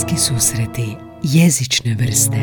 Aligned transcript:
Bliski 0.00 0.16
susreti 0.18 0.96
jezične 1.22 1.94
vrste 1.94 2.40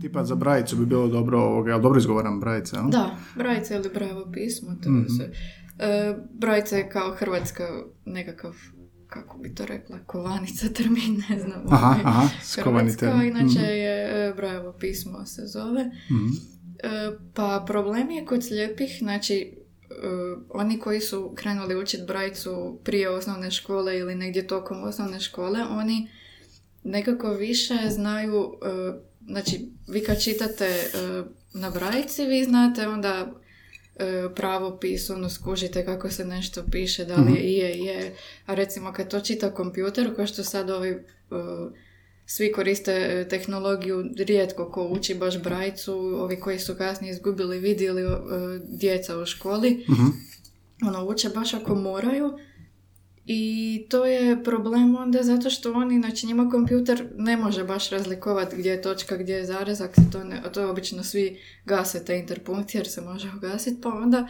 Tipa 0.00 0.24
za 0.24 0.34
brajicu 0.34 0.76
bi 0.76 0.86
bilo 0.86 1.08
dobro 1.08 1.38
ovoga, 1.40 1.72
ali 1.72 1.82
dobro 1.82 1.98
izgovaram 1.98 2.40
brajice, 2.40 2.76
jel? 2.76 2.84
Da, 2.86 3.10
brajica 3.36 3.74
ili 3.74 3.90
bravo 3.90 4.30
pismo, 4.32 4.68
to 4.74 4.90
Mhm. 4.90 4.98
je 4.98 5.08
sve. 5.08 5.30
E, 5.80 6.16
brajica 6.32 6.76
je 6.76 6.88
kao 6.88 7.10
hrvatska 7.12 7.64
nekakav, 8.04 8.54
kako 9.22 9.38
bi 9.38 9.54
to 9.54 9.66
rekla, 9.66 9.98
kovanica 10.06 10.68
termin, 10.68 11.22
ne 11.30 11.38
znam. 11.38 11.64
Aha, 11.70 11.86
ovaj, 11.86 12.00
aha, 12.04 12.28
Hrvatska, 12.54 13.24
inače 13.24 13.58
Mhm. 13.58 13.64
je 13.64 14.26
e, 14.28 14.32
bravo 14.36 14.72
pismo 14.72 15.26
se 15.26 15.42
zove. 15.46 15.84
Mhm. 16.10 16.26
E, 16.78 16.88
pa 17.34 17.64
problem 17.66 18.10
je 18.10 18.24
kod 18.26 18.44
slijepih, 18.44 18.96
znači 18.98 19.34
e, 19.34 19.94
oni 20.50 20.78
koji 20.78 21.00
su 21.00 21.32
krenuli 21.34 21.76
učiti 21.76 22.02
brajicu 22.06 22.80
prije 22.84 23.10
osnovne 23.10 23.50
škole 23.50 23.98
ili 23.98 24.14
negdje 24.14 24.46
tokom 24.46 24.82
osnovne 24.82 25.20
škole, 25.20 25.60
oni 25.70 26.08
nekako 26.84 27.30
više 27.30 27.74
znaju, 27.90 28.52
e, 28.64 28.98
znači 29.26 29.68
vi 29.88 30.04
kad 30.04 30.22
čitate 30.22 30.64
e, 30.66 30.88
na 31.54 31.70
brajici, 31.70 32.26
vi 32.26 32.44
znate 32.44 32.88
onda 32.88 33.32
pravopis, 34.34 35.10
ono 35.10 35.28
skužite 35.30 35.84
kako 35.84 36.10
se 36.10 36.24
nešto 36.24 36.62
piše, 36.70 37.04
da 37.04 37.16
li 37.16 37.32
je 37.32 37.52
je, 37.52 37.78
je, 37.78 38.14
a 38.46 38.54
recimo 38.54 38.92
kad 38.92 39.10
to 39.10 39.20
čita 39.20 39.54
kompjuter, 39.54 40.16
kao 40.16 40.26
što 40.26 40.44
sad 40.44 40.70
ovi 40.70 40.90
e, 40.90 41.00
svi 42.26 42.52
koriste 42.52 42.92
e, 42.92 43.28
tehnologiju, 43.28 44.04
rijetko 44.16 44.70
ko 44.70 44.88
uči 44.90 45.14
baš 45.14 45.42
brajicu, 45.42 45.92
ovi 45.96 46.40
koji 46.40 46.58
su 46.58 46.74
kasnije 46.74 47.10
izgubili 47.10 47.58
vid 47.58 47.80
ili 47.80 48.02
e, 48.02 48.06
djeca 48.68 49.18
u 49.18 49.26
školi, 49.26 49.84
Mhm. 49.88 50.06
ono, 50.86 51.06
uče 51.06 51.28
baš 51.28 51.54
ako 51.54 51.74
moraju 51.74 52.38
i 53.30 53.86
to 53.90 54.04
je 54.04 54.44
problem 54.44 54.96
onda 54.96 55.22
zato 55.22 55.50
što 55.50 55.72
oni, 55.72 56.00
znači 56.00 56.26
njima 56.26 56.50
kompjuter 56.50 57.08
ne 57.16 57.36
može 57.36 57.64
baš 57.64 57.90
razlikovati 57.90 58.56
gdje 58.56 58.70
je 58.70 58.82
točka, 58.82 59.16
gdje 59.16 59.34
je 59.34 59.44
zarezak, 59.44 59.94
se 59.94 60.10
to, 60.12 60.24
ne, 60.24 60.42
to 60.52 60.70
obično 60.70 61.02
svi 61.02 61.40
gase 61.64 62.04
te 62.04 62.18
interpunkcije 62.18 62.78
jer 62.78 62.88
se 62.88 63.00
može 63.00 63.30
ugasiti, 63.36 63.80
pa 63.82 63.88
onda 63.88 64.28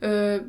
e, 0.00 0.40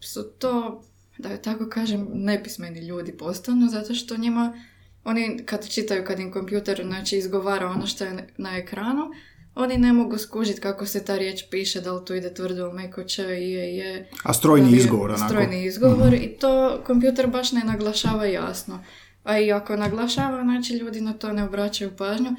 su 0.00 0.22
to, 0.22 0.82
da 1.18 1.28
je 1.28 1.42
tako 1.42 1.68
kažem, 1.68 2.08
nepismeni 2.12 2.80
ljudi 2.80 3.12
postanu 3.12 3.68
zato 3.68 3.94
što 3.94 4.16
njima 4.16 4.62
oni 5.04 5.42
kad 5.44 5.68
čitaju, 5.68 6.04
kad 6.04 6.20
im 6.20 6.32
kompjuter 6.32 6.82
znači, 6.86 7.16
izgovara 7.16 7.66
ono 7.66 7.86
što 7.86 8.04
je 8.04 8.28
na 8.36 8.56
ekranu, 8.56 9.10
oni 9.56 9.78
ne 9.78 9.92
mogu 9.92 10.18
skužiti 10.18 10.60
kako 10.60 10.86
se 10.86 11.04
ta 11.04 11.16
riječ 11.16 11.44
piše, 11.50 11.80
da 11.80 11.92
li 11.92 12.04
tu 12.04 12.14
ide 12.14 12.34
tvrdo 12.34 12.72
meko 12.72 13.04
č, 13.04 13.22
je, 13.22 13.76
je. 13.76 14.08
A 14.22 14.34
strojni 14.34 14.72
je 14.72 14.78
izgovor, 14.78 15.10
onako. 15.10 15.28
Strojni 15.28 15.64
izgovor 15.64 16.14
i 16.14 16.28
to 16.40 16.82
kompjuter 16.86 17.26
baš 17.26 17.52
ne 17.52 17.64
naglašava 17.64 18.24
jasno. 18.24 18.84
A 19.24 19.38
i 19.38 19.52
ako 19.52 19.76
naglašava, 19.76 20.42
znači 20.42 20.72
ljudi 20.72 21.00
na 21.00 21.12
to 21.12 21.32
ne 21.32 21.44
obraćaju 21.44 21.96
pažnju. 21.96 22.30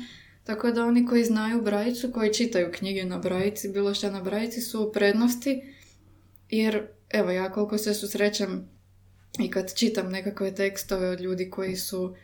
Tako 0.43 0.71
da 0.71 0.85
oni 0.85 1.05
koji 1.05 1.23
znaju 1.23 1.61
brajicu, 1.61 2.11
koji 2.11 2.33
čitaju 2.33 2.71
knjige 2.71 3.05
na 3.05 3.17
brajici, 3.17 3.69
bilo 3.69 3.93
što 3.93 4.11
na 4.11 4.21
brajici 4.21 4.61
su 4.61 4.83
u 4.83 4.91
prednosti, 4.91 5.61
jer 6.49 6.87
evo 7.09 7.31
ja 7.31 7.51
koliko 7.51 7.77
se 7.77 7.93
susrećem 7.93 8.69
i 9.39 9.51
kad 9.51 9.75
čitam 9.75 10.11
nekakve 10.11 10.55
tekstove 10.55 11.09
od 11.09 11.21
ljudi 11.21 11.49
koji 11.49 11.75
su 11.75 12.15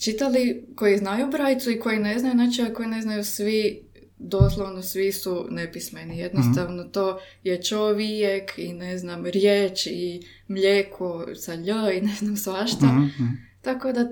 čitali, 0.00 0.64
koji 0.74 0.98
znaju 0.98 1.30
brajicu 1.30 1.70
i 1.70 1.80
koji 1.80 1.98
ne 1.98 2.18
znaju, 2.18 2.34
znači 2.34 2.62
a 2.62 2.74
koji 2.74 2.88
ne 2.88 3.02
znaju 3.02 3.24
svi, 3.24 3.82
doslovno 4.18 4.82
svi 4.82 5.12
su 5.12 5.46
nepismeni. 5.50 6.18
Jednostavno 6.18 6.84
to 6.84 7.20
je 7.42 7.62
čovjek 7.62 8.52
i 8.58 8.72
ne 8.72 8.98
znam, 8.98 9.26
riječ 9.26 9.86
i 9.86 10.22
mlijeko 10.48 11.26
sa 11.34 11.54
lj 11.54 11.96
i 11.98 12.00
ne 12.00 12.14
znam 12.18 12.36
svašta. 12.36 12.86
Mhm, 12.86 13.04
mhm. 13.04 13.24
Tako 13.62 13.92
da 13.92 14.08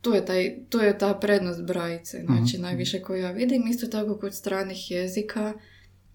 tu 0.00 0.14
je, 0.14 0.24
taj, 0.26 0.56
tu 0.70 0.78
je 0.78 0.98
ta 0.98 1.14
prednost 1.14 1.62
brajice, 1.62 2.22
znači 2.24 2.54
Mhm. 2.54 2.62
najviše 2.62 3.02
koju 3.02 3.22
ja 3.22 3.30
vidim. 3.30 3.66
Isto 3.68 3.86
tako 3.86 4.16
kod 4.16 4.34
stranih 4.34 4.90
jezika, 4.90 5.54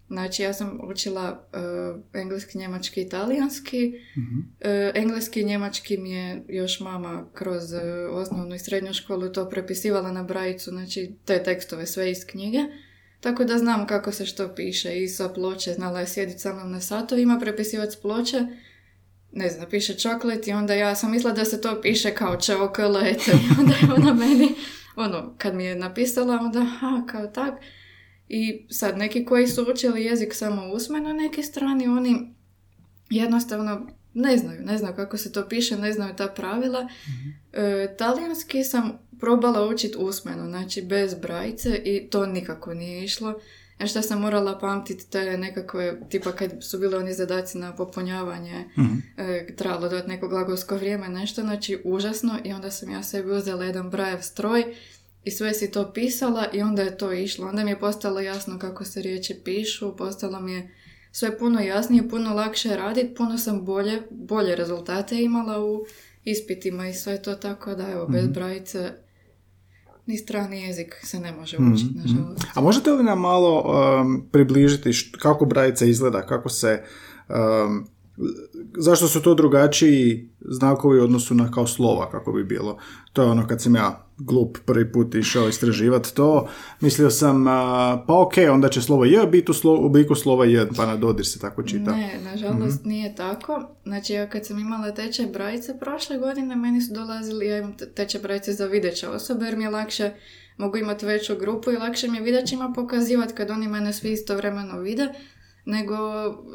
znači 0.08 0.42
ja 0.42 0.52
sam 0.52 0.80
učila 0.82 1.48
e, 1.52 2.18
engleski, 2.18 2.58
njemački, 2.58 3.02
italijanski. 3.02 3.92
Mhm. 4.18 4.40
E, 4.60 4.92
engleski 4.94 5.40
i 5.40 5.44
njemački 5.44 5.98
mi 5.98 6.10
je 6.10 6.44
još 6.48 6.80
mama 6.80 7.26
kroz 7.34 7.72
e, 7.72 7.80
osnovnu 8.10 8.54
i 8.54 8.58
srednju 8.58 8.92
školu 8.92 9.32
to 9.32 9.48
prepisivala 9.48 10.12
na 10.12 10.22
brajicu, 10.22 10.70
znači 10.70 11.14
te 11.24 11.42
tekstove 11.42 11.86
sve 11.86 12.10
iz 12.10 12.26
knjige. 12.26 12.58
Tako 13.20 13.44
da 13.44 13.58
znam 13.58 13.86
kako 13.86 14.12
se 14.12 14.26
što 14.26 14.54
piše 14.54 15.02
i 15.02 15.08
sa 15.08 15.28
ploče, 15.28 15.72
znala 15.72 16.00
je 16.00 16.06
sjediti 16.06 16.38
sa 16.38 16.54
mnom 16.54 16.70
na 16.70 16.80
satovima, 16.80 17.38
prepisivati 17.40 17.92
s 17.92 17.96
ploče, 17.96 18.46
ne 19.32 19.48
znam, 19.48 19.68
piše 19.70 19.94
čoklet 19.94 20.46
i 20.46 20.52
onda 20.52 20.74
ja 20.74 20.94
sam 20.94 21.10
mislila 21.10 21.34
da 21.34 21.44
se 21.44 21.60
to 21.60 21.80
piše 21.80 22.14
kao 22.14 22.40
čokolet 22.40 23.26
i 23.28 23.30
onda 23.58 23.74
je 23.74 23.92
ona 23.96 24.14
meni, 24.14 24.54
ono, 24.96 25.34
kad 25.38 25.54
mi 25.54 25.64
je 25.64 25.76
napisala, 25.76 26.38
onda, 26.40 26.60
aha, 26.60 27.02
kao 27.10 27.26
tak. 27.26 27.54
I 28.28 28.66
sad, 28.70 28.98
neki 28.98 29.24
koji 29.24 29.46
su 29.46 29.66
učili 29.70 30.04
jezik 30.04 30.34
samo 30.34 30.68
usmeno, 30.72 31.12
neki 31.12 31.42
strani, 31.42 31.88
oni 31.88 32.34
jednostavno 33.10 33.86
ne 34.14 34.36
znaju, 34.36 34.60
ne 34.64 34.78
znaju 34.78 34.96
kako 34.96 35.16
se 35.16 35.32
to 35.32 35.48
piše, 35.48 35.76
ne 35.76 35.92
znaju 35.92 36.14
ta 36.16 36.26
pravila. 36.28 36.88
E, 37.52 37.94
talijanski 37.98 38.64
sam 38.64 38.98
probala 39.20 39.66
učiti 39.68 39.96
usmeno, 39.98 40.46
znači 40.48 40.82
bez 40.82 41.14
brajice 41.14 41.80
i 41.84 42.08
to 42.10 42.26
nikako 42.26 42.74
nije 42.74 43.04
išlo. 43.04 43.40
Ja 43.80 43.86
što 43.86 44.02
sam 44.02 44.20
morala 44.20 44.58
pamtiti 44.58 45.10
te 45.10 45.36
nekakve, 45.38 46.00
tipa 46.08 46.32
kad 46.32 46.50
su 46.60 46.78
bili 46.78 46.96
oni 46.96 47.12
zadaci 47.14 47.58
na 47.58 47.76
popunjavanje, 47.76 48.64
Mhm. 48.78 48.94
e, 49.16 49.46
trebalo 49.56 49.88
dati 49.88 50.08
neko 50.08 50.28
glagolsko 50.28 50.76
vrijeme, 50.76 51.08
nešto, 51.08 51.42
znači 51.42 51.80
užasno 51.84 52.38
i 52.44 52.52
onda 52.52 52.70
sam 52.70 52.90
ja 52.90 53.02
sebi 53.02 53.30
uzela 53.30 53.64
jedan 53.64 53.90
brajev 53.90 54.20
stroj 54.20 54.64
i 55.28 55.30
sve 55.30 55.54
si 55.54 55.70
to 55.70 55.92
pisala 55.92 56.46
i 56.52 56.62
onda 56.62 56.82
je 56.82 56.98
to 56.98 57.12
išlo. 57.12 57.46
Onda 57.46 57.64
mi 57.64 57.70
je 57.70 57.80
postalo 57.80 58.20
jasno 58.20 58.58
kako 58.58 58.84
se 58.84 59.02
riječi 59.02 59.40
pišu, 59.44 59.96
postalo 59.96 60.40
mi 60.40 60.52
je 60.52 60.74
sve 61.12 61.38
puno 61.38 61.60
jasnije, 61.60 62.08
puno 62.08 62.34
lakše 62.34 62.76
raditi, 62.76 63.14
puno 63.14 63.38
sam 63.38 63.64
bolje, 63.64 64.02
bolje 64.10 64.56
rezultate 64.56 65.22
imala 65.22 65.64
u 65.64 65.84
ispitima 66.24 66.88
i 66.88 66.94
sve 66.94 67.22
to 67.22 67.34
tako 67.34 67.74
da 67.74 67.90
evo, 67.90 68.06
bez 68.06 68.28
brajice 68.28 68.92
ni 70.06 70.16
strani 70.16 70.62
jezik 70.62 70.94
se 71.02 71.20
ne 71.20 71.32
može 71.32 71.56
učiti, 71.56 71.94
nažalost. 71.94 72.44
A 72.54 72.60
možete 72.60 72.90
li 72.90 73.04
nam 73.04 73.20
malo 73.20 73.60
um, 73.60 74.28
približiti 74.32 74.88
št- 74.88 75.18
kako 75.18 75.44
brajica 75.44 75.84
izgleda, 75.84 76.26
kako 76.26 76.48
se... 76.48 76.82
um, 77.28 77.86
zašto 78.78 79.08
su 79.08 79.22
to 79.22 79.34
drugačiji 79.34 80.30
znakovi 80.40 81.00
u 81.00 81.04
odnosu 81.04 81.34
na 81.34 81.50
kao 81.50 81.66
slova, 81.66 82.10
kako 82.10 82.32
bi 82.32 82.44
bilo. 82.44 82.78
To 83.12 83.22
je 83.22 83.28
ono 83.28 83.46
kad 83.46 83.62
sam 83.62 83.74
ja 83.74 84.07
glup 84.18 84.58
prvi 84.64 84.92
put 84.92 85.14
išao 85.14 85.48
istraživati 85.48 86.14
to, 86.14 86.48
mislio 86.80 87.10
sam, 87.10 87.46
a, 87.46 88.04
pa 88.06 88.20
ok, 88.20 88.32
onda 88.52 88.68
će 88.68 88.82
slovo 88.82 89.04
J 89.04 89.26
biti 89.26 89.50
u, 89.50 89.54
slo- 89.54 89.82
u 89.82 89.86
obliku 89.86 90.14
slova 90.14 90.44
J, 90.44 90.68
pa 90.76 90.86
na 90.86 90.96
dodir 90.96 91.26
se 91.26 91.38
tako 91.38 91.62
čita. 91.62 91.90
Ne, 91.96 92.20
nažalost 92.24 92.84
nije 92.84 93.14
tako. 93.14 93.68
Znači 93.84 94.12
ja 94.12 94.28
kad 94.30 94.46
sam 94.46 94.58
imala 94.58 94.94
tečaj 94.94 95.26
brajice 95.26 95.78
prošle 95.78 96.18
godine, 96.18 96.56
meni 96.56 96.80
su 96.80 96.94
dolazili, 96.94 97.46
ja 97.46 97.58
imam 97.58 97.76
te- 97.76 97.90
tečaj 97.92 98.20
brajice 98.20 98.52
za 98.52 98.66
videće 98.66 99.08
osobe 99.08 99.44
jer 99.46 99.56
mi 99.56 99.64
je 99.64 99.70
lakše, 99.70 100.10
mogu 100.56 100.76
imati 100.76 101.06
veću 101.06 101.36
grupu 101.36 101.70
i 101.70 101.76
lakše 101.76 102.08
mi 102.08 102.16
je 102.16 102.22
videćima 102.22 102.72
pokazivati 102.74 103.34
kad 103.34 103.50
oni 103.50 103.68
mene 103.68 103.92
svi 103.92 104.12
istovremeno 104.12 104.78
vide, 104.78 105.08
nego 105.68 105.96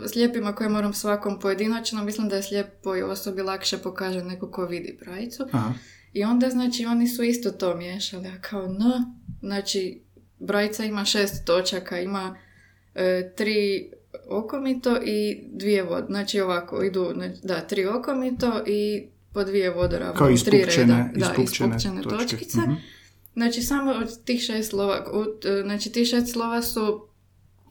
slijepima 0.07 0.55
koje 0.55 0.69
moram 0.69 0.93
svakom 0.93 1.39
pojedinačno, 1.39 2.03
mislim 2.03 2.29
da 2.29 2.35
je 2.35 2.43
slijepoj 2.43 3.03
osobi 3.03 3.41
lakše 3.41 3.77
pokaže 3.77 4.23
neko 4.23 4.51
ko 4.51 4.65
vidi 4.65 4.97
brajicu. 5.01 5.43
Aha. 5.51 5.73
I 6.13 6.23
onda, 6.23 6.49
znači, 6.49 6.85
oni 6.85 7.07
su 7.07 7.23
isto 7.23 7.51
to 7.51 7.75
miješali, 7.75 8.27
a 8.27 8.41
kao 8.41 8.65
N, 8.65 8.79
znači, 9.39 10.01
brajica 10.39 10.85
ima 10.85 11.05
šest 11.05 11.45
točaka, 11.45 11.99
ima 11.99 12.35
e, 12.95 13.33
tri 13.35 13.89
okomito 14.29 14.97
i 14.97 15.43
dvije 15.51 15.83
vod, 15.83 16.05
znači 16.07 16.39
ovako, 16.39 16.83
idu, 16.83 17.11
znači, 17.13 17.39
da, 17.43 17.61
tri 17.61 17.85
okomito 17.85 18.63
i 18.67 19.03
po 19.33 19.43
dvije 19.43 19.69
vodoravne, 19.69 20.17
Kao 20.17 20.27
tri 20.45 20.57
reda, 20.77 21.09
da, 21.15 21.19
ispupčene 21.21 22.01
točke. 22.01 22.17
točkice. 22.17 22.57
Mhm. 22.57 22.73
Znači, 23.33 23.61
samo 23.61 23.91
od 23.91 24.23
tih 24.23 24.41
šest 24.41 24.69
slova, 24.69 25.05
u- 25.13 25.47
e, 25.47 25.61
znači, 25.61 25.91
tih 25.91 26.07
šest 26.07 26.31
slova 26.31 26.61
su, 26.61 27.07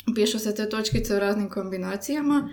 pišu 0.06 0.38
se 0.38 0.54
te 0.54 0.68
točkice 0.68 1.16
u 1.16 1.20
raznim 1.20 1.48
kombinacijama, 1.48 2.48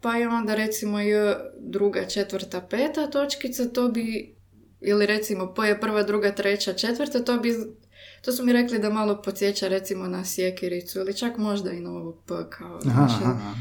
pa 0.00 0.16
je 0.16 0.28
onda 0.28 0.54
recimo 0.54 1.00
J 1.00 1.34
druga, 1.60 2.04
četvrta, 2.04 2.60
peta 2.60 3.06
točkica, 3.06 3.64
to 3.64 3.88
bi, 3.88 4.34
ili 4.80 5.06
recimo 5.06 5.54
P 5.54 5.62
je 5.62 5.80
prva, 5.80 6.02
druga, 6.02 6.32
treća, 6.32 6.72
četvrta, 6.72 7.20
to 7.20 7.38
bi, 7.38 7.54
to 8.22 8.32
su 8.32 8.44
mi 8.44 8.52
rekli 8.52 8.78
da 8.78 8.90
malo 8.90 9.22
podsjeća 9.22 9.68
recimo 9.68 10.06
na 10.06 10.24
sjekiricu 10.24 10.98
ili 10.98 11.16
čak 11.16 11.38
možda 11.38 11.70
i 11.70 11.80
na 11.80 11.90
ovo 11.90 12.12
P 12.18 12.34
kao, 12.50 12.80
Aha, 12.86 13.02
aha, 13.04 13.24
aha. 13.26 13.54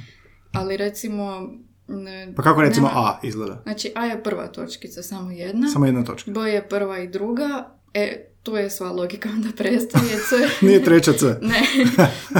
ali 0.53 0.77
recimo... 0.77 1.49
Ne, 1.87 2.33
Pa 2.35 2.43
kako 2.43 2.61
recimo 2.61 2.87
nema- 2.87 2.99
A 2.99 3.19
izgleda? 3.23 3.61
Znači 3.63 3.91
A 3.95 4.05
je 4.05 4.23
prva 4.23 4.47
točkica, 4.47 5.03
samo 5.03 5.31
jedna. 5.31 5.67
Samo 5.67 5.85
jedna 5.85 6.03
točka. 6.03 6.31
B 6.31 6.39
je 6.41 6.69
prva 6.69 6.99
i 6.99 7.07
druga, 7.07 7.69
e, 7.95 8.25
tu 8.43 8.55
je 8.55 8.69
sva 8.69 8.91
logika 8.91 9.29
onda 9.29 9.49
prestaje. 9.57 10.15
C. 10.29 10.35
Nije 10.67 10.83
treća 10.83 11.13
C. 11.13 11.25
ne. 11.41 11.61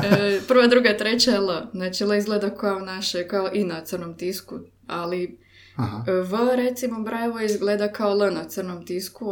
E, 0.04 0.40
prva, 0.48 0.68
druga, 0.68 0.98
treća 0.98 1.32
je 1.32 1.38
L. 1.38 1.50
Znači 1.74 2.04
L 2.04 2.14
izgleda 2.14 2.56
kao 2.56 2.80
naše, 2.80 3.28
kao 3.28 3.50
i 3.54 3.64
na 3.64 3.82
crnom 3.86 4.18
tisku, 4.18 4.60
ali 4.88 5.38
Aha. 5.76 6.04
V 6.08 6.56
recimo 6.56 7.00
Brajevo 7.00 7.40
izgleda 7.40 7.92
kao 7.92 8.12
L 8.12 8.34
na 8.34 8.44
crnom 8.44 8.86
tisku, 8.86 9.26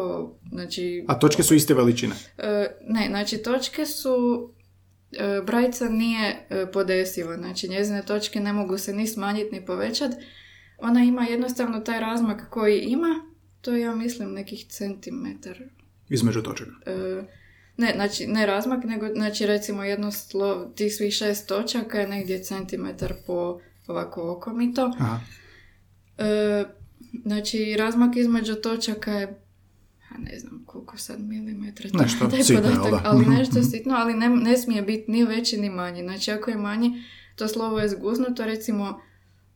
znači... 0.52 1.06
A 1.08 1.20
točke 1.20 1.44
su 1.44 1.56
iste 1.56 1.74
veličine? 1.74 2.16
E, 2.38 2.68
ne, 2.88 3.08
znači 3.10 3.38
točke 3.38 3.86
su... 3.86 4.50
E, 5.12 5.42
Brajica 5.46 5.90
nije 5.90 6.46
e, 6.50 6.72
podesiva, 6.72 7.38
znači 7.38 7.70
njezine 7.70 8.06
točke 8.06 8.40
ne 8.40 8.54
mogu 8.54 8.78
se 8.78 8.94
ni 8.94 9.08
smanjiti 9.08 9.56
ni 9.56 9.66
povećati. 9.66 10.16
Ona 10.78 11.04
ima 11.04 11.24
jednostavno 11.24 11.80
taj 11.80 12.00
razmak 12.00 12.50
koji 12.50 12.80
ima, 12.80 13.25
to 13.62 13.72
je 13.72 13.81
ja 13.81 13.96
mislim 13.96 14.34
nekih 14.34 14.66
centimetar. 14.70 15.60
Između 16.09 16.41
točaka? 16.41 16.71
E, 16.85 17.23
ne, 17.77 17.91
znači 17.95 18.27
ne 18.27 18.45
razmak, 18.45 18.83
nego 18.83 19.07
znači 19.07 19.45
recimo 19.45 19.83
jedno 19.83 20.11
slo, 20.11 20.65
tih 20.75 20.95
svih 20.95 21.13
šest 21.13 21.47
točaka 21.47 22.00
je 22.00 22.07
negdje 22.07 22.44
centimetar 22.44 23.13
po 23.27 23.59
ovako 23.88 24.31
okomito. 24.31 24.91
Aha. 25.00 25.19
E, 26.17 26.63
znači, 27.25 27.75
razmak 27.77 28.15
između 28.15 28.55
točaka 28.55 29.11
je 29.11 29.44
a 30.15 30.17
ne 30.17 30.39
znam 30.39 30.63
koliko 30.65 30.97
sad 30.97 31.21
milimetra, 31.21 31.89
to 31.89 31.97
Nešto 31.97 32.27
taj 32.27 32.44
sitno, 32.44 32.61
podatak, 32.61 33.01
ali 33.03 33.25
nešto 33.38 33.63
sitno, 33.63 33.94
ali 33.97 34.13
ne, 34.13 34.29
ne 34.29 34.57
smije 34.57 34.81
biti 34.81 35.11
ni 35.11 35.23
veći 35.23 35.57
ni 35.57 35.69
manji. 35.69 36.01
Znači, 36.01 36.31
ako 36.31 36.51
je 36.51 36.57
manji, 36.57 37.03
to 37.35 37.47
slovo 37.47 37.79
je 37.79 37.89
zguznuto, 37.89 38.45
recimo 38.45 39.01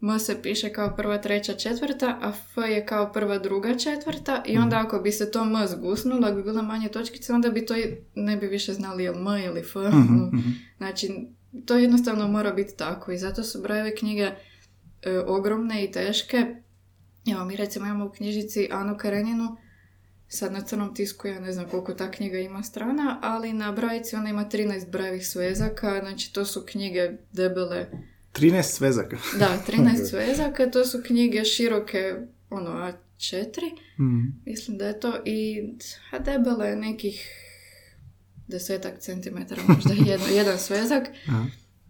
M 0.02 0.20
se 0.20 0.42
piše 0.42 0.70
kao 0.70 0.96
prva, 0.96 1.18
treća, 1.18 1.54
četvrta, 1.54 2.20
a 2.22 2.30
F 2.32 2.58
je 2.60 2.86
kao 2.86 3.12
prva, 3.14 3.38
druga, 3.38 3.78
četvrta 3.78 4.44
i 4.46 4.58
onda 4.58 4.80
ako 4.80 5.00
bi 5.00 5.12
se 5.12 5.32
to 5.32 5.42
M 5.42 5.68
zgusnulo, 5.68 6.28
ako 6.28 6.36
bi 6.36 6.44
bila 6.44 6.62
manje 6.62 6.90
točkice, 6.90 7.34
onda 7.34 7.50
bi 7.50 7.66
to 7.66 7.76
i- 7.78 7.98
ne 8.16 8.38
bi 8.38 8.48
više 8.48 8.74
znali 8.74 9.04
je 9.04 9.10
M 9.10 9.28
ili 9.46 9.60
F. 9.60 9.76
Mhm, 9.76 9.88
no. 10.10 10.26
mhm. 10.28 10.40
Znači, 10.78 11.28
to 11.66 11.78
jednostavno 11.78 12.28
mora 12.28 12.52
biti 12.52 12.78
tako 12.78 13.12
i 13.12 13.18
zato 13.18 13.44
su 13.44 13.62
brojeve 13.62 13.96
knjige 13.96 14.32
e, 15.02 15.20
ogromne 15.20 15.84
i 15.84 15.92
teške. 15.92 16.46
Evo, 17.28 17.46
mi 17.46 17.56
recimo 17.56 17.86
imamo 17.86 18.06
u 18.06 18.12
knjižici 18.12 18.70
Anu 18.72 18.98
Kareninu, 18.98 19.58
sad 20.28 20.52
na 20.54 20.62
crnom 20.62 20.96
tisku 20.96 21.28
ja 21.28 21.40
ne 21.40 21.52
znam 21.52 21.66
koliko 21.66 21.94
ta 21.94 22.12
knjiga 22.12 22.40
ima 22.40 22.64
strana, 22.64 23.20
ali 23.24 23.54
na 23.54 23.72
brajici 23.72 24.16
ona 24.16 24.30
ima 24.30 24.46
13 24.46 24.92
brojevih 24.92 25.28
svezaka, 25.28 26.00
znači 26.00 26.34
to 26.34 26.46
su 26.46 26.64
knjige 26.66 27.12
debele, 27.32 27.86
13 28.34 28.64
svezaka. 28.64 29.18
da, 29.40 29.58
13 29.68 30.10
svezaka, 30.10 30.68
to 30.68 30.86
su 30.86 31.02
knjige 31.04 31.46
široke, 31.46 32.16
ono, 32.50 32.70
A4, 32.70 33.62
Mhm. 34.00 34.20
mislim 34.46 34.78
da 34.78 34.88
je 34.88 35.00
to, 35.00 35.14
i 35.26 35.64
a 36.12 36.20
debele 36.20 36.76
nekih 36.76 37.28
desetak 38.48 39.00
centimetara, 39.00 39.62
možda 39.68 39.94
jedan, 40.12 40.34
jedan 40.34 40.58
svezak. 40.60 41.04
Aha. 41.28 41.46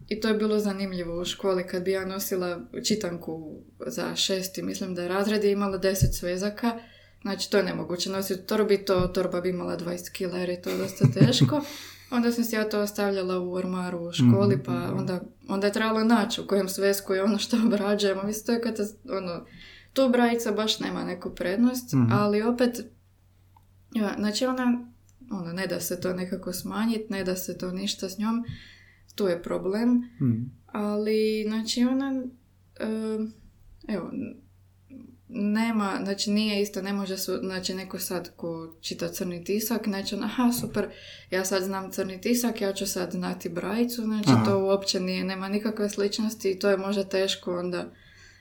I 0.08 0.20
to 0.20 0.28
je 0.28 0.34
bilo 0.34 0.60
zanimljivo 0.60 1.22
u 1.22 1.26
školi 1.26 1.68
kad 1.68 1.84
bi 1.84 1.92
ja 1.92 2.06
nosila 2.06 2.62
čitanku 2.84 3.56
za 3.88 4.16
šesti, 4.16 4.62
mislim 4.62 4.96
da 4.96 5.02
je 5.02 5.08
razred 5.08 5.44
je 5.44 5.52
imala 5.52 5.78
deset 5.78 6.16
svezaka. 6.16 6.80
Znači 7.22 7.52
to 7.52 7.58
je 7.58 7.64
nemoguće 7.64 8.10
nositi 8.10 8.42
u 8.42 8.46
torbi, 8.46 8.78
to 8.78 9.08
torba 9.08 9.42
bi 9.42 9.50
imala 9.50 9.78
20 9.78 10.12
kila 10.12 10.38
jer 10.38 10.50
je 10.50 10.62
to 10.62 10.78
dosta 10.78 11.06
teško. 11.10 11.62
Onda 12.12 12.32
sam 12.32 12.44
si 12.44 12.56
ja 12.56 12.70
to 12.70 12.82
ostavljala 12.82 13.40
u 13.40 13.54
ormaru 13.54 14.00
u 14.00 14.12
školi, 14.12 14.64
pa 14.64 14.94
onda, 14.94 15.20
onda 15.48 15.68
je 15.68 15.74
trebalo 15.74 16.04
naći 16.04 16.42
u 16.42 16.48
kojem 16.48 16.70
svezku 16.70 17.14
je 17.14 17.24
ono 17.24 17.38
što 17.38 17.58
obrađujemo. 17.66 18.24
Mislim, 18.24 18.46
to 18.46 18.52
je 18.52 18.62
kada, 18.62 18.84
ono, 19.12 19.46
tu 19.94 20.10
brajica 20.10 20.52
baš 20.52 20.80
nema 20.80 21.04
neku 21.04 21.30
prednost, 21.30 21.94
Mhm. 21.94 22.12
ali 22.12 22.42
opet, 22.44 22.80
ja, 23.94 24.14
znači 24.18 24.46
ona, 24.46 24.86
ono, 25.32 25.54
ne 25.54 25.68
da 25.68 25.80
se 25.80 26.02
to 26.02 26.14
nekako 26.14 26.54
smanjiti, 26.54 27.06
ne 27.10 27.24
da 27.24 27.36
se 27.36 27.58
to 27.58 27.72
ništa 27.72 28.10
s 28.10 28.18
njom, 28.18 28.44
tu 29.16 29.28
je 29.28 29.44
problem. 29.44 29.90
Mhm. 30.22 30.42
Ali, 30.68 31.46
znači, 31.48 31.84
ona, 31.84 32.24
evo, 33.88 34.12
nema, 35.30 36.00
znači 36.04 36.32
nije 36.32 36.62
isto, 36.62 36.82
ne 36.82 36.94
može 36.94 37.18
su, 37.18 37.38
znači 37.38 37.74
neko 37.74 38.00
sad 38.00 38.32
ko 38.36 38.74
čita 38.82 39.08
crni 39.08 39.44
tisak, 39.44 39.88
neće 39.88 40.16
aha, 40.16 40.52
super, 40.52 40.88
ja 41.32 41.46
sad 41.46 41.64
znam 41.64 41.92
crni 41.92 42.22
tisak, 42.22 42.62
ja 42.62 42.74
ću 42.74 42.88
sad 42.88 43.12
znati 43.12 43.50
brajicu, 43.50 44.02
znači 44.02 44.30
Aha. 44.30 44.46
to 44.46 44.60
uopće 44.60 45.00
nije, 45.00 45.24
nema 45.24 45.50
nikakve 45.50 45.90
sličnosti 45.90 46.52
i 46.52 46.60
to 46.60 46.70
je 46.70 46.78
možda 46.78 47.04
teško 47.04 47.60
onda 47.60 47.92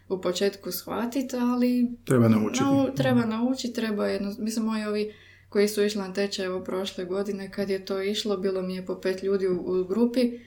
u 0.09 0.21
početku 0.21 0.71
shvatiti, 0.71 1.37
ali 1.37 1.97
Treba 2.05 2.29
naučiti. 2.29 2.65
Nau- 2.65 2.97
treba 2.97 3.25
naučiti, 3.25 3.75
treba 3.75 4.07
jedno, 4.07 4.35
mislim 4.39 4.65
moji 4.65 4.85
ovi 4.85 5.15
koji 5.49 5.69
su 5.69 5.85
išli 5.85 6.01
na 6.01 6.13
tečaj 6.13 6.47
evo 6.47 6.65
prošle 6.65 7.05
godine 7.05 7.51
kad 7.51 7.71
je 7.71 7.85
to 7.85 8.03
išlo, 8.03 8.37
bilo 8.37 8.63
mi 8.63 8.75
je 8.75 8.87
po 8.87 9.01
pet 9.01 9.23
ljudi 9.23 9.49
u, 9.49 9.81
u 9.81 9.85
grupi 9.85 10.39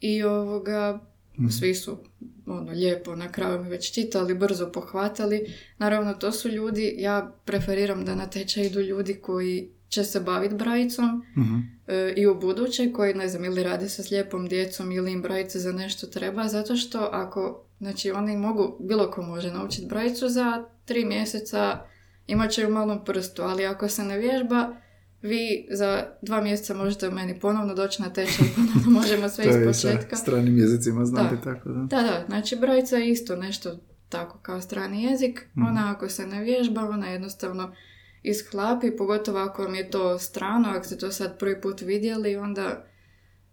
i 0.00 0.22
ovoga. 0.22 1.13
Svi 1.50 1.74
su 1.74 1.98
ono 2.46 2.72
lijepo 2.72 3.16
na 3.16 3.32
kraju 3.32 3.62
mi 3.62 3.68
već 3.68 3.92
čitali, 3.92 4.34
brzo 4.34 4.72
pohvatali. 4.72 5.54
Naravno 5.78 6.14
to 6.14 6.32
su 6.32 6.48
ljudi, 6.48 6.94
ja 6.98 7.34
preferiram 7.44 8.04
da 8.04 8.14
na 8.14 8.26
tečaj 8.26 8.66
idu 8.66 8.80
ljudi 8.80 9.14
koji 9.14 9.70
će 9.88 10.04
se 10.04 10.20
baviti 10.20 10.54
brajicom 10.54 11.24
Mhm. 11.36 11.58
e, 11.86 12.14
i 12.16 12.26
u 12.26 12.34
buduće 12.40 12.92
koji 12.92 13.14
ne 13.14 13.28
znam 13.28 13.44
ili 13.44 13.62
rade 13.62 13.88
sa 13.88 14.02
slijepom 14.02 14.48
djecom 14.48 14.92
ili 14.92 15.12
im 15.12 15.22
brajice 15.22 15.58
za 15.58 15.72
nešto 15.72 16.06
treba 16.06 16.48
zato 16.48 16.76
što 16.76 16.98
ako 17.12 17.64
znači 17.78 18.10
oni 18.10 18.36
mogu 18.36 18.76
bilo 18.80 19.10
ko 19.10 19.22
može 19.22 19.52
naučiti 19.52 19.86
brajicu 19.86 20.28
za 20.28 20.64
tri 20.84 21.04
mjeseca 21.04 21.78
imat 22.26 22.50
će 22.50 22.66
u 22.66 22.70
malom 22.70 23.04
prstu 23.04 23.42
ali 23.42 23.66
ako 23.66 23.88
se 23.88 24.02
ne 24.02 24.18
vježba 24.18 24.76
vi 25.24 25.66
za 25.70 26.04
dva 26.22 26.40
mjeseca 26.40 26.74
možete 26.74 27.08
u 27.08 27.12
meni 27.12 27.40
ponovno 27.40 27.74
doći 27.74 28.02
na 28.02 28.12
tečaj 28.12 28.46
ponovno 28.56 29.00
možemo 29.00 29.28
sve 29.28 29.44
iz 29.44 29.66
početka 29.66 30.16
stranim 30.16 30.58
jezicima, 30.58 31.04
znate 31.04 31.36
Da. 31.36 31.42
tako 31.42 31.68
da. 31.68 31.80
da, 31.80 32.02
da, 32.02 32.24
znači 32.26 32.56
brajica 32.56 32.96
je 32.96 33.10
isto 33.10 33.36
nešto 33.36 33.78
tako 34.08 34.38
kao 34.38 34.60
strani 34.60 35.02
jezik. 35.02 35.46
Mhm. 35.56 35.66
Ona 35.66 35.90
ako 35.90 36.08
se 36.08 36.26
ne 36.26 36.42
vježba, 36.42 36.88
ona 36.88 37.06
jednostavno 37.06 37.74
ishlapi, 38.22 38.96
pogotovo 38.96 39.38
ako 39.38 39.62
vam 39.62 39.74
je 39.74 39.90
to 39.90 40.18
strano, 40.18 40.68
ako 40.68 40.84
ste 40.84 40.98
to 40.98 41.12
sad 41.12 41.38
prvi 41.38 41.60
put 41.60 41.80
vidjeli, 41.80 42.36
onda 42.36 42.84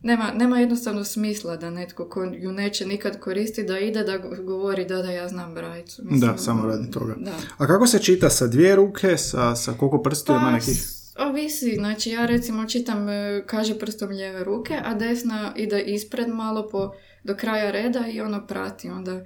nema, 0.02 0.32
nema 0.36 0.60
jednostavno 0.60 1.04
smisla 1.04 1.58
da 1.58 1.70
netko 1.70 2.10
ko 2.10 2.24
ju 2.24 2.52
neće 2.52 2.86
nikad 2.86 3.20
koristiti, 3.20 3.68
da 3.68 3.80
ide 3.80 4.04
da 4.04 4.18
go- 4.18 4.44
govori 4.44 4.86
da 4.86 5.02
da 5.02 5.12
ja 5.12 5.28
znam 5.28 5.54
brajicu. 5.54 6.02
Da, 6.12 6.38
samo 6.38 6.68
radi 6.68 6.92
toga. 6.92 7.16
Da. 7.18 7.32
A 7.58 7.68
kako 7.68 7.88
se 7.88 8.00
čita 8.00 8.30
sa 8.30 8.48
dvije 8.48 8.76
ruke, 8.76 9.18
sa, 9.18 9.56
sa 9.56 9.74
koliko 9.74 10.02
prstiju 10.02 10.36
ima 10.36 10.46
Pa, 10.46 10.52
nekih? 10.52 11.01
Ovisi, 11.22 11.76
znači 11.76 12.10
ja 12.10 12.26
recimo 12.26 12.66
čitam, 12.66 13.10
e, 13.10 13.44
kaže 13.46 13.80
prstom 13.80 14.10
lijeve 14.10 14.44
ruke, 14.44 14.80
a 14.84 14.94
desna 14.94 15.54
ide 15.56 15.82
ispred 15.82 16.28
malo 16.30 16.70
po, 16.70 16.92
do 17.24 17.36
kraja 17.36 17.72
reda 17.72 18.08
i 18.08 18.22
ono 18.22 18.48
prati 18.48 18.90
onda 18.90 19.26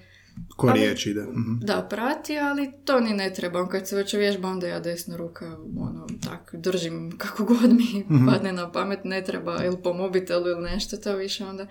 Ko 0.50 0.68
ali- 0.68 0.80
riječ 0.80 1.06
ide? 1.06 1.22
Mhm. 1.22 1.60
Da, 1.60 1.88
prati, 1.90 2.38
ali 2.38 2.72
to 2.86 3.00
ni 3.00 3.10
ne 3.12 3.34
treba. 3.34 3.68
Kad 3.68 3.88
se 3.88 3.96
već 3.96 4.14
vježba, 4.14 4.48
onda 4.48 4.68
ja 4.68 4.80
desna 4.80 5.18
ruka, 5.18 5.46
ono, 5.78 6.08
tak, 6.22 6.56
držim 6.56 7.12
kako 7.18 7.44
god 7.46 7.72
mi 7.72 8.04
Mhm. 8.10 8.26
padne 8.28 8.52
na 8.52 8.72
pamet, 8.72 9.00
ne 9.04 9.24
treba 9.24 9.64
ili 9.64 9.78
po 9.78 9.94
mobitelu 9.94 10.48
ili 10.48 10.62
nešto, 10.64 10.98
to 10.98 11.16
više 11.16 11.46
onda, 11.46 11.68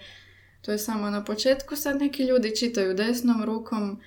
to 0.61 0.73
je 0.73 0.79
samo 0.79 1.11
na 1.11 1.25
početku. 1.25 1.77
Sad 1.77 1.97
neki 1.97 2.23
ljudi 2.23 2.57
čitaju 2.57 2.95
desnom 2.95 3.45
rukom, 3.45 4.01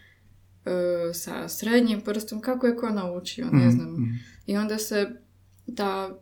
e, 0.65 0.69
sa 1.13 1.49
srednjim 1.49 2.01
prstom, 2.01 2.41
kako 2.41 2.67
je 2.67 2.75
ko 2.75 2.89
naučio, 2.89 3.45
ne 3.47 3.59
Mhm, 3.59 3.69
znam. 3.69 3.91
mhm. 3.93 4.03
I 4.45 4.57
onda 4.57 4.77
se 4.77 5.07
ta 5.75 6.19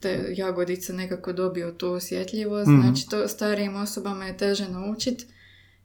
te 0.00 0.24
jagodice 0.30 0.92
nekako 0.92 1.32
dobiju 1.32 1.72
tu 1.72 1.88
osjetljivost, 1.88 2.68
Mhm. 2.70 2.80
znači 2.80 3.08
to 3.10 3.28
starijim 3.28 3.76
osobama 3.76 4.26
je 4.26 4.36
teže 4.36 4.68
naučiti 4.68 5.26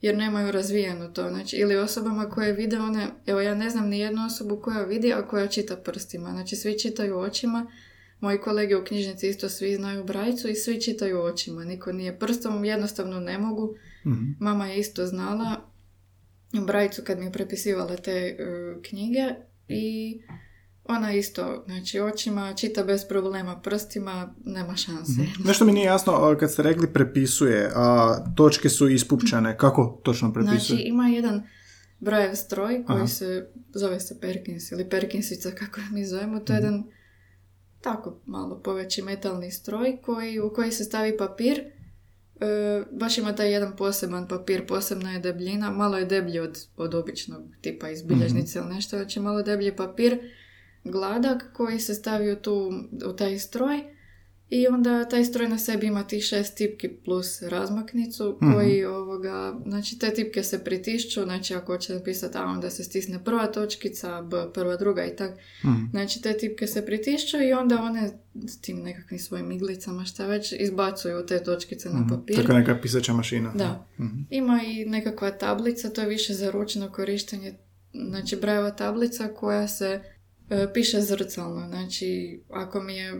jer 0.01 0.17
nemaju 0.17 0.51
razvijeno 0.51 1.07
to, 1.07 1.29
znači 1.29 1.55
ili 1.55 1.75
osobama 1.75 2.29
koje 2.29 2.53
vide 2.53 2.79
one, 2.79 3.07
evo 3.25 3.41
ja 3.41 3.55
ne 3.55 3.69
znam 3.69 3.87
ni 3.89 3.99
jednu 3.99 4.25
osobu 4.25 4.57
koja 4.57 4.83
vidi, 4.83 5.13
a 5.13 5.27
koja 5.27 5.47
čita 5.47 5.75
prstima, 5.75 6.29
znači 6.29 6.55
svi 6.55 6.79
čitaju 6.79 7.17
očima, 7.19 7.71
moji 8.19 8.37
kolege 8.37 8.77
u 8.77 8.83
knjižnici 8.83 9.27
isto 9.29 9.49
svi 9.49 9.75
znaju 9.75 10.03
brajicu 10.03 10.47
i 10.47 10.55
svi 10.55 10.81
čitaju 10.81 11.21
očima, 11.21 11.63
niko 11.63 11.91
nije 11.91 12.19
prstom, 12.19 12.65
jednostavno 12.65 13.19
ne 13.19 13.37
mogu, 13.37 13.75
Mhm. 14.05 14.23
Mama 14.39 14.67
je 14.67 14.79
isto 14.79 15.05
znala 15.05 15.55
brajicu 16.65 17.01
kad 17.05 17.19
mi 17.19 17.25
je 17.25 17.31
prepisivala 17.31 17.95
te 17.97 18.11
e, 18.11 18.35
knjige 18.81 19.29
i 19.67 20.21
ona 20.85 21.13
isto, 21.13 21.63
znači 21.65 21.99
očima 21.99 22.53
čita 22.53 22.83
bez 22.83 23.07
problema, 23.07 23.59
prstima 23.59 24.33
nema 24.45 24.75
šanse. 24.75 25.21
Nešto 25.45 25.65
mi 25.65 25.71
nije 25.71 25.85
jasno, 25.85 26.35
kad 26.39 26.51
ste 26.51 26.63
rekli 26.63 26.93
prepisuje, 26.93 27.71
a 27.75 28.15
točke 28.35 28.69
su 28.69 28.89
ispupčane, 28.89 29.57
kako 29.57 29.99
točno 30.03 30.33
prepisuje? 30.33 30.59
Znači 30.59 30.81
ima 30.81 31.07
jedan 31.07 31.43
brojev 31.99 32.35
stroj 32.35 32.83
koji 32.85 32.97
Aha. 32.97 33.07
se 33.07 33.47
zove 33.73 33.99
se 33.99 34.19
Perkins 34.19 34.71
ili 34.71 34.89
Perkinsica 34.89 35.51
kako 35.51 35.79
mi 35.91 36.05
zovemo, 36.05 36.39
to 36.39 36.53
je 36.53 36.59
Mhm. 36.59 36.65
jedan 36.65 36.83
tako 37.81 38.19
malo 38.25 38.59
poveći 38.59 39.01
metalni 39.01 39.51
stroj 39.51 39.97
koji, 40.01 40.39
u 40.39 40.53
koji 40.53 40.71
se 40.71 40.83
stavi 40.83 41.17
papir 41.17 41.63
E, 42.41 42.83
baš 42.91 43.17
ima 43.17 43.35
taj 43.35 43.51
jedan 43.51 43.75
poseban 43.75 44.27
papir, 44.27 44.67
posebna 44.67 45.11
je 45.13 45.19
debljina, 45.19 45.71
malo 45.71 45.97
je 45.97 46.05
deblji 46.05 46.39
od, 46.39 46.65
od 46.77 46.95
običnog 46.95 47.41
tipa 47.61 47.89
iz 47.89 48.01
bilježnice 48.03 48.59
ili 48.59 48.75
nešto, 48.75 48.97
znači 48.97 49.19
malo 49.19 49.41
deblji 49.41 49.75
papir 49.75 50.19
gladak 50.83 51.53
koji 51.53 51.79
se 51.79 51.93
stavi 51.93 52.31
u, 52.31 52.35
tu, 52.35 52.71
u 53.05 53.13
taj 53.13 53.39
stroj 53.39 53.83
i 54.51 54.67
onda 54.67 55.09
taj 55.09 55.25
stroj 55.25 55.49
na 55.49 55.57
sebi 55.57 55.87
ima 55.87 56.03
tih 56.03 56.23
šest 56.23 56.57
tipki 56.57 56.89
plus 57.05 57.41
razmaknicu 57.41 58.37
koji 58.53 58.85
ovoga, 58.85 59.59
znači 59.65 59.99
te 59.99 60.13
tipke 60.13 60.43
se 60.43 60.63
pritišću, 60.63 61.23
znači 61.23 61.55
ako 61.55 61.73
hoće 61.73 61.93
napisati 61.93 62.37
A 62.37 62.43
onda 62.43 62.69
se 62.69 62.83
stisne 62.83 63.23
prva 63.23 63.47
točkica, 63.47 64.21
B 64.21 64.37
prva 64.53 64.75
druga 64.75 65.05
i 65.05 65.15
tak. 65.15 65.31
Mhm. 65.65 65.85
Znači 65.91 66.21
te 66.21 66.37
tipke 66.37 66.67
se 66.67 66.85
pritišću 66.85 67.41
i 67.41 67.53
onda 67.53 67.81
one 67.81 68.11
s 68.47 68.61
tim 68.61 68.77
nekakvim 68.77 69.19
svojim 69.19 69.51
iglicama 69.51 70.05
šta 70.05 70.25
već 70.25 70.53
izbacuju 70.59 71.25
te 71.25 71.43
točkice 71.43 71.89
na 71.89 72.07
papir. 72.09 72.35
Tako 72.35 72.53
neka 72.53 72.79
pisaća 72.81 73.13
mašina. 73.13 73.51
Da. 73.55 73.87
Mhm. 73.99 74.21
Ima 74.29 74.61
i 74.67 74.85
nekakva 74.85 75.31
tablica, 75.31 75.89
to 75.89 76.01
je 76.01 76.07
više 76.07 76.33
za 76.33 76.51
ručno 76.51 76.91
korištenje, 76.91 77.53
znači 77.93 78.35
brajeva 78.35 78.71
tablica 78.71 79.27
koja 79.27 79.67
se 79.67 80.01
piše 80.73 81.01
zrcalno. 81.01 81.67
Znači, 81.67 82.41
ako 82.49 82.81
mi 82.81 82.95
je, 82.95 83.09
e, 83.11 83.17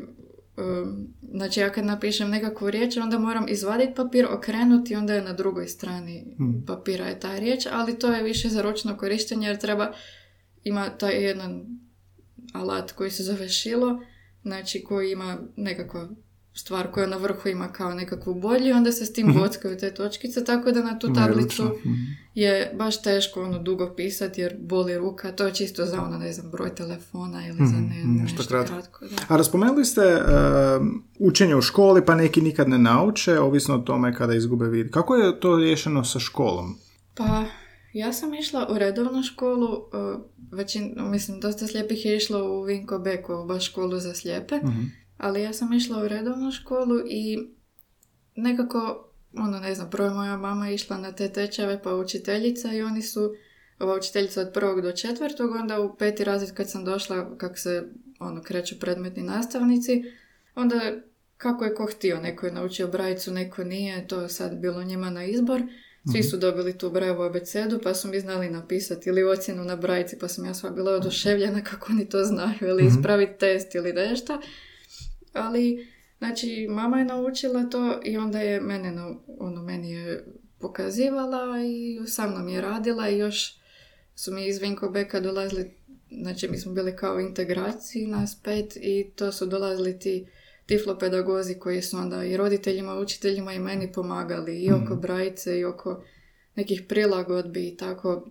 znači 1.32 1.60
ja 1.60 1.70
kad 1.72 1.86
napišem 1.86 2.30
nekakvu 2.30 2.70
riječ, 2.72 2.98
onda 2.98 3.20
moram 3.20 3.46
izvaditi 3.50 3.94
papir, 3.96 4.26
okrenuti, 4.26 4.96
onda 4.96 5.14
je 5.14 5.22
na 5.22 5.34
drugoj 5.34 5.68
strani 5.68 6.36
Mhm. 6.40 6.66
papira 6.68 7.06
je 7.06 7.20
ta 7.20 7.40
riječ, 7.40 7.68
ali 7.72 8.00
to 8.00 8.14
je 8.14 8.24
više 8.24 8.50
za 8.50 8.62
ručno 8.62 8.98
korištenje 8.98 9.48
jer 9.48 9.58
treba, 9.58 9.94
ima 10.64 10.90
taj 10.90 11.24
jedan 11.24 11.66
alat 12.54 12.92
koji 12.92 13.12
se 13.12 13.24
zove 13.24 13.50
šilo, 13.50 14.02
znači 14.44 14.84
koji 14.84 15.12
ima 15.12 15.38
nekakva 15.56 16.10
stvar 16.54 16.88
koja 16.88 17.08
na 17.08 17.18
vrhu 17.18 17.50
ima 17.50 17.68
kao 17.68 17.94
nekakvu 17.94 18.34
bolju 18.34 18.66
i 18.66 18.72
onda 18.72 18.92
se 18.92 19.06
s 19.06 19.14
tim 19.14 19.34
bockaju 19.34 19.78
te 19.78 19.94
točkice, 19.94 20.44
tako 20.44 20.72
da 20.72 20.84
na 20.84 21.00
tu 21.00 21.14
tablicu. 21.14 21.64
Mhm. 21.64 21.94
je 22.36 22.74
baš 22.76 23.02
teško 23.02 23.44
ono 23.44 23.60
dugo 23.60 23.94
pisati 23.96 24.42
jer 24.42 24.56
boli 24.60 24.98
ruka, 24.98 25.32
to 25.32 25.46
je 25.46 25.54
čisto 25.54 25.86
za 25.86 26.04
ono, 26.04 26.18
ne 26.18 26.34
znam, 26.34 26.52
broj 26.52 26.76
telefona 26.76 27.48
ili 27.48 27.58
za 27.60 27.76
ne, 27.78 27.82
Mhm, 27.98 28.14
nešto 28.14 28.36
nešto, 28.38 28.44
kratko. 28.46 28.74
kratko. 28.74 29.06
da. 29.08 29.16
A 29.28 29.38
raspomenuli 29.38 29.86
ste 29.86 30.02
um, 30.80 31.04
učenje 31.20 31.56
u 31.56 31.62
školi, 31.62 32.06
pa 32.06 32.16
neki 32.16 32.42
nikad 32.42 32.70
ne 32.70 32.78
nauče, 32.78 33.40
ovisno 33.40 33.76
o 33.76 33.80
tome 33.80 34.16
kada 34.16 34.34
izgube 34.34 34.66
vid. 34.68 34.90
Kako 34.90 35.16
je 35.16 35.40
to 35.40 35.58
riješeno 35.58 36.04
sa 36.04 36.20
školom? 36.20 36.76
Pa, 37.16 37.44
ja 37.94 38.14
sam 38.14 38.34
išla 38.34 38.68
u 38.70 38.78
redovnu 38.78 39.24
školu, 39.24 39.68
uh, 39.68 40.22
većin, 40.52 40.94
mislim, 41.00 41.40
dosta 41.40 41.68
slijepih 41.68 42.06
je 42.06 42.18
išlo 42.18 42.44
u 42.52 42.62
Vinko 42.62 43.00
Beko, 43.00 43.44
baš 43.44 43.66
školu 43.66 44.00
za 44.00 44.14
slijepe, 44.14 44.56
Mhm. 44.58 44.82
Ali 45.22 45.42
ja 45.42 45.54
sam 45.54 45.74
išla 45.74 46.04
u 46.04 46.08
redovnu 46.08 46.52
školu 46.52 47.00
i 47.08 47.38
nekako, 48.36 49.10
ono, 49.34 49.60
ne 49.60 49.76
znam, 49.76 49.90
prvo 49.90 50.08
je 50.08 50.14
moja 50.14 50.38
mama 50.38 50.70
išla 50.70 50.98
na 50.98 51.12
te 51.12 51.30
tečajeve 51.30 51.82
pa 51.84 51.96
učiteljica 51.96 52.74
i 52.74 52.82
oni 52.82 53.02
su, 53.02 53.34
ova 53.80 53.96
učiteljica 53.96 54.42
od 54.42 54.52
prvog 54.54 54.82
do 54.82 54.92
četvrtog, 54.92 55.52
onda 55.52 55.80
u 55.80 55.98
peti 55.98 56.24
razred 56.24 56.54
kad 56.54 56.70
sam 56.70 56.86
došla, 56.86 57.38
kako 57.38 57.58
se, 57.58 57.84
ono, 58.20 58.42
kreću 58.42 58.80
predmetni 58.80 59.24
nastavnici, 59.24 60.04
onda 60.56 60.92
kako 61.38 61.66
je 61.66 61.76
ko 61.76 61.86
htio, 61.86 62.22
neko 62.22 62.46
je 62.46 62.52
naučio 62.52 62.88
brajicu, 62.88 63.32
neko 63.32 63.64
nije, 63.64 64.08
to 64.08 64.22
je 64.22 64.30
sad 64.30 64.58
bilo 64.58 64.84
njima 64.84 65.10
na 65.10 65.26
izbor. 65.26 65.62
Svi 66.12 66.24
su 66.24 66.38
dobili 66.38 66.78
tu 66.78 66.90
brajevu 66.90 67.22
abecedu, 67.22 67.80
pa 67.84 67.94
su 67.94 68.08
mi 68.08 68.20
znali 68.20 68.50
napisati 68.50 69.10
ili 69.10 69.24
ocjenu 69.24 69.64
na 69.64 69.76
brajici, 69.76 70.20
pa 70.20 70.28
sam 70.28 70.46
ja 70.46 70.54
sva 70.54 70.70
bila 70.70 70.92
oduševljena 70.92 71.64
kako 71.64 71.88
oni 71.92 72.10
to 72.10 72.24
znaju, 72.24 72.58
ili 72.62 72.86
ispraviti 72.86 73.40
test 73.40 73.76
ili 73.76 73.94
nešto. 73.94 74.40
Ali, 75.34 75.88
znači, 76.18 76.68
mama 76.70 77.00
je 77.00 77.06
naučila 77.06 77.64
to 77.64 78.00
i 78.06 78.18
onda 78.18 78.40
je 78.40 78.62
mene, 78.62 78.94
ono, 79.40 79.64
meni 79.64 79.92
je 79.92 80.26
pokazivala 80.60 81.64
i 81.66 82.00
sa 82.08 82.28
mnom 82.28 82.50
je 82.50 82.62
radila 82.62 83.10
i 83.10 83.18
još 83.18 83.60
su 84.16 84.34
mi 84.34 84.48
iz 84.48 84.58
Vinkobeka 84.62 85.20
dolazili, 85.20 85.74
znači 86.22 86.48
mi 86.48 86.58
smo 86.58 86.74
bili 86.74 86.96
kao 86.96 87.20
integraciji 87.20 88.08
nas 88.08 88.42
pet 88.44 88.76
i 88.76 89.12
to 89.16 89.32
su 89.32 89.46
dolazili 89.46 90.00
ti 90.00 90.28
tiflopedagozi 90.66 91.60
koji 91.60 91.82
su 91.82 91.98
onda 91.98 92.24
i 92.24 92.38
roditeljima, 92.38 93.00
učiteljima 93.00 93.54
i 93.54 93.60
meni 93.60 93.92
pomagali 93.92 94.60
i 94.60 94.72
oko 94.72 94.96
brajice 94.96 95.60
i 95.60 95.66
oko 95.66 96.04
nekih 96.56 96.84
prilagodbi 96.90 97.68
i 97.68 97.78
tako 97.78 98.30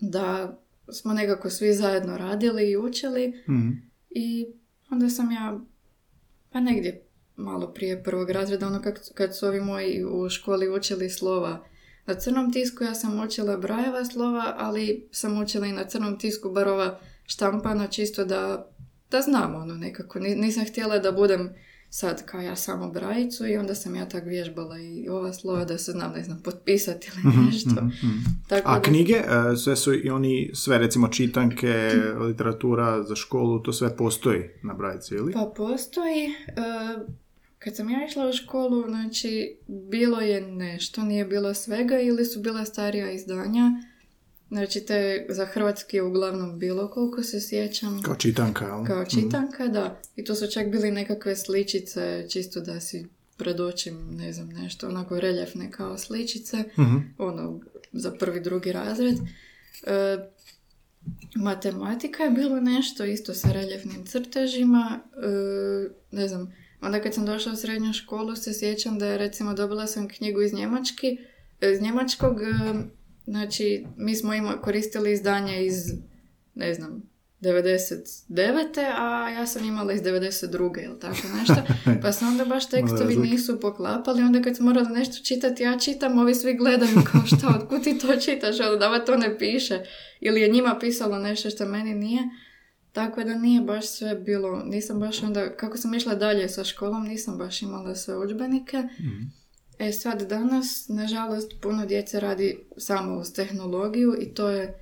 da 0.00 0.58
smo 0.92 1.12
nekako 1.12 1.50
svi 1.50 1.74
zajedno 1.74 2.18
radili 2.18 2.70
i 2.70 2.76
učili 2.76 3.28
Mhm. 3.48 3.70
i 4.10 4.46
onda 4.90 5.08
sam 5.08 5.32
ja 5.32 5.60
pa 6.52 6.60
negdje 6.60 7.02
malo 7.36 7.72
prije 7.72 8.02
prvog 8.02 8.30
razreda, 8.30 8.66
ono 8.66 8.82
kad, 8.82 9.14
kad 9.14 9.36
su 9.36 9.46
ovi 9.46 9.60
moji 9.60 10.04
u 10.04 10.28
školi 10.28 10.68
učili 10.68 11.10
slova 11.10 11.64
na 12.06 12.14
crnom 12.14 12.52
tisku, 12.52 12.84
ja 12.84 12.94
sam 12.94 13.20
učila 13.20 13.56
brajeva 13.56 14.04
slova, 14.04 14.54
ali 14.58 15.08
sam 15.10 15.42
učila 15.42 15.66
i 15.66 15.72
na 15.72 15.84
crnom 15.84 16.18
tisku 16.18 16.50
bar 16.50 16.68
ova 16.68 16.98
štampana 17.26 17.86
čisto 17.86 18.24
da, 18.24 18.70
da 19.10 19.20
znam 19.20 19.54
ono 19.54 19.74
nekako. 19.74 20.18
Ni- 20.18 20.34
Nisam 20.36 20.64
htjela 20.64 20.98
da 20.98 21.12
budem 21.12 21.54
sad 21.94 22.24
kao 22.26 22.40
ja 22.40 22.56
samo 22.56 22.90
brajicu 22.90 23.46
i 23.46 23.56
onda 23.56 23.74
sam 23.74 23.94
ja 23.96 24.08
tak 24.08 24.24
vježbala 24.26 24.78
i 24.78 25.08
ova 25.08 25.32
slova 25.32 25.64
da 25.64 25.78
se 25.78 25.92
znam, 25.92 26.12
ne 26.12 26.22
znam, 26.22 26.40
potpisati 26.42 27.10
ili 27.14 27.46
nešto. 27.46 27.70
Tako 28.48 28.70
A 28.70 28.74
da- 28.74 28.82
knjige, 28.82 29.14
e, 29.14 29.56
sve 29.56 29.76
su 29.76 29.94
i 29.94 30.10
oni, 30.10 30.50
sve 30.54 30.78
recimo 30.78 31.08
čitanke, 31.08 31.90
literatura 32.28 33.02
za 33.02 33.16
školu, 33.16 33.58
to 33.58 33.72
sve 33.72 33.96
postoji 33.96 34.42
na 34.62 34.74
brajici, 34.74 35.14
ili? 35.14 35.32
Pa 35.32 35.52
postoji. 35.56 36.24
e, 36.24 36.32
kad 37.58 37.76
sam 37.76 37.90
ja 37.90 38.06
išla 38.06 38.28
u 38.28 38.32
školu, 38.32 38.84
znači, 38.88 39.56
bilo 39.90 40.20
je 40.20 40.40
nešto, 40.40 41.02
nije 41.02 41.24
bilo 41.24 41.54
svega 41.54 42.00
ili 42.00 42.24
su 42.24 42.40
bila 42.40 42.64
starija 42.64 43.10
izdanja. 43.12 43.70
Znači, 44.52 44.80
te 44.80 45.26
za 45.28 45.46
hrvatski 45.46 45.96
je 45.96 46.02
uglavnom 46.02 46.58
bilo 46.58 46.88
koliko 46.90 47.22
se 47.22 47.40
sjećam. 47.40 48.02
Kao 48.02 48.14
čitanka, 48.16 48.64
jel? 48.64 48.84
Kao 48.86 49.04
čitanka, 49.04 49.66
da. 49.68 50.00
I 50.16 50.24
to 50.24 50.34
su 50.34 50.46
čak 50.46 50.70
bili 50.70 50.90
nekakve 50.90 51.36
sličice, 51.36 52.26
čisto 52.28 52.60
da 52.60 52.80
si 52.80 53.06
predočim, 53.36 53.98
ne 54.10 54.32
znam, 54.32 54.48
nešto, 54.48 54.88
onako 54.88 55.20
reljefne 55.20 55.70
kao 55.70 55.98
sličice, 55.98 56.56
Mhm. 56.78 56.96
ono, 57.18 57.60
za 57.92 58.10
prvi, 58.10 58.40
drugi 58.40 58.72
razred. 58.72 59.16
E, 59.86 60.18
matematika 61.34 62.22
je 62.22 62.30
bilo 62.30 62.60
nešto 62.60 63.04
isto 63.04 63.34
sa 63.34 63.52
reljefnim 63.52 64.06
crtežima, 64.06 65.00
e, 65.16 65.28
ne 66.10 66.28
znam, 66.28 66.52
onda 66.80 67.00
kad 67.02 67.14
sam 67.14 67.26
došla 67.26 67.52
u 67.52 67.56
srednju 67.56 67.92
školu 67.92 68.36
se 68.36 68.52
sjećam 68.54 68.98
da 68.98 69.06
je 69.06 69.18
recimo 69.18 69.54
dobila 69.54 69.86
sam 69.86 70.08
knjigu 70.08 70.42
iz 70.42 70.52
Njemački, 70.52 71.18
iz 71.72 71.80
Njemačkog, 71.80 72.42
e, 72.42 72.46
znači 73.24 73.86
mi 73.96 74.16
smo 74.16 74.34
ima, 74.34 74.60
koristili 74.60 75.12
izdanje 75.12 75.66
iz, 75.66 75.92
ne 76.54 76.74
znam, 76.74 77.12
99. 77.42 78.94
a 78.98 79.28
ja 79.30 79.46
sam 79.46 79.64
imala 79.64 79.92
iz 79.92 80.00
92. 80.00 80.84
ili 80.84 81.00
tako 81.00 81.16
nešto. 81.38 81.54
Pa 82.02 82.12
se 82.12 82.24
onda 82.24 82.44
baš 82.44 82.70
tekstovi 82.70 83.16
nisu 83.16 83.60
poklapali. 83.60 84.22
Onda 84.22 84.42
kad 84.42 84.56
sam 84.56 84.66
morala 84.66 84.88
nešto 84.88 85.24
čitati, 85.24 85.62
ja 85.62 85.78
čitam, 85.78 86.18
ovi 86.18 86.34
svi 86.34 86.54
gledaju 86.54 86.94
kao 87.12 87.26
šta, 87.36 87.58
otkud 87.60 87.82
ti 87.82 87.98
to 87.98 88.16
čitaš, 88.16 88.60
ono 88.60 88.76
da 88.76 88.88
va 88.88 88.98
to 88.98 89.16
ne 89.16 89.38
piše. 89.38 89.80
Ili 90.20 90.40
je 90.40 90.48
njima 90.48 90.78
pisalo 90.80 91.18
nešto 91.18 91.50
što 91.50 91.66
meni 91.66 91.94
nije. 91.94 92.22
Tako 92.92 93.24
da 93.24 93.34
nije 93.34 93.60
baš 93.60 93.86
sve 93.86 94.14
bilo, 94.14 94.62
nisam 94.64 95.00
baš 95.00 95.22
onda, 95.22 95.56
kako 95.56 95.76
sam 95.76 95.94
išla 95.94 96.14
dalje 96.14 96.48
sa 96.48 96.64
školom, 96.64 97.04
nisam 97.04 97.38
baš 97.38 97.62
imala 97.62 97.94
sve 97.94 98.18
udžbenike. 98.18 98.82
E 99.82 99.92
sad 99.92 100.28
danas, 100.28 100.88
nažalost, 100.88 101.52
puno 101.60 101.86
djece 101.86 102.20
radi 102.20 102.58
samo 102.76 103.14
uz 103.14 103.32
tehnologiju 103.32 104.16
i 104.20 104.34
to 104.34 104.48
je 104.48 104.74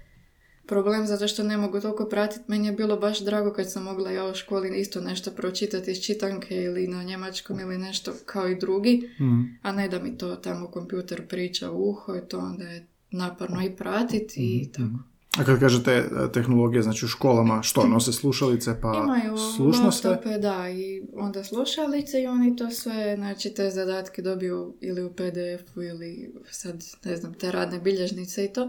problem 0.67 1.07
zato 1.07 1.29
što 1.29 1.43
ne 1.43 1.57
mogu 1.57 1.81
toliko 1.81 2.05
pratiti. 2.05 2.45
Meni 2.47 2.67
je 2.67 2.73
bilo 2.73 2.97
baš 2.97 3.21
drago 3.21 3.53
kad 3.53 3.73
sam 3.73 3.83
mogla 3.83 4.11
ja 4.11 4.25
u 4.27 4.35
školi 4.35 4.81
isto 4.81 5.01
nešto 5.01 5.31
pročitati 5.31 5.91
iz 5.91 5.99
čitanke 6.01 6.55
ili 6.57 6.89
na 6.89 7.03
njemačkom 7.03 7.61
ili 7.61 7.79
nešto 7.79 8.13
kao 8.27 8.49
i 8.49 8.59
drugi, 8.59 9.11
Mhm. 9.21 9.41
a 9.63 9.73
ne 9.73 9.89
da 9.89 9.99
mi 9.99 10.19
to 10.19 10.37
tamo 10.37 10.67
kompjuter 10.67 11.27
priča 11.29 11.71
u 11.71 11.91
uho 11.91 12.17
i 12.17 12.29
to 12.29 12.39
onda 12.39 12.65
je 12.65 12.87
naporno 13.11 13.63
i 13.63 13.77
pratiti 13.77 14.61
i 14.63 14.73
tako. 14.73 14.99
A 15.39 15.45
kad 15.45 15.61
kažete 15.61 15.93
e, 15.93 16.09
tehnologije, 16.33 16.83
znači 16.83 17.05
u 17.05 17.09
školama, 17.09 17.63
što, 17.63 17.87
nose 17.87 18.13
slušalice 18.13 18.81
pa 18.83 18.93
Imaju 18.97 19.37
slušno 19.57 19.93
sve? 19.93 20.11
laptope, 20.11 20.39
da, 20.39 20.69
i 20.71 21.03
onda 21.15 21.45
slušalice 21.45 22.23
i 22.23 22.27
oni 22.27 22.57
to 22.57 22.71
sve, 22.71 23.17
znači 23.17 23.51
te 23.51 23.71
zadatke 23.71 24.23
dobiju 24.23 24.77
ili 24.81 25.05
u 25.05 25.11
PDF-u 25.11 25.83
ili 25.83 26.33
sad, 26.51 26.85
ne 27.05 27.17
znam, 27.17 27.35
te 27.35 27.53
radne 27.53 27.79
bilježnice 27.81 28.45
i 28.45 28.53
to. 28.53 28.69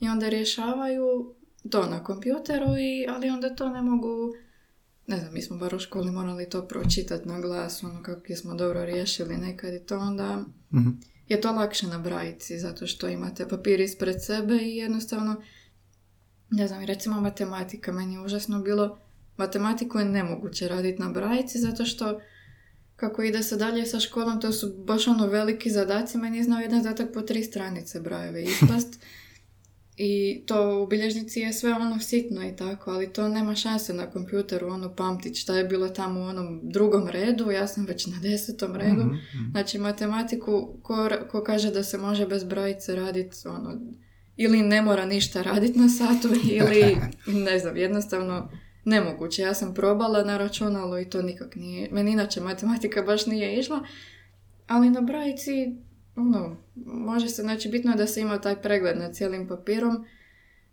I 0.00 0.08
onda 0.08 0.28
rješavaju 0.28 1.34
to 1.70 1.86
na 1.86 2.04
kompjuteru, 2.04 2.66
i, 2.78 3.06
ali 3.08 3.30
onda 3.30 3.54
to 3.54 3.68
ne 3.68 3.82
mogu, 3.82 4.34
ne 5.06 5.16
znam, 5.16 5.34
mi 5.34 5.42
smo 5.42 5.56
bar 5.56 5.74
u 5.74 5.78
školi 5.78 6.10
morali 6.10 6.48
to 6.48 6.62
pročitati 6.62 7.28
na 7.28 7.40
glas, 7.40 7.82
ono 7.82 8.02
kako 8.02 8.34
smo 8.36 8.54
dobro 8.54 8.84
riješili 8.84 9.36
nekad 9.36 9.74
i 9.74 9.80
to 9.80 9.98
onda 9.98 10.44
Mhm. 10.72 10.88
je 11.28 11.40
to 11.40 11.52
lakše 11.52 11.86
na 11.86 11.98
brajici, 11.98 12.58
zato 12.58 12.86
što 12.86 13.08
imate 13.08 13.48
papir 13.48 13.80
ispred 13.80 14.24
sebe 14.24 14.54
i 14.56 14.76
jednostavno, 14.76 15.36
ne 16.52 16.68
znam, 16.68 16.84
recimo 16.84 17.20
matematika, 17.20 17.92
meni 17.92 18.14
je 18.14 18.20
užasno 18.20 18.62
bilo, 18.62 18.98
matematiku 19.36 19.98
je 19.98 20.04
nemoguće 20.04 20.68
raditi 20.68 21.02
na 21.02 21.10
brajici, 21.10 21.58
zato 21.58 21.84
što 21.84 22.20
kako 22.96 23.22
ide 23.22 23.42
se 23.42 23.56
dalje 23.56 23.86
sa 23.86 24.00
školom, 24.00 24.40
to 24.40 24.52
su 24.52 24.74
baš 24.86 25.08
ono 25.08 25.26
veliki 25.26 25.70
zadaci, 25.70 26.18
meni 26.18 26.36
je 26.36 26.44
znao 26.44 26.60
jedan 26.60 26.82
zadatak 26.82 27.14
po 27.14 27.22
tri 27.22 27.42
stranice 27.44 28.00
brajeve 28.00 28.42
ispast. 28.42 29.00
I 29.96 30.42
to 30.46 30.82
u 30.82 30.86
bilježnici 30.86 31.40
je 31.40 31.52
sve 31.52 31.72
ono 31.72 32.00
sitno 32.00 32.48
i 32.48 32.56
tako, 32.56 32.90
ali 32.90 33.12
to 33.12 33.28
nema 33.28 33.54
šanse 33.54 33.94
na 33.94 34.10
kompjuteru 34.10 34.68
ono 34.68 34.94
pamtit 34.94 35.36
šta 35.36 35.58
je 35.58 35.64
bilo 35.64 35.88
tamo 35.88 36.20
u 36.20 36.22
onom 36.22 36.60
drugom 36.62 37.08
redu, 37.08 37.50
ja 37.50 37.66
sam 37.66 37.86
već 37.86 38.06
na 38.06 38.18
desetom 38.22 38.76
redu. 38.76 39.04
Mhm, 39.04 39.14
mhm. 39.14 39.50
Znači 39.50 39.78
matematiku, 39.78 40.78
ko, 40.82 41.08
ko 41.30 41.42
kaže 41.44 41.70
da 41.70 41.84
se 41.84 41.98
može 41.98 42.26
bez 42.26 42.44
brojice 42.44 42.94
raditi, 42.94 43.36
ono, 43.48 43.80
ili 44.42 44.62
ne 44.62 44.82
mora 44.82 45.06
ništa 45.06 45.42
raditi 45.42 45.78
na 45.78 45.88
satu, 45.88 46.28
ili 46.58 46.96
ne 47.26 47.58
znam, 47.58 47.76
jednostavno 47.76 48.50
nemoguće. 48.84 49.42
Ja 49.42 49.54
sam 49.54 49.74
probala 49.74 50.24
na 50.24 50.38
računalu 50.38 50.98
i 50.98 51.10
to 51.10 51.22
nikak 51.22 51.56
nije. 51.56 51.88
Meni 51.92 52.12
inače 52.12 52.40
matematika 52.40 53.02
baš 53.02 53.26
nije 53.26 53.58
išla, 53.58 53.80
ali 54.66 54.90
na 54.90 55.00
brajici, 55.00 55.76
ono, 56.16 56.56
može 56.84 57.28
se, 57.28 57.42
znači 57.42 57.68
bitno 57.68 57.90
je 57.90 57.96
da 57.96 58.06
se 58.06 58.20
ima 58.20 58.40
taj 58.40 58.62
pregled 58.62 58.98
nad 58.98 59.14
cijelim 59.14 59.48
papirom 59.48 60.04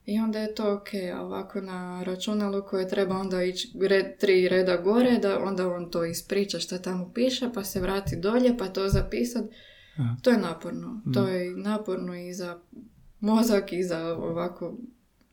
i 0.06 0.20
onda 0.20 0.40
je 0.40 0.56
to 0.56 0.74
ok, 0.74 0.88
a 1.16 1.22
ovako 1.22 1.62
na 1.62 2.04
računalu 2.04 2.64
koje 2.70 2.90
treba 2.90 3.18
onda 3.18 3.44
ići 3.44 3.72
red, 3.82 4.18
tri 4.18 4.50
reda 4.50 4.78
gore, 4.78 5.18
da 5.22 5.40
onda 5.44 5.68
on 5.68 5.92
to 5.92 6.06
ispriča 6.06 6.60
šta 6.60 6.78
tamo 6.78 7.12
piše, 7.14 7.50
pa 7.54 7.64
se 7.64 7.80
vrati 7.80 8.16
dolje, 8.16 8.58
pa 8.58 8.68
to 8.68 8.88
zapisat. 8.88 9.44
To 10.22 10.30
je 10.30 10.38
naporno. 10.38 11.02
To 11.14 11.28
je 11.28 11.56
naporno 11.56 12.16
i 12.16 12.34
za 12.34 12.60
mozak 13.20 13.74
i 13.74 13.84
za 13.84 14.00
ovako 14.08 14.74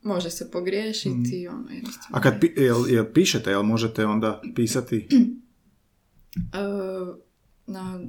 može 0.02 0.30
se 0.30 0.50
pogriješiti 0.50 1.30
i 1.32 1.48
ono 1.48 1.70
jednostavno. 1.70 2.18
A 2.18 2.20
kad 2.20 2.40
pi, 2.40 2.52
jel, 2.56 2.90
jel 2.90 3.04
pišete, 3.12 3.50
jel 3.50 3.62
možete 3.62 4.06
onda 4.06 4.40
pisati? 4.54 5.08
E, 6.36 6.58
na 7.66 8.00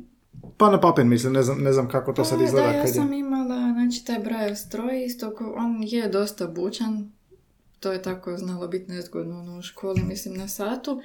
Pa 0.57 0.71
na 0.71 0.79
papir 0.79 1.05
mislim, 1.05 1.33
ne 1.33 1.43
znam, 1.43 1.59
ne 1.59 1.73
znam 1.73 1.89
kako 1.89 2.13
to 2.13 2.25
sad 2.25 2.37
Pa, 2.37 2.45
izgleda. 2.45 2.67
Da, 2.67 2.73
ja 2.73 2.79
kad 2.79 2.89
je- 2.89 2.93
sam 2.93 3.13
imala, 3.13 3.73
znači, 3.73 4.05
taj 4.05 4.19
Brajev 4.19 4.55
stroj, 4.55 5.05
isto 5.05 5.35
ko, 5.35 5.53
on 5.57 5.83
je 5.83 6.09
dosta 6.09 6.47
bučan, 6.47 7.11
to 7.79 7.91
je 7.91 8.01
tako 8.01 8.37
znalo 8.37 8.67
biti 8.67 8.91
nezgodno 8.91 9.39
ono, 9.39 9.57
u 9.57 9.61
školi, 9.61 10.03
mislim, 10.03 10.33
na 10.33 10.47
satu. 10.47 11.01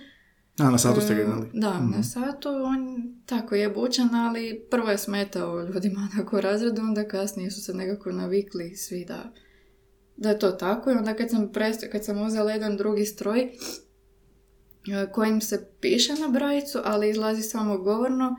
A, 0.59 0.65
na 0.65 0.79
satu 0.79 1.01
ste 1.01 1.15
ga 1.15 1.23
imali. 1.23 1.51
Da, 1.55 1.73
Mhm. 1.73 1.91
na 1.91 2.03
satu, 2.03 2.49
on 2.51 2.87
tako 3.27 3.55
je 3.55 3.71
bučan, 3.71 4.15
ali 4.17 4.67
prvo 4.71 4.89
je 4.89 4.99
smetao 4.99 5.61
ljudima 5.65 6.01
onako 6.09 6.37
u 6.37 6.41
razredu, 6.41 6.81
onda 6.81 7.05
kasnije 7.05 7.51
su 7.51 7.61
se 7.61 7.75
nekako 7.75 8.13
navikli 8.13 8.77
svi 8.77 9.05
da, 9.05 9.33
da 10.17 10.29
je 10.29 10.39
to 10.39 10.51
tako. 10.51 10.91
I 10.91 10.95
onda 10.95 11.15
kad 11.15 11.31
sam, 11.31 11.49
prest- 11.49 11.89
kad 11.89 12.05
sam 12.05 12.23
uzela 12.23 12.53
jedan 12.53 12.77
drugi 12.77 13.05
stroj, 13.05 13.41
e, 13.41 13.51
kojim 15.09 15.41
se 15.41 15.67
piše 15.81 16.13
na 16.15 16.29
brajicu, 16.31 16.79
ali 16.85 17.11
izlazi 17.11 17.43
samo 17.43 17.79
govorno, 17.79 18.37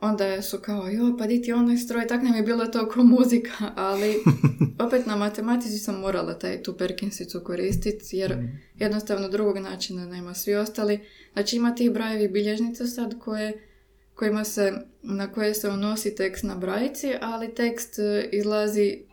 onda 0.00 0.42
su 0.42 0.58
kao, 0.58 0.88
jo, 0.88 1.16
pa 1.18 1.26
di 1.26 1.42
ti 1.42 1.52
onaj 1.52 1.76
stroj, 1.76 2.06
tak 2.06 2.22
nam 2.22 2.34
je 2.34 2.42
bilo 2.42 2.66
to 2.66 2.88
ko 2.88 3.04
muzika, 3.04 3.72
ali 3.76 4.14
opet 4.86 5.06
na 5.06 5.16
matematici 5.16 5.78
sam 5.78 6.00
morala 6.00 6.38
taj, 6.38 6.62
tu 6.62 6.76
Perkinsicu 6.76 7.40
koristiti, 7.44 8.16
jer 8.16 8.36
jednostavno 8.78 9.28
drugog 9.28 9.58
načina 9.58 10.06
nema. 10.06 10.34
Svi 10.34 10.54
ostali, 10.54 11.00
znači 11.32 11.56
ima 11.56 11.74
tih 11.74 11.90
brajevi 11.90 12.28
bilježnica 12.28 12.86
sad 12.86 13.18
koje, 13.18 13.68
kojima 14.14 14.44
se, 14.44 14.72
na 15.02 15.32
koje 15.32 15.54
se 15.54 15.68
unosi 15.68 16.14
tekst 16.14 16.44
na 16.44 16.54
brajici, 16.54 17.12
ali 17.20 17.54
tekst 17.54 17.98
e, 17.98 18.28
izlazi, 18.32 19.05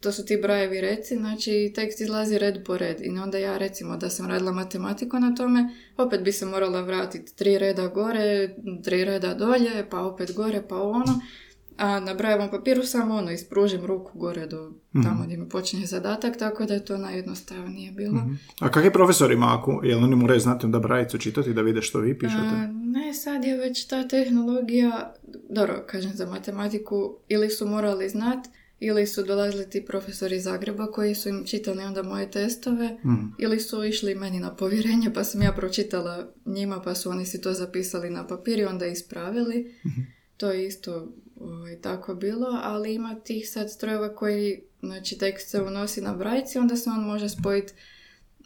to 0.00 0.12
su 0.12 0.24
ti 0.24 0.38
brajevi 0.42 0.80
reci, 0.80 1.16
znači 1.16 1.72
tekst 1.74 2.00
izlazi 2.00 2.38
red 2.38 2.64
po 2.66 2.78
red. 2.78 2.96
I 3.00 3.18
onda 3.18 3.38
ja 3.38 3.58
recimo 3.58 3.96
da 3.96 4.10
sam 4.10 4.26
radila 4.26 4.52
matematiku 4.52 5.18
na 5.18 5.34
tome, 5.34 5.68
opet 5.96 6.22
bi 6.22 6.32
se 6.32 6.46
morala 6.46 6.80
vratiti 6.80 7.36
tri 7.36 7.58
reda 7.58 7.86
gore, 7.86 8.56
tri 8.84 9.04
reda 9.04 9.34
dolje, 9.34 9.86
pa 9.90 10.00
opet 10.00 10.34
gore, 10.34 10.62
pa 10.68 10.82
ono. 10.82 11.20
A 11.76 12.00
na 12.00 12.14
brajevom 12.14 12.50
papiru 12.50 12.82
samo 12.82 13.14
ono, 13.14 13.30
ispružim 13.30 13.86
ruku 13.86 14.18
gore 14.18 14.46
do 14.46 14.72
tamo 15.02 15.24
gdje 15.24 15.36
mi 15.36 15.48
počinje 15.48 15.86
zadatak, 15.86 16.38
tako 16.38 16.64
da 16.64 16.74
je 16.74 16.84
to 16.84 16.96
najjednostavnije 16.96 17.92
bilo. 17.92 18.14
Mhm. 18.14 18.34
A 18.60 18.70
kakvi 18.70 18.92
profesor 18.92 19.32
ima 19.32 19.58
ako, 19.58 19.80
jel 19.84 20.04
oni 20.04 20.16
moraju 20.16 20.40
znati 20.40 20.66
onda 20.66 20.78
brajicu 20.78 21.18
čitati 21.18 21.54
da 21.54 21.62
vide 21.62 21.82
što 21.82 21.98
vi 21.98 22.18
pišete? 22.18 22.42
A, 22.42 22.66
ne, 22.72 23.14
sad 23.14 23.44
je 23.44 23.56
već 23.56 23.86
ta 23.86 24.08
tehnologija, 24.08 25.14
dobro, 25.50 25.84
kažem 25.86 26.12
za 26.14 26.26
matematiku, 26.26 27.16
ili 27.28 27.50
su 27.50 27.66
morali 27.66 28.08
znat, 28.08 28.38
ili 28.80 29.06
su 29.06 29.22
dolazili 29.22 29.70
ti 29.70 29.84
profesori 29.84 30.36
iz 30.36 30.44
Zagreba 30.44 30.86
koji 30.86 31.14
su 31.14 31.28
im 31.28 31.44
čitali 31.46 31.82
onda 31.82 32.02
moje 32.02 32.30
testove, 32.30 32.98
Mhm. 33.04 33.26
ili 33.38 33.60
su 33.60 33.84
išli 33.84 34.14
meni 34.14 34.40
na 34.40 34.56
povjerenje 34.56 35.12
pa 35.12 35.24
sam 35.24 35.42
ja 35.42 35.52
pročitala 35.52 36.32
njima 36.46 36.80
pa 36.80 36.94
su 36.94 37.10
oni 37.10 37.26
si 37.26 37.40
to 37.40 37.52
zapisali 37.52 38.10
na 38.10 38.26
papir 38.26 38.58
i 38.58 38.64
onda 38.64 38.86
ispravili. 38.86 39.74
To 40.36 40.50
je 40.50 40.66
isto 40.66 41.12
ovaj, 41.36 41.76
tako 41.76 42.14
bilo, 42.14 42.48
ali 42.54 42.94
ima 42.94 43.14
tih 43.16 43.50
sad 43.50 43.70
strojeva 43.70 44.14
koji, 44.14 44.60
znači 44.80 45.18
tekst 45.18 45.48
se 45.48 45.62
unosi 45.62 46.00
na 46.00 46.14
brajici, 46.14 46.58
onda 46.58 46.76
se 46.76 46.90
on 46.90 47.00
može 47.00 47.28
spojiti 47.28 47.72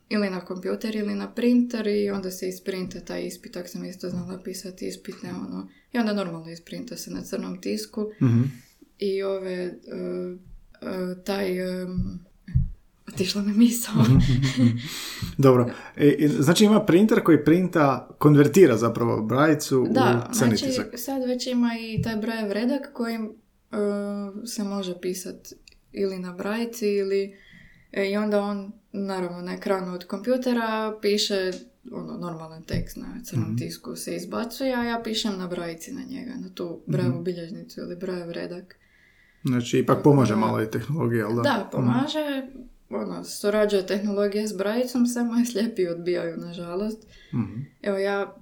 ili 0.08 0.30
na 0.30 0.40
kompjuter 0.40 0.96
ili 0.96 1.14
na 1.14 1.32
printer 1.32 1.86
i 1.86 2.10
onda 2.10 2.30
se 2.30 2.48
isprinta 2.48 3.00
taj 3.00 3.22
ispit, 3.22 3.52
tak 3.52 3.68
sam 3.68 3.84
isto 3.84 4.08
znala 4.10 4.38
pisati 4.38 4.88
ispitne, 4.88 5.30
ono, 5.30 5.68
i 5.92 5.98
onda 5.98 6.12
normalno 6.12 6.50
isprinta 6.50 6.96
se 6.96 7.10
na 7.10 7.22
crnom 7.22 7.60
tisku 7.60 8.10
Mhm. 8.22 8.42
I 9.04 9.22
ove, 9.24 9.52
e, 9.52 9.70
e, 10.82 11.22
taj, 11.24 11.50
um, 11.82 12.18
otišla 13.08 13.42
mi 13.42 13.52
misao. 13.54 13.94
Dobro. 15.38 15.70
I- 15.98 16.28
znači 16.30 16.64
ima 16.64 16.80
printer 16.80 17.20
koji 17.20 17.44
printa, 17.44 18.08
konvertira 18.18 18.76
zapravo 18.76 19.22
brajicu 19.22 19.86
Da, 19.90 20.28
u 20.30 20.34
crni 20.34 20.56
znači 20.56 20.72
sad 20.96 21.22
već 21.24 21.46
ima 21.46 21.70
i 21.80 22.02
taj 22.02 22.16
brajev 22.16 22.52
redak 22.52 22.90
kojim 22.92 23.32
se 24.46 24.64
može 24.64 25.00
pisat 25.00 25.52
ili 25.92 26.18
na 26.18 26.32
brajici 26.32 26.88
ili 26.88 27.36
i 28.04 28.16
onda 28.16 28.40
on 28.40 28.72
naravno 28.92 29.40
na 29.40 29.54
ekranu 29.54 29.94
od 29.94 30.04
kompjutera 30.04 30.98
piše 31.02 31.50
ono 31.92 32.18
normalan 32.18 32.62
tekst 32.62 32.96
na 32.96 33.20
crnom 33.24 33.44
Mhm. 33.44 33.56
tisku 33.56 33.96
se 33.96 34.16
izbacuje, 34.16 34.74
a 34.74 34.84
ja 34.84 35.00
pišem 35.00 35.38
na 35.38 35.46
brajici 35.46 35.92
na 35.92 36.02
njega, 36.02 36.32
na 36.34 36.48
tu 36.50 36.64
Mhm. 36.78 36.92
brajevu 36.92 37.22
bilježnicu 37.22 37.80
ili 37.80 37.96
brajev 37.96 38.30
redak. 38.30 38.76
Znači 39.44 39.78
ipak 39.78 40.02
pomaže 40.02 40.36
malo 40.36 40.62
i 40.62 40.70
tehnologija, 40.70 41.26
ali 41.26 41.36
da? 41.36 41.42
Da, 41.42 41.68
pomaže, 41.72 42.46
ono, 42.90 43.24
surađuje 43.24 43.86
tehnologija 43.86 44.48
s 44.48 44.56
brajicom, 44.56 45.06
samo 45.06 45.38
je 45.38 45.44
slijepi 45.44 45.88
odbijaju, 45.88 46.36
nažalost. 46.36 47.06
Mhm. 47.34 47.60
Evo 47.82 47.98
ja 47.98 48.36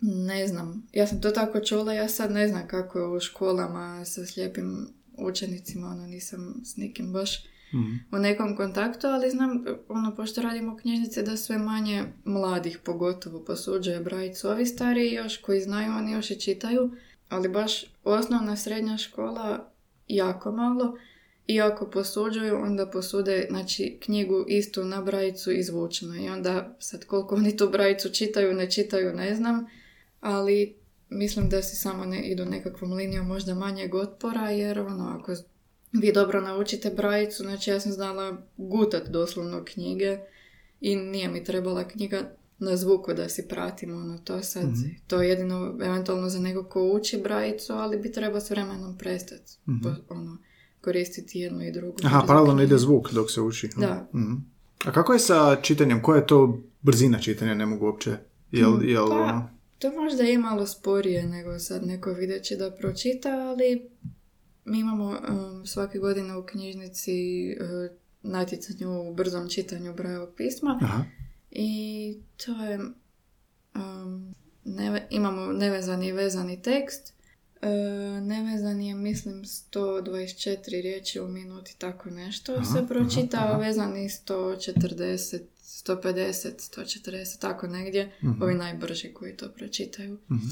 ne 0.00 0.48
znam, 0.48 0.86
ja 0.92 1.06
sam 1.06 1.20
to 1.20 1.30
tako 1.30 1.60
čula, 1.60 1.92
ja 1.92 2.08
sad 2.08 2.30
ne 2.30 2.48
znam 2.48 2.68
kako 2.68 2.98
je 2.98 3.06
u 3.06 3.20
školama 3.20 4.04
sa 4.04 4.26
slijepim 4.26 4.88
učenicima, 5.18 5.86
ono 5.86 6.06
nisam 6.06 6.54
s 6.64 6.76
nikim 6.76 7.12
baš 7.12 7.44
Mhm. 7.74 7.94
u 8.12 8.18
nekom 8.18 8.56
kontaktu, 8.56 9.06
ali 9.06 9.30
znam, 9.30 9.64
ono, 9.88 10.14
pošto 10.14 10.42
radimo 10.42 10.72
u 10.72 10.76
knjižnici, 10.76 11.22
da 11.22 11.36
sve 11.36 11.58
manje 11.58 12.04
mladih 12.24 12.78
pogotovo 12.84 13.44
posuđuje 13.44 14.00
brajicu. 14.00 14.48
Ovi 14.48 14.66
stariji 14.66 15.12
još 15.12 15.36
koji 15.36 15.60
znaju, 15.60 15.92
oni 15.92 16.12
još 16.12 16.30
i 16.30 16.40
čitaju, 16.40 16.90
ali 17.28 17.48
baš 17.48 17.84
osnovna 18.04 18.56
srednja 18.56 18.98
škola 18.98 19.70
jako 20.08 20.52
malo 20.52 20.98
i 21.46 21.60
ako 21.60 21.90
posuđuju, 21.90 22.56
onda 22.56 22.86
posude 22.86 23.46
znači, 23.50 23.98
knjigu 24.02 24.44
istu 24.48 24.84
na 24.84 25.02
brajicu 25.02 25.52
izvučeno. 25.52 26.16
I 26.16 26.28
onda 26.28 26.76
sad 26.78 27.04
koliko 27.04 27.34
oni 27.34 27.56
tu 27.56 27.68
brajicu 27.68 28.08
čitaju, 28.08 28.54
ne 28.54 28.70
čitaju, 28.70 29.12
ne 29.12 29.34
znam, 29.34 29.66
ali 30.20 30.76
mislim 31.08 31.48
da 31.48 31.62
si 31.62 31.76
samo 31.76 32.04
ne 32.04 32.22
idu 32.22 32.44
nekakvom 32.44 32.92
linijom 32.92 33.26
možda 33.26 33.54
manjeg 33.54 33.94
otpora, 33.94 34.50
jer 34.50 34.78
ono, 34.78 35.18
ako 35.20 35.32
vi 35.92 36.12
dobro 36.12 36.40
naučite 36.40 36.90
brajicu, 36.90 37.42
znači 37.42 37.70
ja 37.70 37.80
sam 37.80 37.92
znala 37.92 38.36
gutat 38.56 39.08
doslovno 39.08 39.64
knjige 39.64 40.18
i 40.80 40.96
nije 40.96 41.28
mi 41.28 41.44
trebala 41.44 41.88
knjiga 41.88 42.30
na 42.58 42.76
zvuku 42.76 43.14
da 43.14 43.28
si 43.28 43.48
pratim 43.48 43.94
ono 43.94 44.18
to 44.18 44.42
sad. 44.42 44.68
To 45.06 45.22
je 45.22 45.28
jedino 45.28 45.78
eventualno 45.82 46.28
za 46.28 46.40
nekog 46.40 46.68
ko 46.68 46.92
uči 46.92 47.20
brajicu, 47.22 47.72
ali 47.72 47.98
bi 47.98 48.12
trebao 48.12 48.40
s 48.40 48.50
vremenom 48.50 48.98
prestati 48.98 49.52
ono, 50.08 50.38
koristiti 50.80 51.38
jednu 51.38 51.62
i 51.62 51.72
drugu. 51.72 51.96
Aha, 52.04 52.22
paralelno 52.26 52.62
ide 52.62 52.78
zvuk 52.78 53.12
dok 53.12 53.30
se 53.30 53.40
uči. 53.40 53.68
Da. 53.76 54.08
Mhm. 54.14 54.32
A 54.84 54.92
kako 54.92 55.12
je 55.12 55.18
sa 55.18 55.56
čitanjem? 55.62 56.02
Koja 56.02 56.16
je 56.16 56.26
to 56.26 56.62
brzina 56.82 57.18
čitanja? 57.18 57.54
Ne 57.54 57.66
mogu 57.66 57.86
uopće. 57.86 58.16
Jel, 58.50 58.82
jel, 58.84 59.08
Pa, 59.08 59.14
ono- 59.14 59.50
to 59.78 59.90
možda 59.92 60.22
je 60.22 60.38
malo 60.38 60.66
sporije 60.66 61.26
nego 61.26 61.58
sad 61.58 61.86
neko 61.86 62.12
videći 62.12 62.56
da 62.56 62.70
pročita, 62.70 63.28
ali 63.30 63.88
mi 64.64 64.78
imamo 64.80 65.04
um, 65.08 65.66
svake 65.66 65.98
godine 65.98 66.36
u 66.36 66.46
knjižnici 66.46 67.12
uh, 67.60 67.96
natjecanje 68.22 68.86
u 68.86 69.14
brzom 69.14 69.48
čitanju 69.48 69.94
brajevog 69.94 70.28
pisma 70.36 70.78
Aha. 70.82 71.04
I 71.54 72.14
to 72.36 72.52
je 72.54 72.78
um, 73.74 74.34
neve- 74.66 75.06
imamo 75.10 75.46
nevezani 75.48 76.06
i 76.06 76.12
vezani 76.12 76.62
tekst 76.62 77.14
E, 77.62 77.68
nevezani 78.20 78.88
je 78.88 78.94
mislim 78.94 79.42
124 79.44 80.36
riječi 80.72 81.20
u 81.20 81.28
minuti 81.28 81.76
tako 81.78 82.10
nešto 82.10 82.52
Aha, 82.52 82.64
se 82.64 82.86
pročita, 82.88 83.36
aha, 83.36 83.46
aha. 83.46 83.58
vezani 83.58 84.00
140 84.00 85.40
150, 85.62 86.50
140, 86.68 87.38
tako 87.38 87.66
negdje, 87.66 88.12
Mhm. 88.22 88.42
ovi 88.42 88.54
najbrži 88.54 89.08
koji 89.10 89.36
to 89.36 89.48
pročitaju. 89.48 90.18
Mhm. 90.30 90.46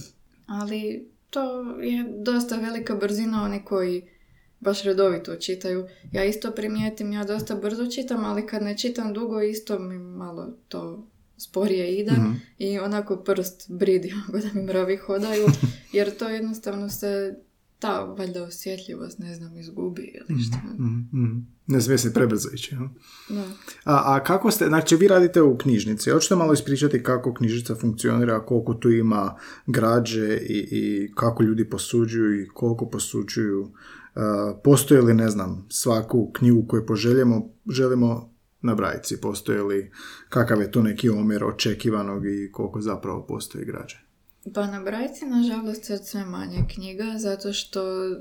Ali 0.47 1.09
to 1.31 1.51
je 1.73 2.05
dosta 2.19 2.57
velika 2.57 2.95
brzina, 2.95 3.43
oni 3.43 3.65
koji 3.65 4.03
baš 4.63 4.83
redovito 4.83 5.37
čitaju. 5.37 5.87
Ja 6.13 6.25
isto 6.25 6.51
primijetim, 6.51 7.13
ja 7.13 7.25
dosta 7.25 7.55
brzo 7.55 7.87
čitam, 7.87 8.25
ali 8.25 8.47
kad 8.47 8.63
ne 8.63 8.79
čitam 8.79 9.15
dugo 9.15 9.41
isto 9.41 9.79
mi 9.79 9.99
malo 9.99 10.49
to 10.69 11.07
sporije 11.37 11.97
ide 11.97 12.13
Mhm. 12.13 12.33
i 12.59 12.79
onako 12.79 13.17
prst 13.17 13.67
bridi 13.69 14.13
ako 14.29 14.39
da 14.39 14.49
mi 14.55 14.63
mravi 14.63 14.97
hodaju, 14.97 15.47
jer 15.93 16.17
to 16.17 16.29
jednostavno 16.29 16.89
se 16.89 17.35
ta 17.79 18.05
valjda 18.05 18.43
osjetljivost, 18.43 19.19
ne 19.19 19.35
znam, 19.35 19.59
izgubi 19.59 20.03
ili 20.03 20.41
šta. 20.43 20.57
Mhm, 20.75 21.23
mhm. 21.23 21.39
Ne 21.67 21.81
smije 21.81 21.99
se 21.99 22.15
prebrzo 22.15 22.49
ići. 22.55 22.75
Da. 23.29 23.43
A, 23.85 24.15
a 24.15 24.25
kako 24.25 24.51
ste, 24.51 24.67
znači 24.67 24.97
vi 24.97 25.09
radite 25.09 25.43
u 25.43 25.59
knjižnici, 25.59 26.11
hoćete 26.11 26.37
malo 26.37 26.53
ispričati 26.53 27.03
kako 27.03 27.35
knjižnica 27.35 27.75
funkcionira, 27.75 28.47
koliko 28.47 28.75
tu 28.75 28.91
ima 28.91 29.37
građe 29.67 30.37
i, 30.37 30.69
i 30.71 31.13
kako 31.15 31.43
ljudi 31.43 31.71
posuđuju 31.71 32.43
i 32.43 32.49
koliko 32.49 32.91
posuđuju, 32.91 33.73
Postoji 34.65 35.01
li, 35.01 35.15
ne 35.15 35.29
znam, 35.29 35.67
svaku 35.71 36.33
knjigu 36.33 36.67
koju 36.69 36.87
poželjemo, 36.87 37.49
želimo 37.71 38.33
na 38.61 38.75
brajici, 38.75 39.21
postoji 39.21 39.61
li, 39.61 39.93
kakav 40.29 40.61
je 40.61 40.73
tu 40.73 40.83
neki 40.83 41.09
omjer 41.11 41.45
očekivanog 41.45 42.27
i 42.27 42.53
koliko 42.53 42.81
zapravo 42.81 43.27
postoji 43.27 43.65
građe. 43.65 43.97
Pa 44.55 44.67
na 44.67 44.81
brajci, 44.81 45.27
nažalost, 45.27 45.85
sad 45.85 46.07
sve 46.07 46.25
manje 46.25 46.65
knjiga, 46.75 47.15
zato 47.19 47.53
što 47.53 48.05
e, 48.05 48.13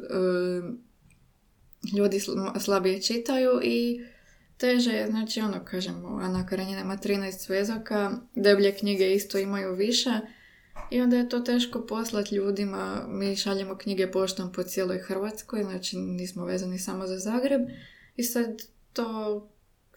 ljudi 1.98 2.20
sl- 2.20 2.60
slabije 2.60 3.02
čitaju 3.02 3.60
i 3.64 4.02
teže 4.58 4.92
je, 4.92 5.08
znači 5.08 5.40
ono, 5.40 5.66
kažemo, 5.66 6.08
Ana 6.08 6.46
Karenjina 6.46 6.82
ima 6.82 6.98
13 6.98 7.32
svezaka, 7.32 8.12
deblje 8.36 8.76
knjige 8.76 9.14
isto 9.14 9.38
imaju 9.38 9.76
više 9.76 10.10
i 10.92 11.02
onda 11.02 11.18
je 11.18 11.30
to 11.30 11.40
teško 11.40 11.82
poslati 11.82 12.36
ljudima. 12.36 13.06
Mi 13.10 13.36
šaljemo 13.36 13.78
knjige 13.78 14.12
poštom 14.12 14.52
po 14.52 14.64
cijeloj 14.64 15.00
Hrvatskoj, 15.00 15.64
znači 15.64 15.98
nismo 15.98 16.46
vezani 16.46 16.80
samo 16.80 17.08
za 17.08 17.18
Zagreb 17.18 17.62
i 18.16 18.24
sad 18.24 18.62
to 18.94 19.50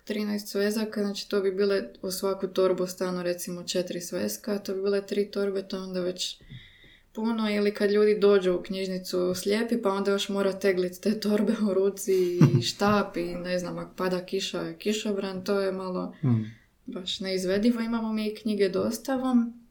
13 0.09 0.47
svezaka, 0.47 1.01
znači 1.01 1.29
to 1.29 1.41
bi 1.41 1.53
bile 1.53 1.83
u 2.03 2.11
svaku 2.11 2.47
torbu 2.47 2.87
stano 2.87 3.23
recimo 3.23 3.63
četiri 3.63 4.01
sveska, 4.01 4.59
to 4.59 4.75
bi 4.75 4.83
bile 4.83 5.07
tri 5.07 5.31
torbe, 5.31 5.69
to 5.69 5.83
onda 5.83 6.01
već 6.01 6.41
puno 7.15 7.51
ili 7.51 7.75
kad 7.75 7.91
ljudi 7.91 8.19
dođu 8.19 8.55
u 8.55 8.63
knjižnicu 8.63 9.35
slijepi 9.35 9.83
pa 9.83 9.91
onda 9.91 10.11
još 10.11 10.29
mora 10.29 10.53
tegliti 10.53 11.01
te 11.01 11.21
torbe 11.21 11.53
u 11.71 11.75
ruci 11.75 12.13
i 12.59 12.63
štap 12.71 13.17
i 13.17 13.35
ne 13.35 13.59
znam, 13.59 13.79
ako 13.79 13.95
pada 13.97 14.25
kiša, 14.25 14.73
kišobran, 14.79 15.45
to 15.45 15.61
je 15.61 15.73
malo 15.73 16.15
baš 16.87 17.21
neizvedivo. 17.21 17.81
Imamo 17.81 18.13
mi 18.13 18.35
knjige 18.35 18.69
dostavom, 18.69 19.64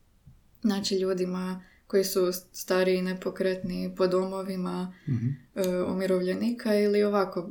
znači 0.64 0.96
ljudima 0.96 1.64
koji 1.88 2.04
su 2.04 2.32
stariji, 2.52 3.02
nepokretni 3.02 3.96
po 3.98 4.08
domovima 4.08 4.94
e, 5.56 5.70
umirovljenika 5.88 6.76
ili 6.76 7.04
ovako 7.04 7.50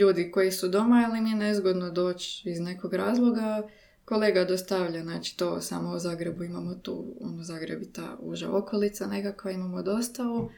ljudi 0.00 0.30
koji 0.30 0.52
su 0.52 0.68
doma 0.68 1.06
ili 1.08 1.20
mi 1.20 1.30
je 1.30 1.36
nezgodno 1.36 1.90
doći 1.90 2.50
iz 2.50 2.60
nekog 2.60 2.94
razloga, 2.94 3.62
kolega 4.04 4.44
dostavlja, 4.44 5.02
znači 5.02 5.36
to 5.36 5.60
samo 5.60 5.90
u 5.90 5.98
Zagrebu 5.98 6.44
imamo 6.44 6.74
tu, 6.74 7.16
ono 7.20 7.42
Zagreb 7.42 7.82
i 7.82 7.92
ta 7.92 8.16
uža 8.20 8.50
okolica 8.50 9.06
nekakva, 9.06 9.50
imamo 9.50 9.82
dostavu, 9.82 10.50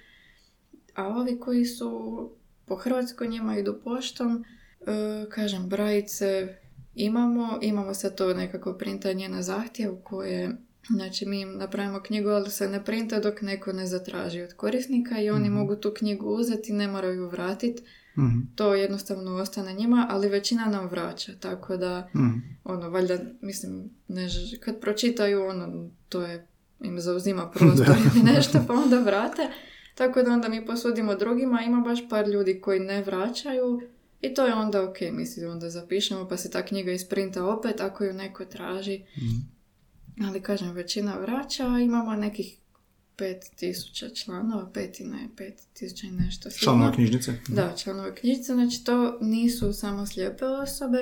a 0.94 1.08
ovi 1.08 1.40
koji 1.40 1.64
su 1.64 2.30
po 2.66 2.76
Hrvatskoj 2.76 3.28
njima 3.28 3.58
idu 3.58 3.80
poštom, 3.84 4.44
e, 4.80 5.26
kažem, 5.30 5.68
brajice 5.68 6.56
imamo, 6.94 7.58
imamo 7.62 7.94
sad 7.94 8.16
to 8.16 8.34
nekako 8.34 8.72
printanje 8.72 9.28
na 9.28 9.42
zahtjev 9.42 9.96
koje 10.04 10.56
Znači 10.90 11.26
mi 11.26 11.40
im 11.40 11.56
napravimo 11.58 12.00
knjigu, 12.00 12.28
ali 12.28 12.50
se 12.50 12.68
ne 12.68 12.84
printa 12.84 13.20
dok 13.20 13.42
neko 13.42 13.72
ne 13.72 13.86
zatraži 13.86 14.42
od 14.42 14.52
korisnika 14.54 15.20
i 15.20 15.30
oni 15.30 15.50
mogu 15.50 15.76
tu 15.76 15.90
knjigu 15.96 16.26
uzeti, 16.26 16.72
ne 16.72 16.88
moraju 16.88 17.14
ju 17.14 17.28
vratiti. 17.28 17.82
Mhm. 18.18 18.38
To 18.54 18.74
jednostavno 18.74 19.34
ostane 19.36 19.72
njima, 19.74 20.06
ali 20.10 20.28
većina 20.28 20.66
nam 20.66 20.86
vraća, 20.88 21.32
tako 21.40 21.76
da 21.76 22.08
Mhm. 22.14 22.28
ono, 22.64 22.90
valjda, 22.90 23.18
mislim, 23.40 23.90
ne, 24.08 24.28
kad 24.60 24.80
pročitaju, 24.80 25.44
ono, 25.44 25.90
to 26.08 26.22
je, 26.22 26.46
im 26.80 27.00
zauzima 27.00 27.50
prostor 27.50 27.86
ili 28.14 28.24
nešto, 28.24 28.58
pa 28.66 28.74
onda 28.74 28.98
vrate. 29.00 29.48
Tako 29.94 30.22
da 30.22 30.32
onda 30.32 30.48
mi 30.48 30.66
posudimo 30.66 31.14
drugima, 31.14 31.62
ima 31.62 31.80
baš 31.80 32.08
par 32.08 32.28
ljudi 32.28 32.60
koji 32.60 32.80
ne 32.80 33.02
vraćaju 33.02 33.80
i 34.20 34.34
to 34.34 34.46
je 34.46 34.54
onda 34.54 34.82
ok, 34.82 34.96
mislim, 35.12 35.50
onda 35.50 35.70
zapišemo 35.70 36.28
pa 36.28 36.36
se 36.36 36.50
ta 36.50 36.62
knjiga 36.66 36.92
isprinta 36.92 37.44
opet 37.46 37.80
ako 37.80 38.04
ju 38.04 38.12
neko 38.12 38.44
traži. 38.44 39.04
Mhm. 39.18 39.51
Ali 40.22 40.42
kažem, 40.42 40.70
većina 40.70 41.16
vraća, 41.16 41.64
imamo 41.78 42.14
nekih 42.14 42.56
5000 43.18 44.14
članova, 44.14 44.70
pet 44.70 45.00
i 45.00 45.04
ne, 45.04 45.28
5000 45.76 46.04
i 46.04 46.10
nešto. 46.12 46.50
Članova 46.52 46.92
knjižnice? 46.92 47.32
Da, 47.48 47.74
članove 47.74 48.14
knjižnice, 48.14 48.52
znači 48.54 48.84
to 48.84 49.18
nisu 49.20 49.72
samo 49.72 50.06
slijepe 50.06 50.44
osobe, 50.44 50.98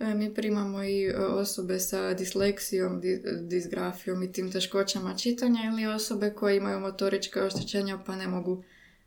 E, 0.00 0.14
mi 0.14 0.34
primamo 0.34 0.82
i 0.82 1.04
e, 1.04 1.16
osobe 1.16 1.78
sa 1.78 2.14
disleksijom, 2.14 3.00
di- 3.00 3.20
disgrafijom 3.42 4.22
i 4.22 4.32
tim 4.32 4.52
teškoćama 4.52 5.16
čitanja 5.16 5.60
ili 5.64 5.86
osobe 5.86 6.30
koje 6.30 6.56
imaju 6.56 6.80
motorička 6.80 7.44
oštećenja 7.44 7.98
pa 7.98 8.16
ne 8.16 8.26
mogu 8.28 8.64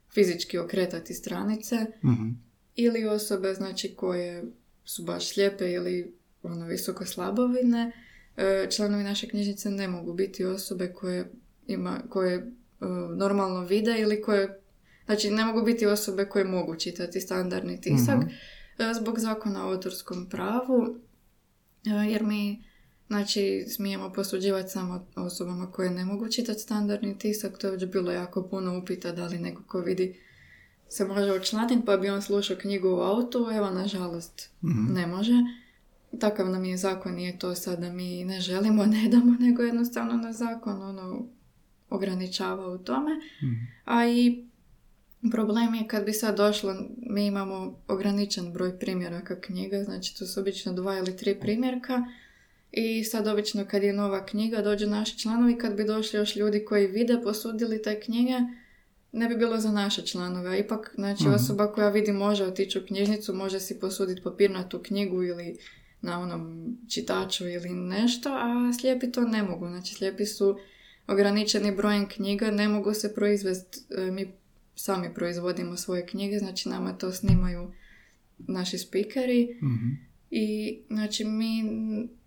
fizički 0.10 0.58
okretati 0.58 1.13
stranice 1.13 1.75
Mhm. 2.04 2.30
ili 2.75 3.06
osobe 3.06 3.54
znači 3.54 3.95
koje 3.95 4.43
su 4.86 5.04
baš 5.04 5.30
slijepe 5.30 5.71
ili 5.71 6.13
ono 6.43 6.65
visoko 6.65 7.06
slabovine. 7.06 7.91
E, 8.37 8.67
Članovi 8.71 9.03
naše 9.03 9.27
knjižnice 9.29 9.69
ne 9.69 9.87
mogu 9.87 10.13
biti 10.13 10.45
osobe 10.45 10.93
koje 10.93 11.31
ima, 11.67 11.99
koje 12.09 12.35
e, 12.35 12.45
normalno 13.15 13.59
vide 13.61 13.95
ili 13.99 14.21
koje 14.21 14.57
Znači, 15.05 15.29
ne 15.29 15.45
mogu 15.45 15.61
biti 15.61 15.85
osobe 15.85 16.25
koje 16.25 16.45
mogu 16.45 16.75
čitati 16.75 17.21
standardni 17.21 17.81
tisak 17.81 18.17
Mhm. 18.17 18.27
e, 18.79 18.93
zbog 18.93 19.19
zakona 19.19 19.65
o 19.65 19.69
autorskom 19.69 20.29
pravu, 20.29 20.95
jer 21.83 22.23
mi 22.23 22.63
znači, 23.07 23.65
smijemo 23.67 24.13
posuđivati 24.13 24.69
samo 24.69 25.07
osobama 25.15 25.71
koje 25.71 25.89
ne 25.89 26.05
mogu 26.05 26.29
čitati 26.29 26.59
standardni 26.59 27.17
tisak. 27.17 27.57
To 27.57 27.67
je 27.67 27.71
već 27.71 27.85
bilo 27.85 28.11
jako 28.11 28.43
puno 28.43 28.77
upita 28.77 29.11
da 29.11 29.25
li 29.27 29.39
neko 29.39 29.63
ko 29.67 29.79
vidi 29.79 30.19
se 30.89 31.05
može 31.05 31.33
učlaniti 31.33 31.85
pa 31.85 31.97
bi 31.97 32.09
on 32.09 32.21
slušao 32.21 32.57
knjigu 32.57 32.89
u 32.89 33.01
autu. 33.01 33.47
Evo, 33.53 33.69
nažalost, 33.69 34.49
Mhm. 34.63 34.93
ne 34.93 35.07
može. 35.07 35.33
Takav 36.19 36.50
nam 36.50 36.65
je 36.65 36.78
zakon, 36.78 37.13
nije 37.13 37.39
to 37.39 37.56
sad 37.56 37.80
da 37.80 37.91
mi 37.91 38.26
ne 38.26 38.39
želimo, 38.39 38.86
ne 38.95 39.08
damo, 39.10 39.36
nego 39.39 39.63
jednostavno 39.63 40.13
na 40.13 40.34
zakon 40.34 40.82
ono 40.82 41.26
ograničava 41.89 42.67
u 42.67 42.78
tome. 42.78 43.12
Mhm. 43.43 43.54
A 43.86 44.08
i 44.08 44.45
problem 45.32 45.74
je 45.74 45.88
kad 45.88 46.06
bi 46.06 46.13
sad 46.13 46.38
došlo, 46.38 46.76
mi 46.97 47.26
imamo 47.26 47.80
ograničen 47.88 48.54
broj 48.54 48.80
primjeraka 48.80 49.41
knjiga, 49.41 49.84
znači 49.84 50.17
to 50.17 50.26
su 50.26 50.39
obično 50.39 50.74
dva 50.74 50.97
ili 50.97 51.17
tri 51.17 51.39
primjerka 51.39 52.04
i 52.71 53.04
sad 53.04 53.28
obično 53.28 53.65
kad 53.65 53.84
je 53.84 53.93
nova 53.93 54.26
knjiga 54.26 54.62
dođu 54.62 54.88
naši 54.88 55.19
članovi, 55.19 55.58
kad 55.58 55.76
bi 55.76 55.84
došli 55.84 56.19
još 56.19 56.36
ljudi 56.36 56.65
koji 56.65 56.88
vide, 56.88 57.21
posudili 57.24 57.82
te 57.82 58.00
knjige, 58.00 58.34
ne 59.12 59.28
bi 59.28 59.36
bilo 59.36 59.58
za 59.58 59.71
naše 59.71 60.06
članove. 60.06 60.60
Ipak, 60.60 60.91
znači, 60.95 61.24
Mhm. 61.24 61.34
osoba 61.34 61.71
koja 61.71 61.89
vidi 61.89 62.12
može 62.12 62.45
otići 62.45 62.80
u 62.80 62.86
knjižnicu, 62.88 63.34
može 63.34 63.60
si 63.60 63.80
posuditi 63.80 64.21
papirnatu 64.21 64.80
knjigu 64.80 65.24
ili 65.24 65.58
na 66.01 66.19
onom 66.19 66.57
čitaču 66.89 67.47
ili 67.47 67.69
nešto, 67.69 68.29
a 68.31 68.73
slijepi 68.73 69.11
to 69.11 69.21
ne 69.21 69.43
mogu. 69.43 69.67
Znači, 69.67 69.93
slijepi 69.93 70.25
su 70.25 70.57
ograničeni 71.07 71.75
brojem 71.75 72.07
knjiga, 72.07 72.51
ne 72.51 72.67
mogu 72.67 72.93
se 72.93 73.15
proizvesti, 73.15 73.79
e, 73.97 74.11
mi 74.11 74.31
sami 74.75 75.13
proizvodimo 75.13 75.77
svoje 75.77 76.05
knjige, 76.05 76.39
znači 76.39 76.69
nama 76.69 76.93
to 76.93 77.11
snimaju 77.11 77.71
naši 78.39 78.77
spikeri 78.77 79.57
Mhm. 79.63 79.89
i 80.31 80.45
znači 80.87 81.25
mi 81.25 81.63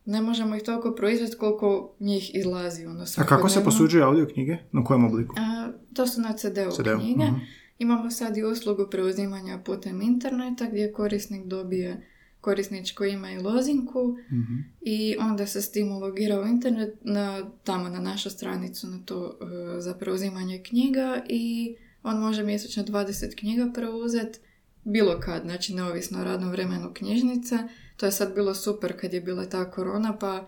ne 0.06 0.20
možemo 0.20 0.56
ih 0.56 0.62
toliko 0.62 0.92
proizvesti 0.92 1.37
koliko 1.37 1.94
njih 2.00 2.34
izlazi. 2.34 2.87
Ono, 2.87 3.04
A 3.16 3.24
kako 3.24 3.48
se 3.48 3.64
posuđuje 3.64 4.04
audio 4.04 4.26
knjige? 4.26 4.56
Na 4.72 4.84
kojem 4.84 5.04
obliku? 5.04 5.34
A, 5.38 5.72
to 5.94 6.06
su 6.06 6.20
na 6.20 6.32
CD-u 6.32 6.70
CD-u, 6.72 6.98
knjige. 6.98 7.24
mhm. 7.24 7.37
Imamo 7.78 8.10
sad 8.10 8.37
i 8.37 8.44
uslugu 8.44 8.87
preuzimanja 8.90 9.58
putem 9.58 10.02
interneta 10.02 10.66
gdje 10.66 10.92
korisnik 10.92 11.44
dobije 11.44 12.06
korisničko 12.44 13.04
ime 13.07 13.35
i 13.35 13.38
lozinku 13.38 14.16
Mhm. 14.26 14.54
i 14.83 15.16
onda 15.20 15.46
se 15.46 15.62
s 15.62 15.70
tim 15.70 15.92
ulogira 15.92 16.40
u 16.40 16.46
internet 16.46 16.94
na, 17.02 17.26
tamo 17.64 17.88
na 17.88 18.00
našu 18.00 18.30
stranicu 18.30 18.87
na 18.87 18.98
to 19.00 19.38
e, 19.76 19.80
za 19.80 19.94
preuzimanje 19.94 20.59
knjiga 20.61 21.22
i 21.28 21.74
on 22.02 22.18
može 22.18 22.42
mjesečno 22.42 22.83
20 22.85 23.04
knjiga 23.37 23.70
preuzeti 23.74 24.38
bilo 24.85 25.20
kad, 25.20 25.42
znači 25.42 25.74
neovisno 25.74 26.20
o 26.20 26.24
radnom 26.24 26.50
vremenu 26.50 26.90
knjižnice. 26.94 27.59
To 27.96 28.07
je 28.07 28.12
sad 28.12 28.35
bilo 28.35 28.54
super 28.54 29.00
kad 29.00 29.12
je 29.12 29.20
bila 29.20 29.46
ta 29.46 29.70
korona 29.70 30.16
pa 30.18 30.46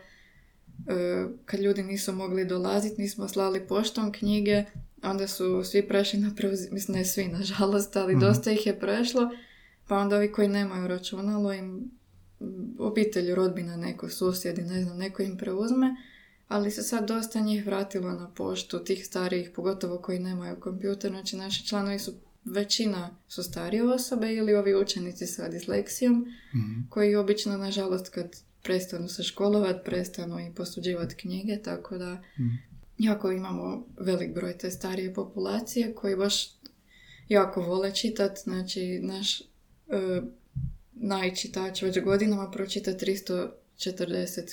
e, 0.87 0.92
kad 1.44 1.61
ljudi 1.61 1.82
nisu 1.82 2.12
mogli 2.14 2.44
dolaziti, 2.46 3.02
nismo 3.02 3.28
slali 3.28 3.61
poštom 3.62 4.12
knjige, 4.12 4.64
onda 5.02 5.26
su 5.28 5.62
svi 5.64 5.82
prešli 5.82 6.18
na 6.18 6.30
preuzimanje, 6.37 6.74
mislim 6.74 6.98
ne 6.98 7.04
svi 7.04 7.28
nažalost, 7.28 7.96
ali 7.96 8.12
Mhm. 8.12 8.20
dosta 8.20 8.50
ih 8.52 8.66
je 8.66 8.80
prešlo, 8.80 9.30
pa 9.88 9.99
onda 9.99 10.16
ovi 10.16 10.33
koji 10.33 10.49
nemaju 10.49 10.87
računalo 10.88 11.53
im 11.53 11.90
obitelj, 12.79 13.35
rodbina, 13.35 13.77
neko 13.77 14.09
susjedi, 14.09 14.62
ne 14.62 14.83
znam, 14.83 14.99
neko 14.99 15.22
im 15.22 15.37
preuzme, 15.37 15.96
ali 16.49 16.70
se 16.70 16.83
sad 16.83 17.09
dosta 17.09 17.40
njih 17.40 17.66
vratilo 17.66 18.12
na 18.12 18.31
poštu, 18.31 18.85
tih 18.85 19.07
starijih, 19.07 19.51
pogotovo 19.55 19.99
koji 19.99 20.18
nemaju 20.18 20.61
kompjuter, 20.61 21.11
znači 21.11 21.37
naši 21.37 21.66
članovi 21.66 21.99
su 21.99 22.12
većina 22.44 23.16
su 23.29 23.42
starije 23.42 23.83
osobe 23.85 24.35
ili 24.35 24.55
ovi 24.55 24.75
učenici 24.75 25.27
sa 25.27 25.49
disleksijom 25.49 26.27
koji 26.88 27.16
obično, 27.16 27.57
nažalost, 27.57 28.09
kad 28.09 28.37
prestanu 28.62 29.09
se 29.09 29.22
školovat, 29.22 29.85
prestanu 29.85 30.40
i 30.40 30.55
posuđivati 30.55 31.16
knjige, 31.16 31.62
tako 31.62 31.99
da 31.99 32.22
jako 32.99 33.33
imamo 33.33 33.87
velik 33.99 34.35
broj 34.35 34.59
te 34.59 34.70
starije 34.70 35.14
populacije 35.14 35.94
koji 35.94 36.16
baš 36.16 36.49
jako 37.29 37.61
vole 37.61 37.94
čitat, 37.94 38.38
znači 38.44 39.01
naš 39.03 39.42
najčitač 40.92 41.83
već 41.83 42.01
godinama 42.01 42.51
pročita 42.51 42.90
340 42.90 43.49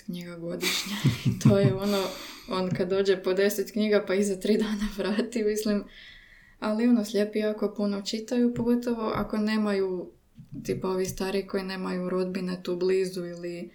knjiga 0.05 0.35
godišnje. 0.37 0.93
to 1.43 1.57
je 1.57 1.73
ono, 1.73 2.03
on 2.49 2.69
kad 2.69 2.89
dođe 2.89 3.17
po 3.17 3.29
10 3.31 3.71
knjiga 3.71 4.03
pa 4.07 4.13
iza 4.15 4.35
tri 4.35 4.57
dana 4.57 4.87
vrati, 4.97 5.43
mislim, 5.43 5.83
ali 6.59 6.87
ono, 6.87 7.05
slijepi 7.05 7.39
jako 7.39 7.73
puno 7.77 8.01
čitaju, 8.01 8.53
pogotovo 8.53 9.11
ako 9.15 9.37
nemaju, 9.37 10.11
tipa 10.63 10.87
ovi 10.87 11.05
stari 11.05 11.47
koji 11.47 11.63
nemaju 11.63 12.09
rodbine 12.09 12.63
tu 12.63 12.75
blizu 12.75 13.25
ili 13.25 13.69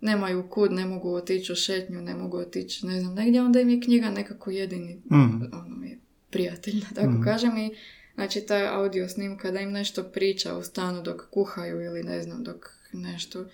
nemaju 0.00 0.48
kud, 0.48 0.72
ne 0.72 0.86
mogu 0.86 1.14
otići 1.14 1.52
u 1.52 1.56
šetnju, 1.56 2.00
ne 2.00 2.14
mogu 2.14 2.36
otići, 2.36 2.86
ne 2.86 3.00
znam, 3.00 3.14
negdje, 3.14 3.42
onda 3.42 3.60
im 3.60 3.68
je 3.68 3.80
knjiga 3.80 4.10
nekako 4.10 4.50
jedini 4.50 4.94
Mhm. 5.10 5.42
ono, 5.52 5.84
je 5.84 5.98
prijatelj, 6.30 6.80
da 6.80 6.94
tako 6.94 7.10
Mhm. 7.10 7.22
kažem 7.22 7.56
i 7.58 7.74
znači 8.20 8.46
ta 8.46 8.70
audio 8.72 9.08
snimka 9.08 9.50
da 9.50 9.60
im 9.60 9.72
nešto 9.72 10.02
priča 10.02 10.56
u 10.56 10.62
stanu 10.62 11.02
dok 11.02 11.30
kuhaju 11.30 11.80
ili 11.80 12.02
ne 12.02 12.22
znam, 12.22 12.44
dok 12.44 12.70
nešto, 12.92 13.44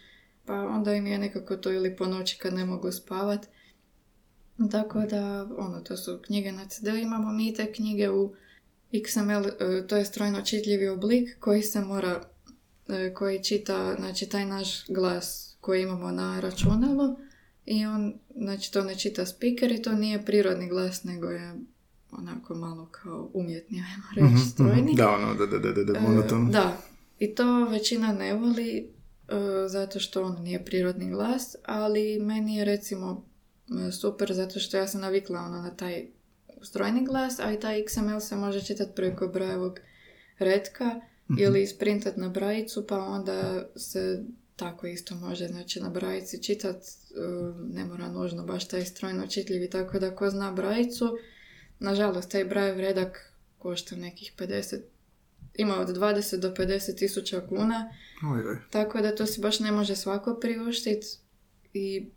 pa 0.46 0.54
onda 0.54 0.94
im 0.94 1.06
je 1.06 1.18
nekako 1.18 1.56
to 1.56 1.72
ili 1.72 1.96
po 1.96 2.06
noći 2.06 2.38
kad 2.38 2.54
ne 2.54 2.64
mogu 2.64 2.92
spavat. 2.92 3.46
Tako 4.70 5.00
da, 5.00 5.48
ono, 5.58 5.80
to 5.80 5.96
su 5.96 6.18
knjige 6.22 6.52
na 6.52 6.68
CD, 6.68 6.86
imamo 6.86 7.32
mi 7.32 7.54
te 7.54 7.72
knjige 7.72 8.10
u 8.10 8.34
XML, 8.92 9.48
e, 9.60 9.86
to 9.86 9.96
je 9.96 10.04
strojno 10.04 10.42
čitljivi 10.42 10.88
oblik 10.88 11.38
koji 11.40 11.62
se 11.62 11.80
mora, 11.80 12.24
e, 12.88 13.14
koji 13.14 13.44
čita, 13.44 13.94
znači 13.98 14.28
taj 14.28 14.46
naš 14.46 14.86
glas 14.88 15.56
koji 15.60 15.82
imamo 15.82 16.10
na 16.10 16.40
računalu 16.40 17.16
i 17.66 17.86
on, 17.86 18.14
znači 18.36 18.72
to 18.72 18.84
ne 18.84 18.98
čita 18.98 19.26
speaker 19.26 19.72
i 19.72 19.82
to 19.82 19.92
nije 19.92 20.24
prirodni 20.24 20.68
glas, 20.68 21.04
nego 21.04 21.30
je 21.30 21.54
onako 22.18 22.54
malo 22.54 22.88
kao 22.90 23.30
umjetni, 23.34 23.82
ajmo 23.82 24.30
reći, 24.30 24.48
strojni. 24.50 24.94
Da, 24.94 25.10
ono, 25.10 25.34
da, 25.34 25.46
da, 25.46 25.58
da, 25.58 25.72
da, 25.72 25.84
da, 25.84 25.98
E, 25.98 26.00
monotono. 26.00 26.50
Da, 26.50 26.76
i 27.18 27.34
to 27.34 27.64
većina 27.64 28.12
ne 28.12 28.34
voli 28.34 28.78
e, 28.78 29.68
zato 29.68 30.00
što 30.00 30.24
on 30.24 30.42
nije 30.42 30.64
prirodni 30.64 31.10
glas, 31.10 31.56
ali 31.64 32.18
meni 32.20 32.56
je 32.56 32.64
recimo 32.64 33.24
e, 33.88 33.92
super 33.92 34.32
zato 34.32 34.60
što 34.60 34.76
ja 34.76 34.88
sam 34.88 35.00
navikla 35.00 35.40
ono 35.40 35.62
na 35.62 35.76
taj 35.76 36.06
strojni 36.62 37.04
glas, 37.04 37.38
a 37.38 37.52
i 37.52 37.60
taj 37.60 37.82
XML 37.82 38.20
se 38.20 38.36
može 38.36 38.64
čitati 38.64 38.92
preko 38.94 39.28
brajevog 39.28 39.78
redka 40.38 41.00
ili 41.38 41.62
isprintat 41.62 42.16
na 42.16 42.28
brajicu, 42.28 42.86
pa 42.86 42.98
onda 42.98 43.68
se 43.76 44.24
tako 44.56 44.86
isto 44.86 45.14
može 45.14 45.46
znači 45.46 45.80
na 45.80 45.90
brajici 45.90 46.42
čitat, 46.42 46.76
ne 47.72 47.84
mora 47.84 48.08
nužno 48.08 48.44
baš 48.44 48.68
taj 48.68 48.84
strojno 48.84 49.26
čitljivi, 49.26 49.70
tako 49.70 49.98
da 49.98 50.16
ko 50.16 50.30
zna 50.30 50.52
brajicu, 50.52 51.18
nažalost 51.78 52.30
taj 52.30 52.44
brajev 52.44 52.80
redak 52.80 53.32
košta 53.58 53.96
nekih 53.96 54.32
50 54.38 54.80
ima 55.54 55.80
od 55.80 55.88
20 55.88 56.36
do 56.36 56.54
50 56.54 56.98
tisuća 56.98 57.46
kuna, 57.48 57.90
Oj, 58.32 58.48
oj. 58.48 58.58
tako 58.70 59.00
da 59.00 59.14
to 59.14 59.26
si 59.26 59.40
baš 59.40 59.60
ne 59.60 59.72
može 59.72 59.96
svako 59.96 60.38
priuštiti 60.40 61.06
i 61.72 62.10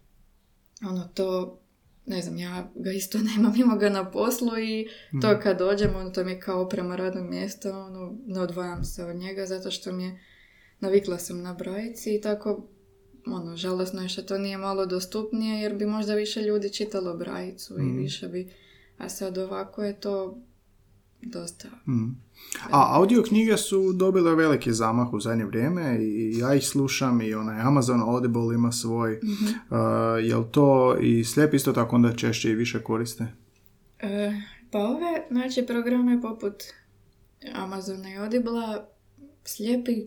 ono 0.89 1.09
to, 1.13 1.59
ne 2.05 2.21
znam, 2.21 2.37
ja 2.37 2.71
ga 2.75 2.91
isto 2.91 3.17
nemam, 3.35 3.55
imam 3.55 3.79
ga 3.79 3.89
na 3.89 4.11
poslu 4.11 4.59
i 4.59 4.87
to 5.21 5.39
kad 5.43 5.59
dođem, 5.59 5.95
ono 5.95 6.09
to 6.09 6.23
mi 6.23 6.31
je 6.31 6.39
kao 6.39 6.61
oprema 6.61 6.95
radnog 6.95 7.29
mjesta, 7.29 7.77
ono, 7.79 8.17
ne 8.25 8.41
odvajam 8.41 8.83
se 8.83 9.05
od 9.05 9.15
njega 9.15 9.45
zato 9.45 9.71
što 9.71 9.91
mi 9.91 10.03
je, 10.03 10.19
navikla 10.79 11.17
sam 11.17 11.41
na 11.41 11.53
brajici 11.53 12.15
i 12.15 12.21
tako, 12.21 12.67
ono, 13.25 13.55
žalosno 13.55 14.01
je 14.01 14.09
što 14.09 14.21
to 14.21 14.37
nije 14.37 14.57
malo 14.57 14.85
dostupnije 14.85 15.61
jer 15.61 15.75
bi 15.75 15.85
možda 15.85 16.13
više 16.13 16.41
ljudi 16.41 16.73
čitalo 16.73 17.17
brajicu 17.17 17.79
i 17.79 17.97
više 17.97 18.27
bi, 18.27 18.53
a 18.99 19.09
sad 19.09 19.37
ovako 19.37 19.83
je 19.83 19.99
to 19.99 20.37
dosta 21.21 21.67
Mhm. 21.87 22.09
A 22.71 22.97
audio 22.97 23.23
knjige 23.23 23.57
su 23.57 23.93
dobile 23.93 24.35
veliki 24.35 24.73
zamah 24.73 25.13
u 25.13 25.19
zadnje 25.19 25.45
vrijeme 25.45 25.97
i 26.01 26.37
ja 26.37 26.53
ih 26.55 26.67
slušam 26.67 27.21
i 27.21 27.33
onaj 27.33 27.61
Amazon 27.61 28.01
Audible 28.01 28.55
ima 28.55 28.71
svoj. 28.71 29.19
Mhm. 29.23 29.45
Uh, 29.45 29.79
jel 30.23 30.43
to 30.51 30.97
i 31.01 31.23
slijep 31.23 31.53
isto 31.53 31.73
tako 31.73 31.95
onda 31.95 32.15
češće 32.15 32.49
i 32.49 32.55
više 32.55 32.83
koriste? 32.83 33.27
E, 33.99 34.31
pa 34.71 34.79
ove, 34.79 35.25
znači, 35.31 35.65
programe 35.67 36.21
poput 36.21 36.53
Amazona 37.55 38.13
i 38.13 38.17
Audible 38.17 38.77
slijepi, 39.43 40.05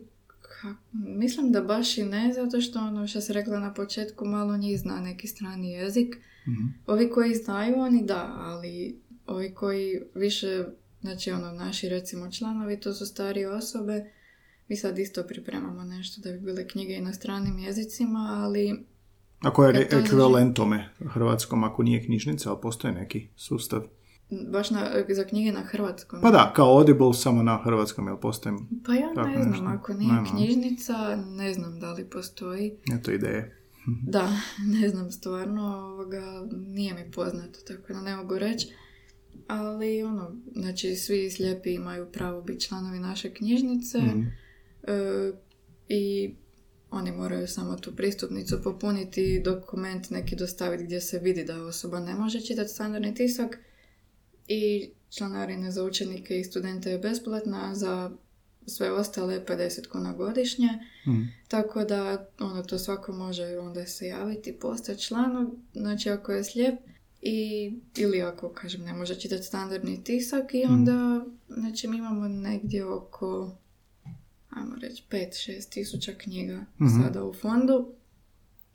mislim 0.91 1.51
da 1.51 1.61
baš 1.61 1.97
i 1.97 2.03
ne, 2.03 2.33
zato 2.33 2.61
što 2.61 2.79
ono 2.79 3.07
što 3.07 3.21
se 3.21 3.33
rekla 3.33 3.59
na 3.59 3.73
početku, 3.73 4.25
malo 4.25 4.57
njih 4.57 4.79
zna 4.79 4.99
neki 4.99 5.27
strani 5.27 5.71
jezik. 5.71 6.15
Mhm. 6.47 6.67
Ovi 6.87 7.09
koji 7.09 7.35
znaju, 7.35 7.79
oni 7.79 8.05
da, 8.05 8.33
ali 8.37 8.99
ovi 9.27 9.53
koji 9.53 10.01
više, 10.15 10.65
znači 11.01 11.31
ono, 11.31 11.51
naši 11.51 11.89
recimo 11.89 12.31
članovi, 12.31 12.79
to 12.79 12.93
su 12.93 13.05
starije 13.05 13.49
osobe, 13.49 14.11
mi 14.67 14.75
sad 14.77 14.99
isto 14.99 15.23
pripremamo 15.23 15.83
nešto 15.83 16.21
da 16.21 16.31
bi 16.31 16.39
bile 16.39 16.67
knjige 16.67 16.93
i 16.93 17.01
na 17.01 17.13
stranim 17.13 17.59
jezicima, 17.59 18.39
ali 18.43 18.85
Ako 19.41 19.65
je 19.65 19.87
ekvivalent 19.91 20.55
tome 20.55 20.89
hrvatskom, 21.13 21.63
ako 21.63 21.83
nije 21.83 22.05
knjižnica, 22.05 22.49
ali 22.49 22.61
postoji 22.61 22.93
neki 22.93 23.27
sustav. 23.35 23.83
Baš 24.43 24.69
na, 24.69 24.79
za 25.09 25.23
knjige 25.23 25.51
na 25.51 25.61
hrvatskom. 25.61 26.21
Pa 26.21 26.31
da, 26.31 26.53
kao 26.55 26.69
Audible 26.69 27.13
samo 27.13 27.43
na 27.43 27.57
hrvatskom, 27.57 28.07
jel 28.07 28.17
postoji 28.17 28.55
Pa 28.85 28.93
ja 28.93 29.11
Tako 29.15 29.27
ne 29.27 29.35
znam, 29.35 29.49
nešto. 29.51 29.65
ako 29.67 29.93
nije 29.93 30.13
Ne, 30.13 30.21
ne. 30.21 30.29
knjižnica, 30.29 30.93
ne 31.17 31.53
znam 31.53 31.79
da 31.79 31.91
li 31.91 32.05
postoji. 32.05 32.73
eto 32.91 33.11
ideje. 33.11 33.59
Da, 34.07 34.29
ne 34.73 34.89
znam 34.89 35.11
stvarno, 35.11 35.61
ovoga, 35.77 36.21
nije 36.51 36.93
mi 36.93 37.11
poznato, 37.11 37.59
tako 37.67 37.93
da 37.93 38.01
ne 38.01 38.15
mogu 38.15 38.37
reći. 38.37 38.67
Ali 39.47 40.03
ono, 40.03 40.31
znači 40.53 40.95
svi 40.95 41.31
slijepi 41.31 41.73
imaju 41.73 42.05
pravo 42.07 42.41
biti 42.41 42.61
članovi 42.61 42.99
naše 42.99 43.29
knjižnice 43.29 43.97
Mhm. 43.97 44.21
e, 44.83 45.31
i 45.89 46.33
oni 46.91 47.11
moraju 47.11 47.47
samo 47.47 47.75
tu 47.75 47.95
pristupnicu 47.95 48.61
popuniti 48.63 49.41
dokument 49.45 50.09
neki 50.09 50.35
dostaviti 50.35 50.83
gdje 50.83 51.01
se 51.01 51.19
vidi 51.19 51.43
da 51.43 51.63
osoba 51.63 51.99
ne 51.99 52.15
može 52.15 52.41
čitati 52.41 52.69
standardni 52.69 53.15
tisak 53.15 53.57
i 54.47 54.89
članarina 55.09 55.71
za 55.71 55.83
učenike 55.83 56.39
i 56.39 56.43
studente 56.43 56.91
je 56.91 56.99
besplatna, 56.99 57.75
za 57.75 58.11
sve 58.65 58.91
ostale 58.91 59.45
50 59.45 59.87
kuna 59.87 60.13
godišnje. 60.13 60.69
Mhm. 61.07 61.21
Tako 61.47 61.83
da 61.83 62.29
ono, 62.39 62.63
to 62.63 62.79
svako 62.79 63.11
može 63.11 63.57
onda 63.57 63.85
se 63.85 64.07
javiti, 64.07 64.53
postati 64.53 65.01
članom, 65.01 65.57
znači 65.73 66.09
ako 66.09 66.31
je 66.31 66.43
slijep 66.43 66.75
i, 67.21 67.71
ili 67.97 68.21
ako, 68.21 68.49
kažem, 68.49 68.81
ne 68.81 68.93
može 68.93 69.19
čitati 69.19 69.43
standardni 69.43 70.03
tisak 70.03 70.53
i 70.53 70.63
onda, 70.63 71.25
znači 71.49 71.87
mi 71.87 71.97
imamo 71.97 72.27
negdje 72.27 72.85
oko, 72.85 73.57
ajmo 74.49 74.75
reći, 74.81 75.03
5-6 75.09 75.69
tisuća 75.69 76.13
knjiga 76.17 76.65
sada 77.01 77.23
u 77.23 77.33
fondu 77.33 77.93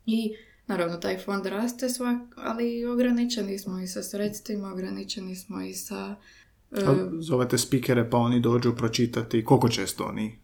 i 0.07 0.35
naravno 0.69 0.97
taj 0.97 1.19
fond 1.19 1.47
raste 1.47 1.89
svak, 1.89 2.19
ali 2.37 2.85
ograničeni 2.85 3.59
smo 3.59 3.81
i 3.81 3.87
sa 3.87 4.03
sredstvima, 4.03 4.73
ograničeni 4.73 5.37
smo 5.37 5.63
i 5.63 5.75
sa 5.75 6.17
A 6.71 7.09
Zovete 7.21 7.59
spikere 7.59 8.11
pa 8.11 8.17
oni 8.17 8.41
dođu 8.41 8.75
pročitati. 8.77 9.45
Koliko 9.45 9.69
često 9.69 10.05
oni? 10.05 10.39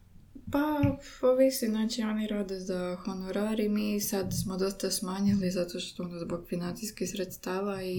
Pa, 0.51 0.81
ovisi, 1.21 1.67
znači 1.67 2.01
oni 2.01 2.27
rade 2.27 2.59
za 2.59 2.97
honorari, 3.05 3.69
mi 3.69 3.99
sad 3.99 4.33
smo 4.43 4.57
dosta 4.57 4.91
smanjili 4.91 5.51
zato 5.51 5.79
što 5.79 6.03
ono 6.03 6.19
zbog 6.19 6.45
financijskih 6.49 7.09
sredstava 7.09 7.83
i 7.83 7.97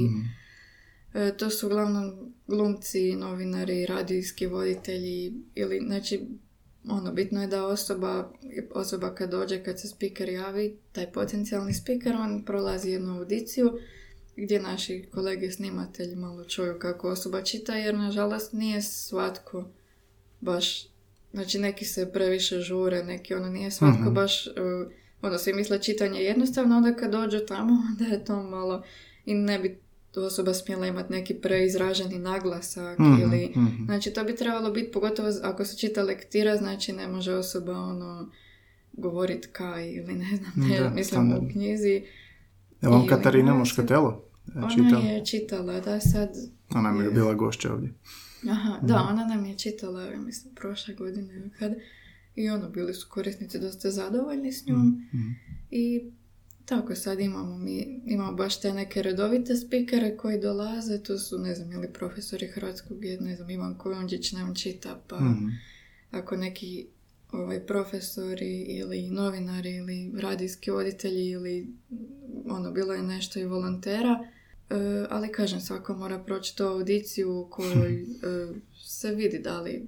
e, 1.15 1.37
to 1.37 1.51
su 1.51 1.67
uglavnom 1.67 2.35
glumci, 2.47 3.17
novinari, 3.17 3.87
radijski 3.87 4.47
voditelji 4.47 5.35
ili, 5.55 5.81
znači, 5.87 6.21
ono, 6.89 7.13
bitno 7.13 7.41
je 7.41 7.47
da 7.47 7.67
osoba, 7.67 8.33
osoba 8.75 9.15
kad 9.15 9.31
dođe, 9.31 9.65
kad 9.65 9.81
se 9.81 9.89
speaker 9.89 10.29
javi, 10.29 10.79
taj 10.93 11.13
potencijalni 11.13 11.75
speaker, 11.75 12.15
on 12.15 12.45
prolazi 12.45 12.91
jednu 12.91 13.19
audiciju 13.19 13.79
gdje 14.37 14.63
naši 14.63 15.09
kolege 15.15 15.51
snimatelji 15.51 16.17
malo 16.17 16.45
čuju 16.45 16.79
kako 16.79 17.09
osoba 17.09 17.43
čita, 17.43 17.77
jer 17.77 17.95
nažalost 17.95 18.53
nije 18.53 18.83
svatko 18.83 19.65
baš, 20.41 20.89
znači 21.33 21.59
neki 21.59 21.85
se 21.85 22.13
previše 22.13 22.61
žure, 22.61 23.05
neki 23.05 23.35
ono 23.35 23.49
nije 23.49 23.71
svatko 23.71 24.11
baš, 24.11 24.47
uh, 24.47 24.53
ono 25.23 25.39
svi 25.39 25.53
misle 25.53 25.83
čitanje 25.83 26.21
je 26.21 26.27
jednostavno, 26.27 26.77
onda 26.77 26.95
kad 26.95 27.11
dođu 27.11 27.39
tamo, 27.49 27.73
onda 27.91 28.15
je 28.15 28.25
to 28.25 28.43
malo 28.43 28.83
i 29.25 29.35
ne 29.35 29.59
bi 29.59 29.86
osoba 30.25 30.55
smjela 30.55 30.87
imati 30.87 31.13
neki 31.13 31.35
preizraženi 31.35 32.19
naglasak 32.19 32.99
Mhm, 32.99 33.23
ili, 33.23 33.53
mhm. 33.57 33.85
znači 33.85 34.11
to 34.13 34.25
bi 34.25 34.37
trebalo 34.37 34.71
biti, 34.71 34.93
pogotovo 34.93 35.29
ako 35.43 35.65
se 35.65 35.79
čita 35.79 36.03
lektira, 36.03 36.57
znači 36.57 36.93
ne 36.93 37.09
može 37.09 37.35
osoba 37.35 37.73
ono 37.73 38.31
govorit 38.93 39.49
kaj 39.53 39.93
ili 39.93 40.15
ne 40.15 40.37
znam, 40.37 40.53
ne, 40.69 40.81
Da, 40.81 40.91
mislim 40.91 41.33
u 41.33 41.49
knjizi. 41.53 42.03
Je 42.83 42.89
vam 42.89 43.07
Katarina 43.07 43.55
Moškatelo? 43.55 44.23
Ona 44.55 44.69
čitala? 44.71 45.05
je 45.05 45.25
čitala, 45.25 45.81
da 45.81 46.01
sad 46.01 46.29
Ona 46.75 46.93
mi 46.93 47.05
je 47.05 47.11
bila 47.11 47.35
gošća 47.35 47.73
ovdje. 47.73 47.93
Aha, 48.51 48.79
da, 48.83 49.09
ona 49.11 49.25
nam 49.25 49.45
je 49.47 49.59
čitala, 49.59 50.03
ja 50.03 50.21
mislim, 50.21 50.55
prošle 50.55 50.95
godine 50.95 51.51
kad 51.59 51.73
i 52.35 52.51
ono, 52.51 52.69
bili 52.69 52.95
su 52.95 53.07
korisnici 53.11 53.59
dosta 53.61 53.91
zadovoljni 53.91 54.53
s 54.53 54.67
njom 54.67 54.87
Mhm. 55.15 55.29
i 55.71 56.11
tako 56.67 56.95
sad 56.95 57.21
imamo 57.21 57.59
mi, 57.59 58.03
imamo 58.07 58.33
baš 58.33 58.61
te 58.61 58.73
neke 58.73 59.03
redovite 59.03 59.57
spikere 59.57 60.17
koji 60.17 60.41
dolaze, 60.41 61.03
to 61.03 61.19
su, 61.19 61.39
ne 61.39 61.55
znam, 61.55 61.73
ili 61.73 61.93
profesori 61.93 62.47
hrvatskog, 62.47 62.99
ne 63.21 63.37
znam, 63.37 63.51
Ivan 63.51 63.79
Kojundžić 63.79 64.33
nam 64.33 64.55
čita, 64.55 65.03
pa 65.09 65.21
Mhm. 65.21 65.49
ako 66.11 66.37
neki 66.37 66.87
ovaj, 67.33 67.67
profesori 67.67 68.61
ili 68.63 69.11
novinari 69.11 69.71
ili 69.71 70.13
radijski 70.21 70.71
voditelji 70.71 71.31
ili 71.31 71.67
ono, 72.47 72.71
bilo 72.73 72.95
je 72.95 73.03
nešto 73.03 73.39
i 73.41 73.45
volontera, 73.45 74.27
E, 74.71 75.07
ali 75.11 75.33
kažem, 75.33 75.61
svako 75.61 75.95
mora 75.95 76.19
proći 76.19 76.57
tu 76.57 76.65
audiciju 76.65 77.39
u 77.41 77.49
kojoj 77.51 77.95
e, 78.03 78.07
se 78.85 79.15
vidi 79.15 79.39
da 79.39 79.61
li 79.61 79.87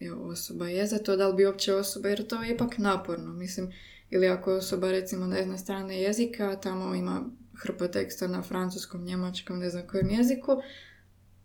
je 0.00 0.12
osoba 0.12 0.68
je 0.68 0.86
za 0.86 0.98
to, 0.98 1.16
da 1.16 1.28
li 1.28 1.34
bi 1.34 1.46
uopće 1.46 1.74
osoba, 1.74 2.08
jer 2.08 2.26
to 2.26 2.42
je 2.42 2.54
ipak 2.54 2.78
naporno, 2.78 3.32
mislim, 3.32 3.72
ili 4.14 4.28
ako 4.28 4.50
je 4.50 4.56
osoba 4.56 4.90
recimo 4.90 5.26
ne 5.26 5.44
zna 5.44 5.58
strane 5.58 6.02
jezika, 6.02 6.56
tamo 6.56 6.94
ima 6.94 7.24
hrpa 7.62 7.88
teksta 7.88 8.26
na 8.26 8.42
francuskom, 8.42 9.04
njemačkom, 9.04 9.58
ne 9.58 9.70
znam 9.70 9.86
kojem 9.86 10.10
jeziku, 10.10 10.52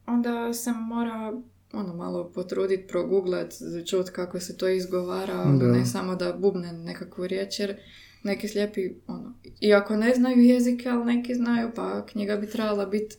onda 0.06 0.54
se 0.54 0.72
mora 0.72 1.34
ono 1.74 1.96
malo 1.96 2.32
potruditi, 2.36 2.88
proguglat, 2.88 3.54
čut 3.90 4.10
kako 4.10 4.40
se 4.40 4.58
to 4.58 4.68
izgovara, 4.68 5.42
ono, 5.42 5.58
Da. 5.58 5.72
ne 5.72 5.86
samo 5.86 6.16
da 6.16 6.34
bubne 6.34 6.74
nekakvu 6.74 7.28
riječ, 7.28 7.60
jer 7.60 7.78
neki 8.24 8.48
slijepi, 8.48 8.90
ono, 9.08 9.34
iako 9.62 9.96
ne 9.96 10.14
znaju 10.16 10.42
jezike, 10.42 10.90
ali 10.90 11.06
neki 11.06 11.36
znaju, 11.36 11.72
pa 11.76 12.06
knjiga 12.06 12.36
bi 12.36 12.50
trebala 12.50 12.86
biti 12.86 13.16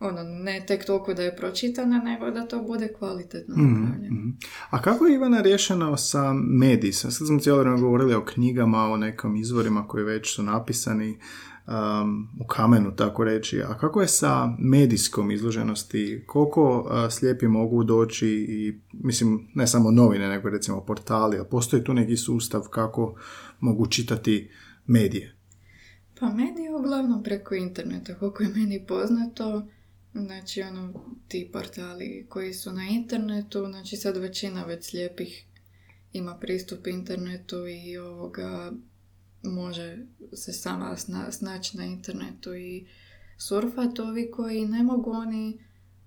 ono, 0.00 0.22
ne 0.24 0.64
tek 0.68 0.84
toliko 0.84 1.14
da 1.14 1.22
je 1.22 1.36
pročitana, 1.36 1.98
nego 1.98 2.30
da 2.30 2.46
to 2.46 2.62
bude 2.62 2.92
kvalitetno 2.98 3.54
Mhm, 3.56 3.82
napravljeno. 3.82 4.14
mhm. 4.16 4.28
A 4.70 4.82
kako 4.82 5.06
je 5.06 5.14
Ivana 5.14 5.40
riješeno 5.40 5.96
sa 5.96 6.32
medijima? 6.32 6.92
Sad 7.10 7.26
smo 7.26 7.38
cijelo 7.38 7.58
vrijeme 7.58 7.80
govorili 7.80 8.14
o 8.14 8.24
knjigama, 8.24 8.78
o 8.84 8.96
nekim 8.96 9.36
izvorima 9.36 9.88
koji 9.88 10.04
već 10.04 10.34
su 10.34 10.42
napisani 10.42 11.18
um, 11.66 12.28
u 12.40 12.46
kamenu, 12.46 12.96
tako 12.96 13.24
reći. 13.24 13.62
A 13.62 13.78
kako 13.78 14.00
je 14.00 14.08
sa 14.08 14.48
medijskom 14.58 15.30
izloženosti? 15.30 16.24
Koliko 16.26 16.80
uh, 16.80 16.86
slijepi 17.10 17.46
mogu 17.48 17.84
doći 17.84 18.28
i, 18.28 18.80
mislim, 18.92 19.48
ne 19.54 19.66
samo 19.66 19.90
novine, 19.90 20.28
nego 20.28 20.50
recimo 20.50 20.80
portali, 20.80 21.38
a 21.38 21.44
postoji 21.44 21.84
tu 21.84 21.94
neki 21.94 22.16
sustav 22.16 22.62
kako 22.70 23.14
mogu 23.60 23.86
čitati 23.86 24.50
medije? 24.86 25.36
Pa 26.20 26.26
meni 26.28 26.64
je 26.64 26.74
uglavnom 26.76 27.22
preko 27.22 27.54
interneta, 27.54 28.14
koliko 28.14 28.42
je 28.42 28.48
meni 28.48 28.84
poznato, 28.88 29.66
znači 30.14 30.62
ono, 30.62 30.92
ti 31.28 31.50
portali 31.52 32.26
koji 32.28 32.54
su 32.54 32.72
na 32.72 32.88
internetu, 32.88 33.66
znači 33.66 33.96
sad 33.96 34.16
većina 34.16 34.64
već 34.64 34.90
slijepih 34.90 35.46
ima 36.12 36.38
pristup 36.38 36.86
internetu 36.86 37.66
i 37.66 37.98
ovoga 37.98 38.72
može 39.42 39.98
se 40.32 40.52
sama 40.52 40.96
sna, 40.96 41.32
snaći 41.32 41.76
na 41.76 41.84
internetu 41.84 42.54
i 42.54 42.86
surfati. 43.38 44.00
Ovi 44.00 44.30
koji 44.30 44.66
ne 44.66 44.82
mogu, 44.82 45.10
oni 45.10 45.58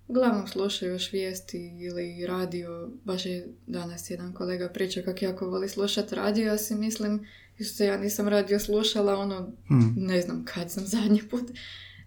uglavnom 0.08 0.46
slušaju 0.46 0.92
još 0.92 1.12
vijesti 1.12 1.78
ili 1.80 2.26
radio. 2.26 2.90
Baš 3.04 3.26
je 3.26 3.48
danas 3.66 4.10
jedan 4.10 4.32
kolega 4.32 4.68
pričao 4.68 5.02
kako 5.02 5.24
jako 5.24 5.50
voli 5.50 5.68
slušati 5.68 6.14
radio, 6.14 6.46
ja 6.46 6.58
si 6.58 6.74
mislim, 6.74 7.26
Isuse, 7.58 7.86
ja 7.86 7.98
nisam 7.98 8.28
radio 8.28 8.58
slušala, 8.58 9.18
ono, 9.18 9.52
Hmm. 9.68 9.94
ne 9.96 10.20
znam 10.20 10.44
kad 10.44 10.70
sam 10.70 10.86
zadnji 10.86 11.22
put. 11.30 11.50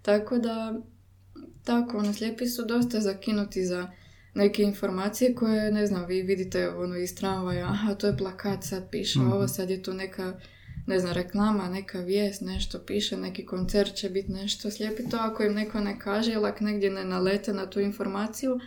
Tako 0.02 0.38
da, 0.38 0.82
tako, 1.68 1.98
ono, 1.98 2.14
slijepi 2.14 2.48
su 2.48 2.66
dosta 2.66 3.00
zakinuti 3.00 3.66
za 3.66 3.92
neke 4.34 4.64
informacije 4.64 5.36
koje, 5.36 5.72
ne 5.72 5.88
znam, 5.88 6.06
vi 6.06 6.22
vidite 6.22 6.70
ono 6.70 6.98
iz 6.98 7.16
tramvaja, 7.16 7.66
aha, 7.68 7.96
to 7.96 8.08
je 8.08 8.18
plakat, 8.18 8.64
sad 8.64 8.90
piše 8.92 9.20
Mhm. 9.20 9.32
ovo, 9.32 9.48
sad 9.48 9.70
je 9.70 9.84
tu 9.84 9.94
neka, 9.94 10.40
ne 10.88 11.00
znam, 11.00 11.14
reklama, 11.14 11.70
neka 11.70 12.00
vijest, 12.00 12.42
nešto 12.42 12.80
piše, 12.80 13.18
neki 13.18 13.46
koncert 13.46 13.94
će 13.96 14.10
biti 14.10 14.32
nešto. 14.32 14.72
Slijepi 14.72 15.10
to 15.10 15.18
ako 15.18 15.44
im 15.44 15.54
neko 15.54 15.80
ne 15.80 16.00
kaže 16.00 16.32
ili 16.34 16.48
ako 16.48 16.64
negdje 16.64 16.90
ne 16.90 17.06
nalete 17.06 17.54
na 17.54 17.70
tu 17.70 17.80
informaciju, 17.80 18.60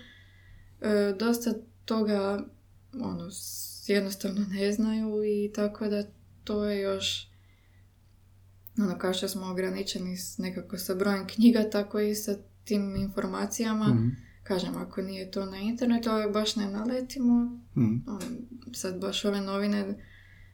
e, 0.80 1.14
dosta 1.18 1.54
toga, 1.84 2.44
ono, 2.94 3.28
jednostavno 3.86 4.46
ne 4.50 4.72
znaju 4.72 5.24
i 5.24 5.52
tako 5.54 5.88
da 5.88 6.02
to 6.44 6.64
je 6.64 6.80
još 6.80 7.30
ono 8.78 8.98
kao 8.98 9.14
što 9.14 9.28
smo 9.28 9.46
ograničeni 9.46 10.16
s, 10.16 10.38
nekako 10.38 10.78
sa 10.78 10.94
brojem 10.94 11.26
knjiga, 11.26 11.70
tako 11.70 12.00
i 12.00 12.14
sa 12.14 12.36
tim 12.70 12.96
informacijama. 12.96 13.88
Mhm. 13.88 14.08
Kažem, 14.42 14.76
ako 14.76 15.02
nije 15.02 15.30
to 15.30 15.46
na 15.46 15.56
internetu, 15.58 16.10
ali 16.10 16.32
baš 16.32 16.56
ne 16.56 16.66
naletimo, 16.68 17.34
Mhm. 17.76 17.94
on, 18.06 18.20
sad 18.72 19.00
baš 19.00 19.24
ove 19.24 19.40
novine 19.40 19.94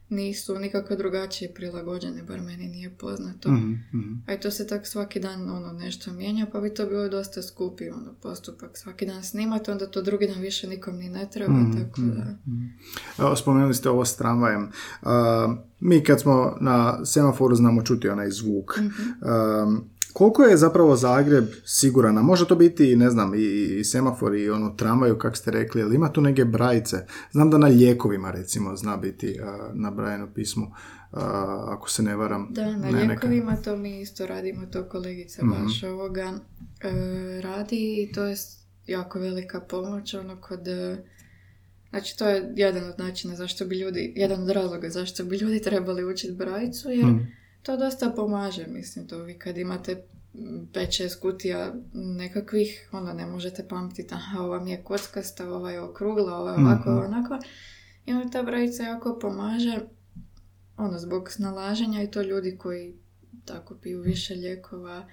nisu 0.08 0.58
nikako 0.58 0.96
drugačije 0.96 1.54
prilagođene, 1.54 2.22
bar 2.22 2.40
meni 2.40 2.66
nije 2.66 2.90
poznato. 2.90 3.50
Mhm. 3.50 3.72
Mhm. 3.94 4.14
A 4.26 4.34
i 4.34 4.40
to 4.40 4.50
se 4.50 4.66
tak 4.66 4.86
svaki 4.86 5.20
dan 5.20 5.50
ono 5.50 5.72
nešto 5.74 6.12
mijenja, 6.12 6.46
pa 6.46 6.60
bi 6.60 6.74
to 6.74 6.86
bilo 6.86 7.08
dosta 7.08 7.42
skupi 7.42 7.90
ono, 7.90 8.14
postupak. 8.14 8.70
Svaki 8.74 9.06
dan 9.06 9.24
snimati, 9.24 9.70
onda 9.70 9.86
to 9.86 10.02
drugi 10.02 10.26
dan 10.26 10.40
više 10.40 10.68
nikom 10.68 10.96
ni 10.96 11.08
ne 11.08 11.28
treba, 11.30 11.52
Mhm, 11.52 11.72
tako 11.74 12.00
da... 12.00 12.24
mhm. 12.46 12.66
Evo, 13.18 13.36
spomenuli 13.36 13.74
ste 13.74 13.90
ovo 13.90 14.04
s 14.04 14.16
tramvajem. 14.16 14.68
A, 15.02 15.54
mi 15.80 16.04
kad 16.04 16.20
smo 16.20 16.56
na 16.60 17.04
semaforu 17.04 17.54
znamo 17.54 17.82
čuti 17.82 18.08
onaj 18.08 18.30
zvuk. 18.30 18.78
A, 19.22 19.76
koliko 20.18 20.42
je 20.42 20.56
zapravo 20.56 20.96
Zagreb 20.96 21.44
siguran? 21.64 22.18
A 22.18 22.22
može 22.22 22.46
to 22.46 22.56
biti, 22.56 22.96
ne 22.96 23.10
znam, 23.10 23.34
i, 23.34 23.38
i 23.74 23.84
semafor 23.84 24.34
i 24.34 24.50
ono 24.50 24.70
tramvaju, 24.70 25.18
kako 25.18 25.36
ste 25.36 25.50
rekli, 25.50 25.82
ali 25.82 25.94
ima 25.94 26.08
tu 26.08 26.20
neke 26.20 26.44
brajice. 26.46 26.96
Znam 27.32 27.50
da 27.50 27.58
na 27.58 27.66
lijekovima, 27.68 28.30
recimo, 28.30 28.76
zna 28.76 28.96
biti 28.96 29.40
a, 29.40 29.70
nabrajeno 29.74 30.28
pismo, 30.28 30.72
a, 31.12 31.20
ako 31.68 31.90
se 31.90 32.02
ne 32.02 32.16
varam. 32.16 32.48
Da, 32.50 32.64
na 32.66 32.76
Ne, 32.78 32.92
neka- 32.92 32.96
lijekovima 32.98 33.56
to 33.56 33.76
mi 33.76 34.00
isto 34.00 34.26
radimo, 34.26 34.66
to 34.66 34.84
kolegica 34.84 35.44
Mhm. 35.44 35.52
baš 35.54 35.82
ovoga 35.84 36.32
e, 36.80 36.90
radi 37.42 37.76
i 38.02 38.12
to 38.12 38.24
je 38.24 38.36
jako 38.86 39.18
velika 39.18 39.60
pomoć, 39.60 40.14
ono 40.14 40.36
kod... 40.38 40.68
e, 40.68 41.04
Znači, 41.90 42.18
to 42.18 42.28
je 42.28 42.52
jedan 42.56 42.84
od 42.84 42.98
načina 42.98 43.34
zašto 43.34 43.64
bi 43.64 43.76
ljudi, 43.76 44.12
jedan 44.16 44.42
od 44.42 44.50
razloga 44.50 44.90
zašto 44.90 45.24
bi 45.24 45.36
ljudi 45.36 45.62
trebali 45.62 46.04
učiti 46.04 46.32
brajicu, 46.34 46.90
jer 46.90 47.06
Mhm. 47.06 47.18
To 47.66 47.76
dosta 47.76 48.10
pomaže, 48.10 48.66
mislim, 48.66 49.08
to 49.08 49.18
vi 49.18 49.38
kad 49.38 49.58
imate 49.58 50.02
5-6 50.34 51.20
kutija 51.20 51.74
nekakvih, 51.94 52.88
onda 52.92 53.12
ne 53.12 53.26
možete 53.26 53.68
pamtiti, 53.68 54.14
aha, 54.14 54.40
ova 54.40 54.60
mi 54.60 54.70
je 54.70 54.82
kockasta, 54.82 55.48
ova 55.48 55.70
je 55.70 55.80
okrugla, 55.80 56.34
ova 56.34 56.50
je 56.50 56.58
ovako, 56.58 56.90
Mhm. 56.90 57.04
onako. 57.04 57.38
I 58.06 58.12
onda 58.12 58.30
ta 58.30 58.42
brajica 58.42 58.82
jako 58.82 59.18
pomaže, 59.18 59.78
ono, 60.76 60.98
zbog 60.98 61.30
snalaženja 61.30 62.02
i 62.02 62.10
to 62.10 62.22
ljudi 62.22 62.56
koji 62.58 62.94
tako 63.44 63.74
piju 63.74 64.00
više 64.00 64.34
lijekova, 64.34 65.06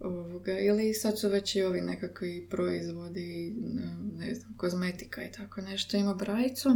ovoga, 0.00 0.58
ili 0.58 0.94
sad 0.94 1.18
su 1.18 1.28
već 1.28 1.56
i 1.56 1.62
ovi 1.62 1.80
nekakvi 1.80 2.46
proizvodi, 2.50 3.54
ne, 3.60 3.82
ne 4.18 4.34
znam, 4.34 4.54
kozmetika 4.56 5.22
i 5.22 5.32
tako 5.32 5.60
nešto, 5.60 5.96
ima 5.96 6.14
brajicu. 6.14 6.68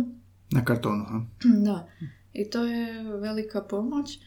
Na 0.50 0.64
kartonu, 0.64 1.04
ha? 1.04 1.20
Da, 1.64 1.88
i 2.32 2.50
to 2.50 2.64
je 2.64 2.86
velika 3.10 3.62
pomoć. 3.62 4.18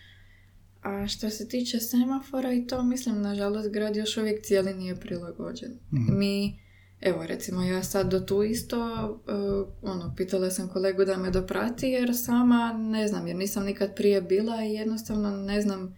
A 0.82 1.08
što 1.08 1.30
se 1.30 1.48
tiče 1.48 1.80
semafora 1.80 2.54
i 2.54 2.68
to, 2.68 2.84
mislim, 2.84 3.22
nažalost, 3.22 3.70
grad 3.72 3.96
još 3.96 4.18
uvijek 4.18 4.44
cijeli 4.44 4.74
nije 4.74 4.96
prilagođen. 4.96 5.72
Mhm. 5.94 6.18
Mi, 6.18 6.60
evo, 7.02 7.26
recimo, 7.28 7.62
ja 7.62 7.84
sad 7.84 8.12
do 8.12 8.20
tu 8.20 8.44
isto, 8.44 8.80
uh, 9.12 9.92
ono, 9.92 10.13
pitala 10.18 10.50
sam 10.50 10.70
kolegu 10.70 11.06
da 11.06 11.18
me 11.18 11.32
doprati, 11.32 11.88
jer 11.88 12.18
sama 12.18 12.74
ne 12.74 13.08
znam, 13.08 13.28
jer 13.28 13.36
nisam 13.36 13.65
nikad 13.65 13.96
prije 13.96 14.22
bila 14.22 14.63
i 14.63 14.74
jednostavno 14.74 15.30
ne 15.30 15.62
znam 15.62 15.96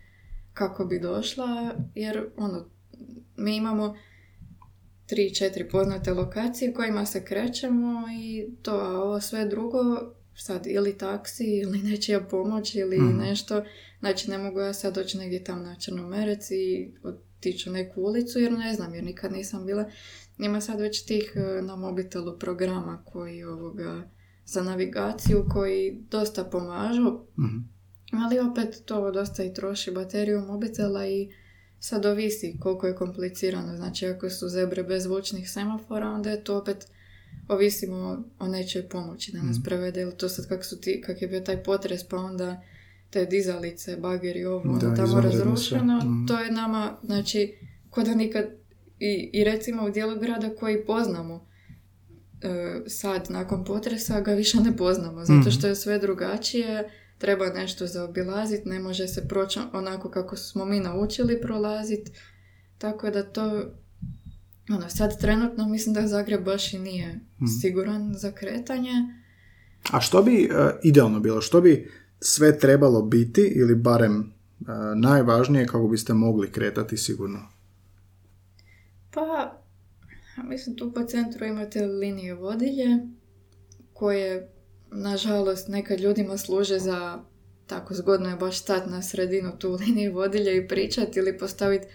kako 0.53 0.85
bi 0.85 0.99
došla, 0.99 1.75
jer, 1.95 2.29
ono, 2.37 2.69
mi 3.37 3.55
imamo 3.55 3.95
tri, 5.05 5.35
četiri 5.35 5.69
poznate 5.69 6.13
lokacije 6.13 6.73
kojima 6.73 7.05
se 7.05 7.25
krećemo 7.25 8.03
i 8.21 8.55
to, 8.61 8.71
a 8.71 9.01
ovo 9.01 9.21
sve 9.21 9.45
drugo, 9.45 10.13
sad 10.35 10.67
ili 10.67 10.97
taksi 10.97 11.43
ili 11.45 11.77
nečija 11.89 12.19
pomoć 12.21 12.75
ili 12.75 12.97
Mhm. 12.97 13.17
nešto, 13.17 13.63
znači 13.99 14.29
ne 14.29 14.37
mogu 14.37 14.59
ja 14.59 14.73
sad 14.73 14.95
doći 14.95 15.17
negdje 15.17 15.43
tam 15.43 15.63
na 15.63 15.75
Črnomerec 15.75 16.51
i 16.51 16.91
otići 17.03 17.69
u 17.69 17.73
neku 17.73 18.01
ulicu 18.01 18.39
jer 18.39 18.51
ne 18.51 18.73
znam, 18.73 18.93
jer 18.95 19.03
nikad 19.03 19.31
nisam 19.31 19.65
bila. 19.65 19.89
Ima 20.39 20.61
sad 20.61 20.79
već 20.79 21.05
tih 21.05 21.33
e, 21.35 21.61
na 21.61 21.75
mobitelu 21.75 22.39
programa 22.39 23.03
koji 23.05 23.43
ovoga 23.43 24.09
za 24.45 24.63
navigaciju 24.63 25.45
koji 25.49 25.97
dosta 26.09 26.43
pomažu, 26.43 27.19
Mhm. 27.39 27.57
ali 28.23 28.39
opet 28.39 28.81
to 28.85 29.11
dosta 29.11 29.43
i 29.43 29.53
troši 29.53 29.91
bateriju 29.91 30.41
mobitela 30.41 31.07
i 31.07 31.29
sad 31.79 32.05
ovisi 32.05 32.57
koliko 32.59 32.87
je 32.87 32.95
komplicirano. 32.95 33.75
Znači 33.75 34.05
ako 34.07 34.29
su 34.29 34.49
zebre 34.49 34.83
bez 34.83 35.03
zvučnih 35.03 35.51
semafora, 35.51 36.07
onda 36.07 36.29
je 36.31 36.43
to 36.43 36.57
opet 36.57 36.87
ovisimo 37.51 37.97
o 38.39 38.47
nečoj 38.47 38.83
pomoći 38.83 39.31
da 39.31 39.37
nas 39.39 39.55
Mhm. 39.55 39.63
prevede. 39.63 40.01
Ili 40.01 40.17
to 40.17 40.29
sad 40.29 40.47
kak, 40.47 40.65
su 40.65 40.81
ti, 40.81 41.01
kak 41.01 41.21
je 41.21 41.27
bio 41.27 41.39
taj 41.41 41.63
potres, 41.63 42.03
pa 42.03 42.17
onda 42.17 42.61
te 43.09 43.25
dizalice, 43.25 43.97
bageri, 43.97 44.45
ovo, 44.45 44.59
ono 44.59 44.73
Da, 44.73 44.79
tamo 44.87 45.03
izvanredno 45.03 45.31
sve. 45.31 45.43
razrušeno. 45.45 45.97
Mhm. 45.97 46.25
To 46.27 46.39
je 46.39 46.51
nama, 46.51 46.97
znači, 47.03 47.53
ko 47.89 48.03
da 48.03 48.15
nikad, 48.15 48.45
i, 48.99 49.29
i 49.33 49.43
recimo 49.43 49.85
u 49.85 49.91
dijelu 49.91 50.19
grada 50.19 50.49
koji 50.51 50.85
poznamo, 50.85 51.47
e, 52.41 52.49
sad 52.87 53.25
nakon 53.29 53.65
potresa 53.65 54.21
ga 54.21 54.33
više 54.33 54.57
ne 54.59 54.77
poznamo, 54.77 55.19
zato 55.21 55.39
Mhm. 55.39 55.49
što 55.49 55.67
je 55.67 55.75
sve 55.75 55.99
drugačije, 55.99 56.89
treba 57.17 57.45
nešto 57.47 57.87
zaobilaziti, 57.87 58.69
ne 58.69 58.79
može 58.79 59.07
se 59.07 59.27
proći 59.27 59.59
onako 59.73 60.09
kako 60.09 60.35
smo 60.35 60.65
mi 60.65 60.79
naučili 60.79 61.41
prolaziti, 61.41 62.11
tako 62.77 63.09
da 63.09 63.23
to, 63.23 63.63
ono, 64.73 64.89
sad 64.89 65.19
trenutno 65.19 65.67
mislim 65.67 65.95
da 65.95 66.07
Zagreb 66.07 66.43
baš 66.43 66.73
i 66.73 66.79
nije 66.79 67.07
Mhm. 67.35 67.45
siguran 67.61 68.13
za 68.13 68.31
kretanje. 68.31 68.91
A 69.91 70.01
što 70.01 70.23
bi 70.23 70.43
e, 70.43 70.49
idealno 70.83 71.19
bilo? 71.19 71.41
Što 71.41 71.61
bi 71.61 71.91
sve 72.19 72.59
trebalo 72.59 73.01
biti 73.01 73.41
ili 73.55 73.75
barem 73.75 74.19
e, 74.21 74.63
najvažnije 74.95 75.67
kako 75.67 75.87
biste 75.87 76.13
mogli 76.13 76.51
kretati 76.51 76.97
sigurno? 76.97 77.39
Pa, 79.11 79.61
mislim 80.43 80.75
tu 80.75 80.93
po 80.93 81.03
centru 81.03 81.45
imate 81.45 81.85
linije 81.85 82.33
vodilje 82.35 82.87
koje, 83.93 84.49
nažalost, 84.91 85.67
nekad 85.67 85.99
ljudima 85.99 86.37
služe 86.37 86.79
za 86.79 87.19
tako 87.67 87.93
zgodno 87.93 88.29
je 88.29 88.35
baš 88.35 88.59
stati 88.59 88.89
na 88.89 89.01
sredinu 89.01 89.51
tu 89.59 89.71
linije 89.81 90.11
vodilje 90.11 90.57
i 90.57 90.67
pričati 90.67 91.19
ili 91.19 91.37
postaviti, 91.37 91.85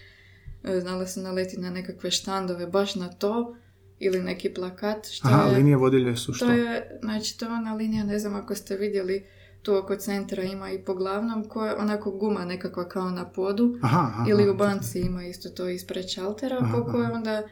znala 0.81 1.07
sam 1.07 1.23
naletiti 1.23 1.61
na 1.61 1.71
nekakve 1.71 2.11
štandove 2.11 2.67
baš 2.67 2.95
na 2.95 3.09
to 3.09 3.57
ili 3.99 4.23
neki 4.23 4.55
plakat. 4.55 5.07
Što 5.07 5.29
Aha, 5.29 5.49
je, 5.49 5.57
linije 5.57 5.77
vodilje 5.77 6.17
su 6.17 6.33
što? 6.33 6.47
to 6.47 6.53
je, 6.53 6.99
znači 7.03 7.39
to 7.39 7.45
je 7.45 7.53
ona 7.53 7.75
linija, 7.75 8.05
ne 8.05 8.19
znam 8.19 8.35
ako 8.35 8.55
ste 8.55 8.77
vidjeli, 8.77 9.27
tu 9.63 9.77
oko 9.77 9.97
centra 9.97 10.43
ima 10.43 10.71
i 10.71 10.85
po 10.85 10.95
glavnom, 10.95 11.49
koja 11.49 11.71
je 11.71 11.77
onako 11.77 12.11
guma 12.11 12.45
nekakva 12.45 12.89
kao 12.89 13.11
na 13.11 13.31
podu. 13.33 13.79
Aha, 13.83 14.01
aha. 14.01 14.25
Ili 14.29 14.51
u 14.51 14.55
banci 14.55 15.01
ima 15.01 15.25
isto 15.25 15.49
to 15.49 15.69
ispred 15.69 16.09
šaltera, 16.09 16.69
po 16.75 16.93
kojoj 16.93 17.11
onda, 17.13 17.43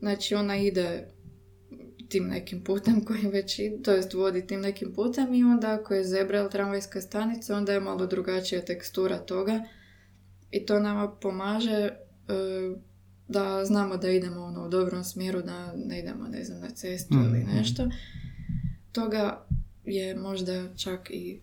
znači 0.00 0.34
ona 0.34 0.56
ide 0.56 1.08
tim 2.08 2.28
nekim 2.28 2.64
putem 2.64 3.04
koji 3.04 3.20
već 3.20 3.58
ide, 3.58 3.82
to 3.82 3.92
jest 3.92 4.14
vodi 4.14 4.46
tim 4.46 4.60
nekim 4.60 4.92
putem 4.94 5.34
i 5.34 5.44
onda 5.44 5.72
ako 5.72 5.94
je 5.94 6.04
zebra 6.04 6.38
ili 6.38 6.50
tramvajska 6.50 7.00
stanica, 7.00 7.56
onda 7.56 7.72
je 7.72 7.80
malo 7.80 8.06
drugačija 8.06 8.64
tekstura 8.64 9.18
toga 9.18 9.60
i 10.50 10.66
to 10.66 10.78
nama 10.78 11.08
pomaže 11.08 11.70
e, 11.70 12.01
da 13.28 13.64
znamo 13.64 13.96
da 13.96 14.10
idemo 14.10 14.40
ono, 14.40 14.66
u 14.66 14.70
dobrom 14.70 15.04
smjeru, 15.04 15.42
da 15.42 15.72
ne 15.76 15.98
idemo, 15.98 16.28
ne 16.28 16.44
znam, 16.44 16.60
na 16.60 16.70
cestu 16.70 17.14
ili 17.14 17.38
Mhm. 17.38 17.56
nešto. 17.56 17.88
Toga 18.92 19.46
je 19.84 20.16
možda 20.16 20.74
čak 20.76 21.10
i 21.10 21.40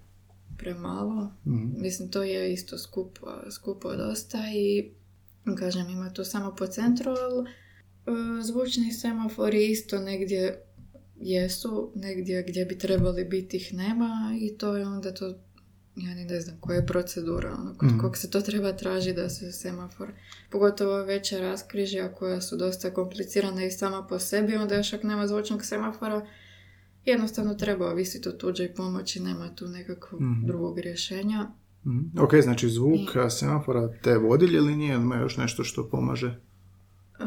premalo. 0.58 1.32
Mhm. 1.48 1.68
Mislim, 1.78 2.12
to 2.12 2.24
je 2.24 2.54
isto 2.54 2.78
skupo, 2.78 3.28
skupo 3.52 3.96
dosta 3.96 4.38
i 4.56 4.92
kažem, 5.56 5.90
ima 5.90 6.10
to 6.10 6.26
samo 6.26 6.56
po 6.56 6.68
centru, 6.68 7.12
ali 7.12 7.50
e, 7.50 7.52
zvučni 8.44 8.92
semafori 8.92 9.68
isto 9.68 10.00
negdje 10.00 10.64
jesu, 11.18 11.92
negdje 11.96 12.44
gdje 12.44 12.66
bi 12.66 12.78
trebali 12.78 13.26
biti 13.26 13.58
ih 13.58 13.74
nema 13.74 14.10
i 14.42 14.58
to 14.58 14.76
je 14.76 14.88
onda 14.88 15.14
to, 15.14 15.34
ja 16.00 16.16
ni 16.16 16.26
ne 16.26 16.42
znam 16.42 16.58
koja 16.60 16.76
je 16.76 16.86
procedura, 16.86 17.54
ono, 17.54 17.74
kod 17.78 17.90
Mhm. 17.90 18.00
kog 18.00 18.18
se 18.18 18.32
to 18.32 18.42
treba 18.42 18.74
traži 18.74 19.14
da 19.14 19.30
se 19.30 19.52
semafor, 19.52 20.12
pogotovo 20.50 20.98
veća 20.98 21.38
raskrižja 21.40 22.14
koja 22.14 22.42
su 22.42 22.58
dosta 22.58 22.94
komplicirana 22.94 23.66
i 23.66 23.72
sama 23.72 24.08
po 24.08 24.20
sebi, 24.20 24.56
onda 24.56 24.76
još 24.76 24.94
ako 24.94 25.08
nema 25.08 25.28
zvučnog 25.28 25.66
semafora, 25.66 26.28
jednostavno 27.06 27.54
treba 27.54 27.92
ovisiti 27.92 28.30
o 28.30 28.32
tuđoj 28.32 28.74
pomoći, 28.74 29.20
nema 29.20 29.56
tu 29.56 29.68
nekakvog 29.68 30.22
Mhm. 30.22 30.46
drugog 30.46 30.80
rješenja. 30.80 31.48
Mhm. 31.86 32.20
Ok, 32.20 32.32
znači 32.42 32.70
zvuk 32.70 33.16
a, 33.16 33.30
semafora 33.30 33.94
te 34.04 34.18
vodilje 34.18 34.58
ili 34.58 34.86
ima 34.86 35.16
još 35.18 35.38
nešto 35.38 35.64
što 35.64 35.90
pomaže? 35.90 36.28
E, 36.28 37.24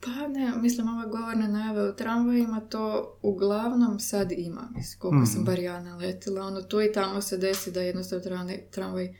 pa 0.00 0.28
ne, 0.28 0.52
mislim 0.56 0.88
ove 0.88 1.06
govorne 1.06 1.48
najave 1.48 1.90
u 1.90 1.96
tramvajima 1.96 2.60
to 2.60 3.18
uglavnom 3.22 4.00
sad 4.00 4.32
ima, 4.32 4.68
mislim, 4.74 5.00
koliko 5.00 5.26
sam 5.26 5.40
Mhm. 5.40 5.44
bar 5.46 5.58
ja 5.58 5.80
naletila, 5.82 6.42
ono 6.46 6.62
tu 6.62 6.80
i 6.82 6.92
tamo 6.92 7.20
se 7.20 7.36
desi 7.38 7.72
da 7.72 7.80
jednostavno 7.80 8.24
tramvaj, 8.24 8.70
tramvaj 8.70 9.14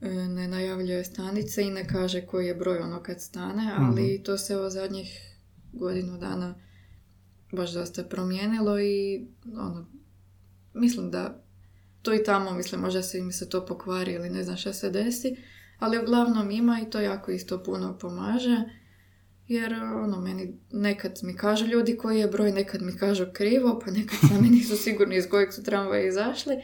e, 0.00 0.10
ne 0.10 0.48
najavljuje 0.48 1.04
stanice 1.04 1.62
i 1.62 1.70
ne 1.70 1.88
kaže 1.88 2.26
koji 2.26 2.46
je 2.46 2.54
broj 2.54 2.78
ono 2.78 3.02
kad 3.02 3.20
stane, 3.22 3.72
ali 3.78 4.22
to 4.22 4.38
se 4.38 4.56
o 4.56 4.70
zadnjih 4.70 5.36
godinu 5.72 6.18
dana 6.18 6.54
baš 7.52 7.72
dosta 7.72 8.04
promijenilo 8.04 8.80
i 8.80 9.26
ono, 9.44 9.86
mislim 10.74 11.10
da 11.10 11.42
tu 12.02 12.14
i 12.14 12.24
tamo, 12.24 12.52
mislim, 12.52 12.80
možda 12.80 13.02
se 13.02 13.18
im 13.18 13.32
se 13.32 13.48
to 13.48 13.66
pokvari 13.66 14.12
ili 14.12 14.30
ne 14.30 14.42
znam 14.42 14.56
šta 14.56 14.72
se 14.72 14.90
desi, 14.90 15.36
ali 15.78 15.98
uglavnom 15.98 16.50
ima 16.50 16.80
i 16.80 16.90
to 16.90 17.00
jako 17.00 17.30
isto 17.30 17.62
puno 17.62 17.98
pomaže. 17.98 18.64
Jer 19.48 19.74
ono, 19.74 20.20
meni 20.20 20.58
nekad 20.72 21.20
mi 21.22 21.36
kažu 21.36 21.66
ljudi 21.66 21.96
koji 21.96 22.18
je 22.18 22.26
broj, 22.26 22.52
nekad 22.52 22.82
mi 22.82 22.96
kažu 22.96 23.26
krivo, 23.32 23.80
pa 23.84 23.90
nekad 23.90 24.18
sami 24.28 24.48
nisu 24.56 24.76
sigurni 24.76 25.16
iz 25.16 25.28
kojeg 25.28 25.52
su 25.52 25.62
tramvaja 25.62 26.08
izašli. 26.08 26.56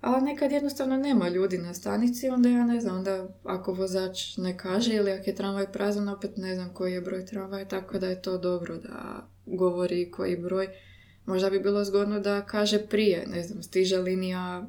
Ali 0.00 0.24
nekad 0.24 0.52
jednostavno 0.52 0.96
nema 0.96 1.28
ljudi 1.28 1.58
na 1.58 1.74
stanici, 1.74 2.28
onda 2.28 2.48
ja 2.48 2.64
ne 2.64 2.80
znam, 2.80 2.96
onda 2.96 3.28
ako 3.44 3.72
vozač 3.72 4.36
ne 4.36 4.58
kaže 4.58 4.94
ili 4.94 5.10
ako 5.10 5.30
je 5.30 5.34
tramvaj 5.34 5.72
prazan, 5.72 6.08
opet 6.08 6.36
ne 6.36 6.54
znam 6.54 6.74
koji 6.74 6.92
je 6.92 7.00
broj 7.00 7.26
tramvaja, 7.26 7.68
tako 7.68 7.98
da 7.98 8.06
je 8.06 8.22
to 8.22 8.38
dobro 8.38 8.78
da 8.78 9.28
govori 9.46 10.10
koji 10.10 10.36
broj. 10.36 10.68
Možda 11.26 11.50
bi 11.50 11.60
bilo 11.60 11.84
zgodno 11.84 12.20
da 12.20 12.46
kaže 12.46 12.86
prije, 12.86 13.26
ne 13.26 13.42
znam, 13.42 13.62
stiže 13.62 13.98
linija 13.98 14.68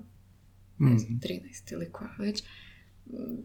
ne 0.78 0.98
znam, 0.98 1.20
13 1.20 1.74
ili 1.74 1.92
koja 1.92 2.10
već, 2.20 2.44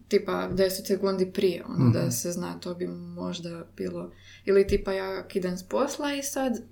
tipa 0.08 0.50
10 0.52 0.86
sekundi 0.86 1.32
prije, 1.32 1.64
ono 1.64 1.90
da 1.90 2.10
se 2.10 2.32
zna, 2.32 2.58
to 2.60 2.74
bi 2.74 2.86
možda 2.86 3.66
bilo, 3.76 4.12
ili 4.44 4.66
tipa 4.66 4.92
ja 4.92 5.24
idem 5.34 5.56
s 5.56 5.62
posla 5.62 6.14
i 6.14 6.22
sad, 6.22 6.62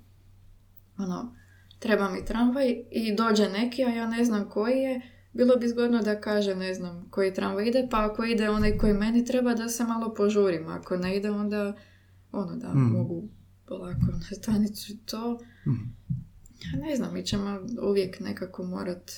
ono, 0.97 1.35
treba 1.79 2.09
mi 2.09 2.25
tramvaj 2.25 2.83
i 2.91 3.15
dođe 3.15 3.49
neki, 3.49 3.83
a 3.83 3.89
ja 3.89 4.07
ne 4.07 4.25
znam 4.25 4.49
koji 4.49 4.77
je, 4.77 5.01
bilo 5.33 5.55
bi 5.55 5.67
zgodno 5.67 6.01
da 6.01 6.21
kaže, 6.21 6.55
ne 6.55 6.73
znam, 6.73 7.07
koji 7.09 7.33
tramvaj 7.33 7.67
ide, 7.67 7.87
pa 7.91 8.05
ako 8.05 8.23
ide 8.23 8.49
onaj 8.49 8.77
koji 8.77 8.93
meni 8.93 9.25
treba, 9.25 9.53
da 9.53 9.69
se 9.69 9.83
malo 9.83 10.13
požurim, 10.13 10.67
ako 10.67 10.97
ne 10.97 11.17
ide, 11.17 11.31
onda, 11.31 11.73
ono, 12.31 12.55
da 12.55 12.73
mogu 12.73 13.23
polako 13.67 14.05
na 14.11 14.35
stanicu 14.41 14.93
to. 15.05 15.39
Ja 16.73 16.79
ne 16.79 16.95
znam, 16.95 17.13
mi 17.13 17.23
ćemo 17.23 17.59
uvijek 17.81 18.19
nekako 18.19 18.63
morat, 18.63 19.11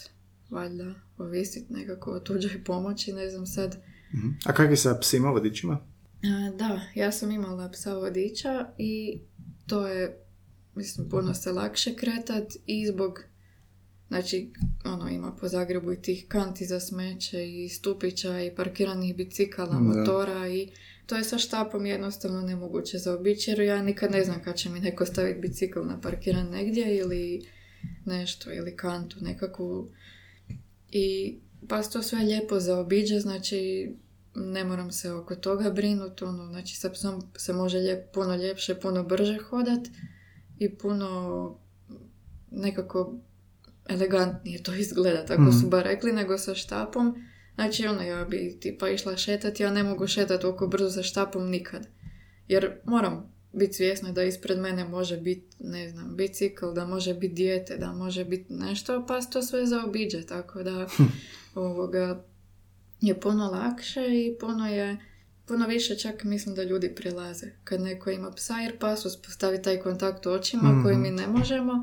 valjda, 0.50 0.94
ovisiti 1.18 1.74
nekako 1.74 2.12
o 2.12 2.20
tuđoj 2.20 2.64
pomoći, 2.64 3.14
ne 3.14 3.30
znam 3.30 3.46
sad. 3.46 3.78
Mhm. 4.14 4.28
A 4.46 4.54
kak 4.54 4.70
je 4.70 4.78
sa 4.78 4.98
psima 5.02 5.30
vodičima? 5.30 5.80
A, 6.24 6.52
da, 6.58 6.82
ja 6.96 7.12
sam 7.12 7.32
imala 7.32 7.70
psa 7.70 7.94
vodiča 7.94 8.68
i 8.78 9.20
to 9.68 9.88
je, 9.88 10.18
mislim, 10.76 11.10
puno 11.10 11.34
se 11.34 11.52
lakše 11.52 11.96
kretat 11.96 12.54
i 12.66 12.88
zbog, 12.88 13.24
znači, 14.08 14.52
ono, 14.86 15.10
ima 15.10 15.32
po 15.32 15.48
Zagrebu 15.48 15.94
i 15.94 16.02
tih 16.02 16.26
kanti 16.28 16.66
za 16.66 16.80
smeće 16.80 17.48
i 17.50 17.70
stupića 17.70 18.42
i 18.42 18.56
parkiranih 18.56 19.16
bicikala, 19.16 19.74
Da. 19.74 19.80
motora 19.80 20.50
i 20.50 20.70
to 21.06 21.16
je 21.16 21.24
sa 21.24 21.38
štapom 21.38 21.86
jednostavno 21.86 22.42
nemoguće 22.42 22.98
zaobići 22.98 23.52
jer 23.52 23.60
ja 23.60 23.84
nikad 23.84 24.12
ne 24.12 24.24
znam 24.24 24.44
kad 24.44 24.56
će 24.56 24.70
mi 24.70 24.80
neko 24.80 25.06
staviti 25.06 25.40
bicikl 25.40 25.80
na 25.80 26.02
parkiran 26.02 26.50
negdje 26.50 26.98
ili 26.98 27.46
nešto, 28.06 28.54
ili 28.54 28.76
kantu 28.76 29.18
nekakvu 29.22 29.90
i 30.92 31.38
pa 31.68 31.84
to 31.84 32.04
sve 32.04 32.20
lijepo 32.20 32.60
zaobiđe, 32.60 33.20
znači 33.20 33.92
ne 34.36 34.64
moram 34.64 34.92
se 34.92 35.12
oko 35.12 35.36
toga 35.36 35.70
brinuti, 35.72 36.24
ono, 36.24 36.48
znači 36.48 36.76
sa 36.76 36.90
psom 36.90 37.22
se 37.38 37.54
može 37.54 37.78
lijep, 37.78 38.14
puno 38.14 38.36
ljepše, 38.36 38.80
puno 38.80 39.04
brže 39.04 39.38
hodat 39.38 39.88
i 40.60 40.78
puno 40.78 41.60
nekako 42.52 43.20
elegantnije 43.90 44.64
to 44.64 44.74
izgleda, 44.74 45.26
tako 45.26 45.52
su 45.52 45.58
Mhm. 45.58 45.70
bar 45.70 45.84
rekli, 45.84 46.12
nego 46.14 46.38
sa 46.38 46.56
štapom. 46.56 47.16
Znači, 47.56 47.88
ono, 47.88 48.02
ja 48.02 48.26
bi 48.26 48.58
tipa 48.60 48.90
išla 48.90 49.18
šetati, 49.18 49.64
ja 49.64 49.72
ne 49.72 49.84
mogu 49.84 50.08
šetati 50.08 50.42
toliko 50.42 50.68
brzo 50.68 50.90
sa 50.90 51.04
štapom 51.04 51.50
nikad. 51.50 51.88
Jer 52.48 52.80
moram 52.86 53.37
biti 53.58 53.74
svjesna 53.74 54.12
da 54.12 54.24
ispred 54.24 54.60
mene 54.60 54.84
može 54.86 55.18
biti, 55.18 55.56
ne 55.60 55.90
znam, 55.90 56.16
bicikl, 56.16 56.66
da 56.72 56.86
može 56.86 57.14
biti 57.14 57.34
dijete, 57.34 57.78
da 57.78 57.92
može 57.92 58.26
biti 58.26 58.54
nešto, 58.54 59.06
pa 59.08 59.22
se 59.22 59.30
to 59.30 59.42
sve 59.42 59.66
zaobiđe, 59.66 60.26
tako 60.26 60.64
da 60.64 60.88
ovoga 61.56 62.24
je 63.02 63.20
puno 63.20 63.46
lakše 63.52 64.02
i 64.02 64.36
puno 64.40 64.68
je 64.68 64.98
puno 65.46 65.68
više 65.68 65.96
čak 65.96 66.24
mislim 66.24 66.56
da 66.56 66.64
ljudi 66.64 66.96
prilaze 66.96 67.48
kad 67.64 67.82
neko 67.82 68.10
ima 68.10 68.32
psa 68.32 68.54
jer 68.58 68.78
pas 68.80 69.06
uspostavi 69.06 69.62
taj 69.62 69.80
kontakt 69.80 70.26
u 70.26 70.30
očima 70.32 70.72
Mhm. 70.72 70.84
koji 70.84 70.98
mi 70.98 71.12
ne 71.12 71.28
možemo 71.28 71.74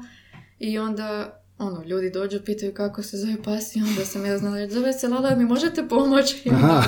i 0.58 0.78
onda 0.78 1.40
ono, 1.58 1.82
ljudi 1.84 2.10
dođu, 2.10 2.40
pitaju 2.44 2.74
kako 2.74 3.02
se 3.02 3.16
zove 3.16 3.42
pas 3.42 3.76
i 3.76 3.80
onda 3.80 4.04
sam 4.04 4.26
ja 4.26 4.38
znala 4.38 4.68
zove 4.68 4.92
se 4.92 5.08
Lala, 5.08 5.36
mi 5.36 5.44
možete 5.44 5.88
pomoći? 5.88 6.42
I 6.48 6.50
onda 6.50 6.84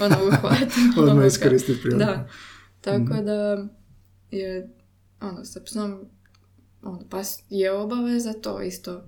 ono, 0.00 0.16
uhvatim. 0.28 0.92
Odmah 1.08 1.26
iskoristiti. 1.26 1.88
Da, 1.98 2.28
tako 2.80 3.22
da 3.22 3.66
je, 4.30 4.70
ono, 5.20 5.44
sa 5.44 5.60
psom, 5.60 6.04
ono, 6.82 7.08
pas 7.10 7.42
je 7.50 7.72
obaveza, 7.72 8.32
to 8.32 8.62
isto 8.62 9.04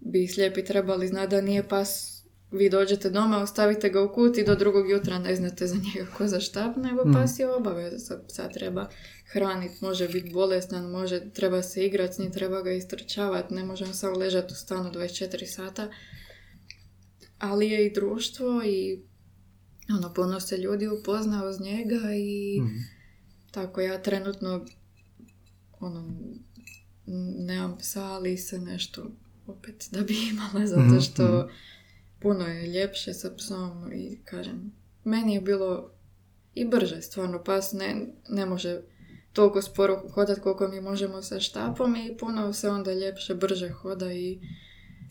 bi 0.00 0.28
slijepi 0.28 0.64
trebali 0.64 1.08
znati 1.08 1.30
da 1.30 1.40
nije 1.40 1.68
pas 1.68 2.14
vi 2.50 2.70
dođete 2.70 3.10
doma, 3.10 3.38
ostavite 3.38 3.88
ga 3.88 4.02
u 4.02 4.12
kut 4.14 4.38
i 4.38 4.44
do 4.44 4.54
drugog 4.54 4.90
jutra 4.90 5.18
ne 5.18 5.36
znate 5.36 5.66
za 5.66 5.74
njega 5.76 6.10
ko 6.16 6.26
za 6.26 6.40
štap, 6.40 6.76
nego 6.76 7.04
Mm. 7.04 7.12
pas 7.12 7.38
je 7.38 7.54
obaveza. 7.54 7.98
Sad, 7.98 8.24
sad 8.28 8.54
treba 8.54 8.88
hraniti, 9.32 9.74
može 9.80 10.08
biti 10.08 10.30
bolestan, 10.30 10.90
može, 10.90 11.30
treba 11.30 11.62
se 11.62 11.86
igrati 11.86 12.14
s 12.14 12.18
njim, 12.18 12.32
treba 12.32 12.62
ga 12.62 12.72
istrčavati, 12.72 13.54
ne 13.54 13.64
može 13.64 13.84
on 13.84 13.94
samo 13.94 14.16
ležati 14.16 14.52
u 14.52 14.56
stanu 14.56 14.90
24 14.92 15.46
sata. 15.46 15.88
Ali 17.38 17.70
je 17.70 17.86
i 17.86 17.92
društvo 17.92 18.62
i 18.64 19.02
ono, 19.98 20.14
puno 20.14 20.40
se 20.40 20.56
ljudi 20.56 20.88
upozna 20.88 21.44
uz 21.48 21.60
njega 21.60 22.00
i 22.16 22.60
Mhm. 22.60 22.76
Tako 23.54 23.80
ja 23.80 23.98
trenutno 23.98 24.64
ono, 25.80 26.14
nemam 27.38 27.78
psa, 27.78 28.04
ali 28.04 28.36
se 28.38 28.58
nešto 28.60 29.10
opet 29.46 29.88
da 29.90 30.00
bi 30.00 30.14
imala, 30.24 30.66
zato 30.66 30.80
Mhm, 30.82 30.98
što 31.00 31.22
mhm. 31.24 31.48
puno 32.20 32.46
je 32.46 32.66
ljepše 32.68 33.14
sa 33.14 33.30
psom 33.32 33.92
i 33.92 34.18
kažem, 34.24 34.72
meni 35.04 35.34
je 35.34 35.40
bilo 35.40 35.90
i 36.54 36.64
brže, 36.66 37.02
stvarno 37.02 37.44
pas 37.44 37.72
ne, 37.72 37.96
ne 38.28 38.46
može 38.46 38.80
toliko 39.32 39.62
sporo 39.62 40.02
hodati 40.10 40.40
koliko 40.40 40.68
mi 40.68 40.80
možemo 40.80 41.22
sa 41.22 41.40
štapom 41.40 41.96
i 41.96 42.16
puno 42.16 42.52
se 42.52 42.70
onda 42.70 42.92
ljepše, 42.94 43.34
brže 43.34 43.68
hoda 43.70 44.12
i 44.12 44.38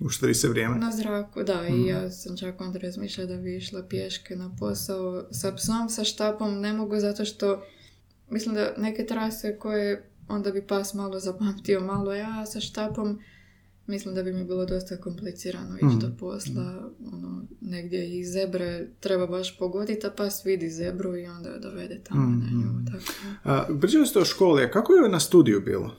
Uštri 0.02 0.34
se 0.34 0.50
vrijeme. 0.50 0.78
na 0.78 0.92
zraku, 0.92 1.44
da, 1.44 1.62
Mhm. 1.64 1.74
i 1.76 1.88
ja 1.88 2.12
sam 2.12 2.38
čak 2.38 2.62
onda 2.62 2.80
razmišljala 2.80 3.28
da 3.28 3.38
bi 3.38 3.58
išla 3.58 3.84
pješke 3.84 4.36
na 4.36 4.56
posao 4.58 5.26
sa 5.32 5.52
psom, 5.52 5.90
sa 5.90 6.04
štapom 6.04 6.60
ne 6.60 6.74
mogu 6.74 7.00
zato 7.00 7.26
što 7.26 7.64
mislim 8.30 8.56
da 8.56 8.74
neke 8.78 9.06
trase 9.06 9.58
koje 9.58 10.04
onda 10.28 10.52
bi 10.52 10.62
pas 10.64 10.94
malo 10.94 11.20
zapamtio 11.20 11.80
malo 11.82 12.14
ja 12.14 12.46
sa 12.46 12.60
štapom 12.60 13.20
mislim 13.88 14.16
da 14.16 14.24
bi 14.24 14.34
mi 14.34 14.44
bilo 14.44 14.66
dosta 14.66 14.98
komplicirano 14.98 15.76
ići 15.78 15.86
Mhm. 15.86 16.00
do 16.00 16.10
posla 16.20 16.90
ono, 17.08 17.42
negdje 17.62 18.20
i 18.20 18.26
zebre 18.26 18.88
treba 19.00 19.28
baš 19.28 19.58
pogoditi, 19.58 20.08
a 20.08 20.12
pas 20.12 20.46
vidi 20.46 20.70
zebru 20.70 21.18
i 21.18 21.26
onda 21.28 21.50
je 21.50 21.60
dovede 21.60 22.00
tamo 22.00 22.22
na 22.22 22.52
nju, 22.52 22.74
Mhm. 22.74 22.86
tako. 22.86 23.04
A, 23.44 23.80
pričali 23.82 24.08
ste 24.08 24.20
o 24.20 24.26
školi, 24.26 24.64
a 24.64 24.72
kako 24.72 24.94
je 24.94 25.10
na 25.10 25.20
studiju 25.20 25.62
bilo? 25.62 25.96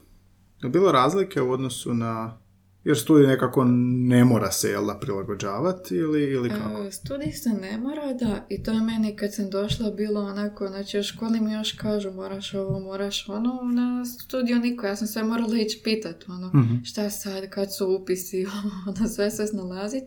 Je 0.62 0.68
bilo 0.68 0.92
razlike 0.92 1.42
u 1.42 1.50
odnosu 1.50 1.94
na... 1.94 2.38
Jer 2.84 2.98
studij 2.98 3.26
nekako 3.26 3.64
ne 4.08 4.24
mora 4.24 4.50
se, 4.50 4.68
jel 4.70 4.86
da, 4.86 4.98
prilagođavati 5.00 5.94
ili, 5.94 6.22
ili 6.22 6.48
kako? 6.48 6.82
E, 6.82 6.90
studij 6.90 7.32
se 7.32 7.48
ne 7.48 7.78
mora, 7.78 8.12
da, 8.12 8.46
i 8.48 8.62
to 8.62 8.70
je 8.72 8.80
meni 8.80 9.16
kad 9.16 9.34
sam 9.34 9.50
došla 9.50 9.90
bilo 9.90 10.20
onako, 10.20 10.68
znači 10.68 10.98
u 10.98 11.02
školi 11.02 11.40
mi 11.40 11.52
još 11.52 11.72
kažu 11.72 12.10
moraš 12.12 12.54
ovo, 12.54 12.80
moraš 12.80 13.28
ono, 13.28 13.60
na 13.74 14.04
studiju 14.04 14.58
niko, 14.58 14.86
ja 14.86 14.96
sam 14.96 15.06
sve 15.06 15.22
morala 15.22 15.58
ići 15.58 15.80
pitat, 15.84 16.24
ono, 16.28 16.46
Mhm. 16.54 16.74
šta 16.84 17.10
sad, 17.10 17.50
kad 17.50 17.74
su 17.76 17.98
upisi, 18.00 18.46
ono, 18.88 19.08
sve 19.08 19.30
se 19.30 19.46
snalazit. 19.46 20.04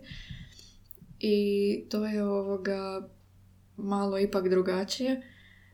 I 1.20 1.38
to 1.90 2.06
je 2.06 2.24
ovoga 2.24 3.10
malo 3.78 4.20
ipak 4.20 4.50
drugačije, 4.50 5.22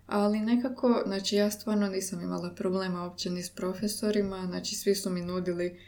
ali 0.06 0.40
nekako, 0.40 1.04
znači 1.06 1.36
ja 1.36 1.52
stvarno 1.52 1.88
nisam 1.88 2.22
imala 2.22 2.54
problema 2.56 3.04
uopće 3.04 3.30
ni 3.30 3.44
s 3.44 3.50
profesorima, 3.50 4.46
znači 4.46 4.76
svi 4.76 4.96
su 4.96 5.10
mi 5.10 5.22
nudili 5.22 5.80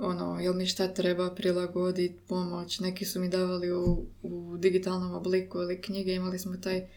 ono, 0.00 0.40
jel 0.40 0.54
mi 0.54 0.66
šta 0.66 0.88
treba 0.88 1.30
prilagoditi, 1.30 2.18
pomoć, 2.28 2.80
neki 2.80 3.04
su 3.04 3.20
mi 3.20 3.28
davali 3.28 3.72
u, 3.72 3.84
u 4.22 4.56
digitalnom 4.56 5.14
obliku 5.14 5.58
ili 5.58 5.80
knjige, 5.80 6.14
imali 6.14 6.38
smo 6.38 6.56
taj, 6.56 6.88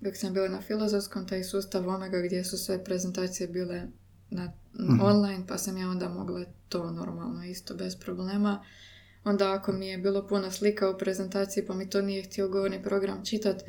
dok 0.00 0.16
sam 0.16 0.32
bila 0.32 0.48
na 0.48 0.60
filozofskom, 0.60 1.26
taj 1.26 1.44
sustav 1.44 1.88
Omega 1.88 2.20
gdje 2.20 2.44
su 2.44 2.58
sve 2.58 2.84
prezentacije 2.84 3.48
bile 3.48 3.82
na, 4.30 4.52
Mhm. 4.74 5.00
online, 5.00 5.44
pa 5.46 5.58
sam 5.58 5.76
ja 5.76 5.88
onda 5.88 6.08
mogla 6.08 6.44
to 6.68 6.90
normalno 6.90 7.44
isto 7.44 7.74
bez 7.74 7.96
problema. 7.96 8.64
Onda 9.24 9.52
ako 9.52 9.72
mi 9.72 9.86
je 9.86 9.98
bilo 9.98 10.26
puno 10.26 10.50
slika 10.50 10.90
u 10.90 10.98
prezentaciji 10.98 11.66
pa 11.66 11.74
mi 11.74 11.90
to 11.90 12.02
nije 12.02 12.22
htio 12.22 12.48
govorni 12.48 12.82
program 12.82 13.24
čitat, 13.24 13.62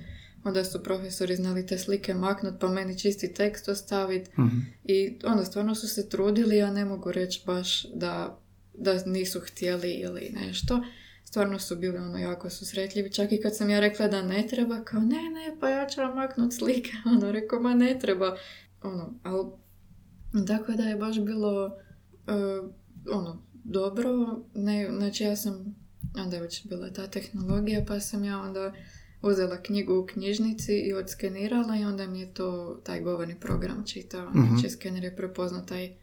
onda 0.44 0.64
su 0.64 0.84
profesori 0.84 1.36
znali 1.36 1.68
te 1.68 1.78
slike 1.78 2.14
maknut 2.14 2.54
pa 2.60 2.68
meni 2.68 3.00
čisti 3.00 3.34
tekst 3.34 3.70
ostaviti 3.70 4.32
Mhm. 4.32 4.58
i 4.84 5.20
onda 5.24 5.46
stvarno 5.46 5.76
su 5.76 5.88
se 5.88 6.10
trudili, 6.10 6.58
ja 6.58 6.72
ne 6.72 6.86
mogu 6.86 7.12
reći 7.12 7.44
baš 7.46 7.86
da, 7.86 8.40
da 8.74 9.04
nisu 9.06 9.40
htjeli 9.40 9.92
ili 9.92 10.32
nešto. 10.46 10.80
Stvarno 11.24 11.60
su 11.60 11.76
bili 11.76 11.98
ono 11.98 12.18
jako 12.18 12.50
susretljivi, 12.50 13.12
čak 13.12 13.32
i 13.32 13.42
kad 13.42 13.58
sam 13.58 13.70
ja 13.70 13.80
rekla 13.80 14.08
da 14.08 14.22
ne 14.22 14.48
treba, 14.48 14.84
kao 14.84 15.00
ne, 15.00 15.30
ne, 15.30 15.58
pa 15.60 15.70
ja 15.70 15.88
ću 15.88 16.02
vam 16.02 16.16
maknut 16.16 16.54
slike, 16.54 16.92
ono, 17.16 17.32
rekao, 17.32 17.60
ma 17.60 17.74
ne 17.74 18.00
treba, 18.00 18.38
ono, 18.82 19.20
ali 19.24 19.46
tako 20.48 20.72
da 20.72 20.84
je 20.84 20.96
baš 20.96 21.20
bilo, 21.20 21.78
e, 22.28 22.34
ono, 23.12 23.44
dobro, 23.64 24.10
ne, 24.56 24.90
znači 24.98 25.24
ja 25.24 25.36
sam, 25.36 25.76
onda 26.18 26.36
je 26.36 26.42
već 26.42 26.68
bila 26.68 26.90
ta 26.90 27.08
tehnologija, 27.08 27.86
pa 27.88 28.00
sam 28.00 28.24
ja 28.24 28.42
onda 28.42 28.74
uzela 29.24 29.62
knjigu 29.62 30.00
u 30.00 30.06
knjižnici 30.06 30.74
i 30.74 30.94
odskenirala 30.94 31.78
i 31.78 31.84
onda 31.84 32.08
mi 32.08 32.20
je 32.20 32.34
to 32.34 32.82
taj 32.86 33.02
govorni 33.02 33.40
program 33.40 33.84
čitao. 33.86 34.30
Mhm. 34.30 34.46
Znači 34.46 34.70
skener 34.70 35.04
je 35.04 35.16
prepoznao 35.16 35.62
taj, 35.62 35.96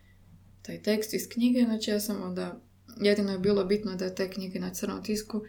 taj 0.63 0.83
tekst 0.83 1.15
iz 1.15 1.29
knjige, 1.29 1.63
znači 1.65 1.91
ja 1.91 2.01
sam 2.01 2.23
onda, 2.23 2.61
jedino 3.01 3.33
je 3.33 3.39
bilo 3.39 3.65
bitno 3.65 3.95
da 3.97 4.15
te 4.15 4.31
knjige 4.31 4.59
na 4.61 4.71
crnom 4.71 5.03
tisku, 5.03 5.43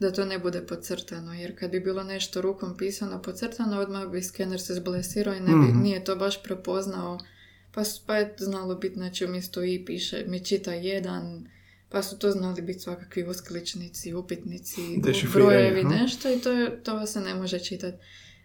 da 0.00 0.12
to 0.12 0.24
ne 0.24 0.38
bude 0.38 0.66
podcrtano, 0.66 1.34
jer 1.34 1.58
kad 1.58 1.70
bi 1.70 1.80
bilo 1.80 2.02
nešto 2.02 2.40
rukom 2.40 2.76
pisano 2.76 3.22
podcrtano, 3.22 3.80
odmah 3.80 4.08
bi 4.08 4.22
skener 4.22 4.60
se 4.60 4.74
zblesirao 4.74 5.34
i 5.34 5.40
ne 5.40 5.46
bi, 5.46 5.72
Mhm. 5.72 5.82
nije 5.82 6.04
to 6.04 6.16
baš 6.16 6.42
prepoznao, 6.42 7.18
pa, 7.72 7.82
pa 8.06 8.16
je 8.16 8.34
znalo 8.38 8.74
biti, 8.74 8.94
znači 8.94 9.24
umjesto 9.24 9.64
i 9.64 9.84
piše, 9.84 10.24
mi 10.28 10.44
čita 10.44 10.72
jedan, 10.72 11.48
pa 11.88 12.02
su 12.02 12.18
to 12.18 12.30
znali 12.30 12.62
biti 12.62 12.78
svakakvi 12.78 13.24
uskličnici, 13.24 14.14
upitnici, 14.14 14.80
brojevi, 15.32 15.84
nešto 15.84 16.30
i 16.32 16.40
to, 16.40 16.50
to 16.84 17.06
se 17.06 17.20
ne 17.20 17.34
može 17.34 17.58
čitati. 17.58 17.96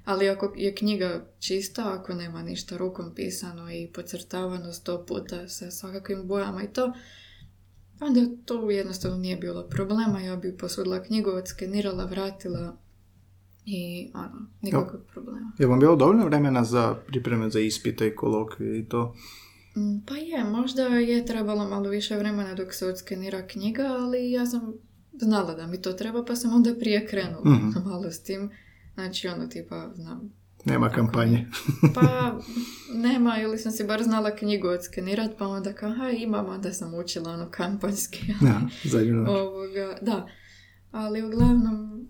Ali 0.07 0.29
ako 0.29 0.53
je 0.55 0.75
knjiga 0.75 1.25
čista, 1.39 1.93
ako 1.93 2.13
nema 2.13 2.41
ništa 2.41 2.77
rukom 2.77 3.15
pisano 3.15 3.71
i 3.71 3.87
podcrtavano 3.87 4.73
sto 4.73 5.05
puta 5.05 5.47
sa 5.47 5.71
svakakvim 5.71 6.27
bojama 6.27 6.63
i 6.63 6.67
to, 6.67 6.93
onda 7.99 8.21
to 8.45 8.69
jednostavno 8.69 9.17
nije 9.17 9.37
bilo 9.37 9.63
problema. 9.63 10.21
Ja 10.21 10.35
bi 10.35 10.57
posudila 10.57 11.03
knjigu, 11.03 11.29
odskenirala, 11.29 12.05
vratila 12.05 12.77
i 13.65 14.11
ono, 14.13 14.47
nikakvog 14.61 15.01
problema. 15.13 15.51
Je 15.59 15.67
vam 15.67 15.79
bilo 15.79 15.95
dovoljno 15.95 16.25
vremena 16.25 16.63
za 16.63 16.95
pripreme 17.07 17.49
za 17.49 17.59
ispite 17.59 18.07
i 18.07 18.15
kolokvije 18.15 18.79
i 18.79 18.85
to? 18.85 19.15
Mm, 19.77 20.05
Pa 20.05 20.15
je, 20.15 20.43
možda 20.43 20.83
je 20.83 21.25
trebalo 21.25 21.69
malo 21.69 21.89
više 21.89 22.17
vremena 22.17 22.53
dok 22.53 22.73
se 22.73 22.87
odskenira 22.87 23.47
knjiga, 23.47 23.83
ali 23.83 24.31
ja 24.31 24.45
sam 24.45 24.73
znala 25.13 25.53
da 25.55 25.67
mi 25.67 25.81
to 25.81 25.93
treba, 25.93 26.25
pa 26.25 26.35
sam 26.35 26.53
onda 26.53 26.75
prije 26.79 27.07
krenula 27.07 27.51
Mhm. 27.55 27.69
malo 27.89 28.11
s 28.11 28.23
tim. 28.23 28.49
Znači, 28.97 29.27
ono, 29.27 29.47
tipa, 29.47 29.91
znam, 29.95 30.33
Nema 30.65 30.89
kampanje. 30.89 31.45
pa 31.93 32.39
nema, 33.07 33.37
ili 33.41 33.57
sam 33.57 33.71
si 33.71 33.83
bar 33.83 34.03
znala 34.03 34.35
knjigu 34.35 34.67
odskenirat, 34.67 35.31
pa 35.37 35.47
onda 35.47 35.73
kao, 35.73 35.93
ha, 35.93 36.09
imam, 36.09 36.49
onda 36.49 36.73
sam 36.73 36.93
učila 36.93 37.31
ono 37.31 37.51
kampanjski. 37.51 38.19
Ja. 38.47 38.61
Ovoga, 39.27 39.97
da, 40.01 40.27
ali 40.91 41.23
uglavnom 41.23 42.07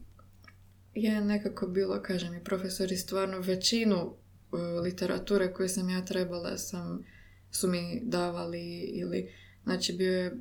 je 0.93 1.21
nekako 1.21 1.67
bilo, 1.67 2.01
kažem 2.01 2.33
i 2.33 2.43
profesori, 2.43 2.97
stvarno 2.97 3.39
većinu 3.39 3.95
e, 3.97 4.57
literature 4.57 5.53
koju 5.53 5.69
sam 5.69 5.89
ja 5.89 6.05
trebala 6.05 6.57
sam, 6.57 7.03
su 7.51 7.67
mi 7.67 8.01
davali 8.03 8.79
ili, 8.79 9.29
znači 9.63 9.93
bio 9.93 10.13
je 10.13 10.37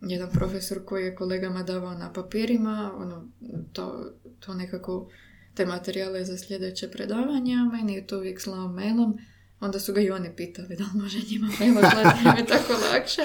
jedan 0.00 0.30
profesor 0.30 0.84
koji 0.84 1.04
je 1.04 1.14
kolegama 1.14 1.62
davao 1.62 1.94
na 1.94 2.12
papirima, 2.12 2.92
ono, 2.96 3.28
to, 3.72 4.12
to 4.40 4.54
nekako 4.54 5.08
te 5.54 5.66
materijale 5.66 6.24
za 6.24 6.38
sljedeće 6.38 6.88
predavanja, 6.88 7.54
a 7.56 7.70
meni 7.72 7.94
je 7.94 8.06
to 8.06 8.16
uvijek 8.18 8.40
slao 8.40 8.68
mailom, 8.68 9.18
onda 9.60 9.80
su 9.80 9.92
ga 9.92 10.00
i 10.00 10.10
oni 10.10 10.30
pitali 10.36 10.76
da 10.76 10.84
li 10.84 11.00
može 11.02 11.18
njima 11.30 11.48
mailom 11.60 11.82
slati, 11.82 12.40
je 12.40 12.46
tako 12.46 12.72
lakše. 12.84 13.22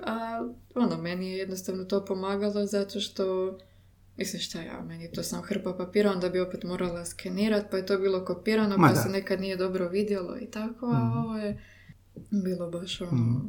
A 0.00 0.42
ono, 0.74 0.96
meni 0.98 1.30
je 1.30 1.38
jednostavno 1.38 1.84
to 1.84 2.04
pomagalo 2.04 2.66
zato 2.66 3.00
što 3.00 3.58
Mislim 4.16 4.42
šta 4.42 4.60
ja, 4.60 4.80
meni 4.82 5.12
to 5.12 5.22
sam 5.22 5.42
hrpa 5.42 5.72
papira, 5.74 6.12
onda 6.12 6.28
bi 6.28 6.40
opet 6.40 6.64
morala 6.64 7.04
skenirat, 7.04 7.70
pa 7.70 7.76
je 7.76 7.86
to 7.86 7.98
bilo 7.98 8.24
kopirano, 8.24 8.76
Ma 8.76 8.86
pa 8.88 8.94
da. 8.94 9.00
se 9.00 9.08
nekad 9.08 9.40
nije 9.40 9.56
dobro 9.56 9.88
vidjelo 9.88 10.38
i 10.38 10.46
tako, 10.46 10.86
a 10.86 10.98
Mhm. 11.00 11.18
ovo 11.18 11.36
je 11.36 11.60
bilo 12.32 12.70
baš 12.70 13.00
ono, 13.00 13.12
Mhm. 13.12 13.46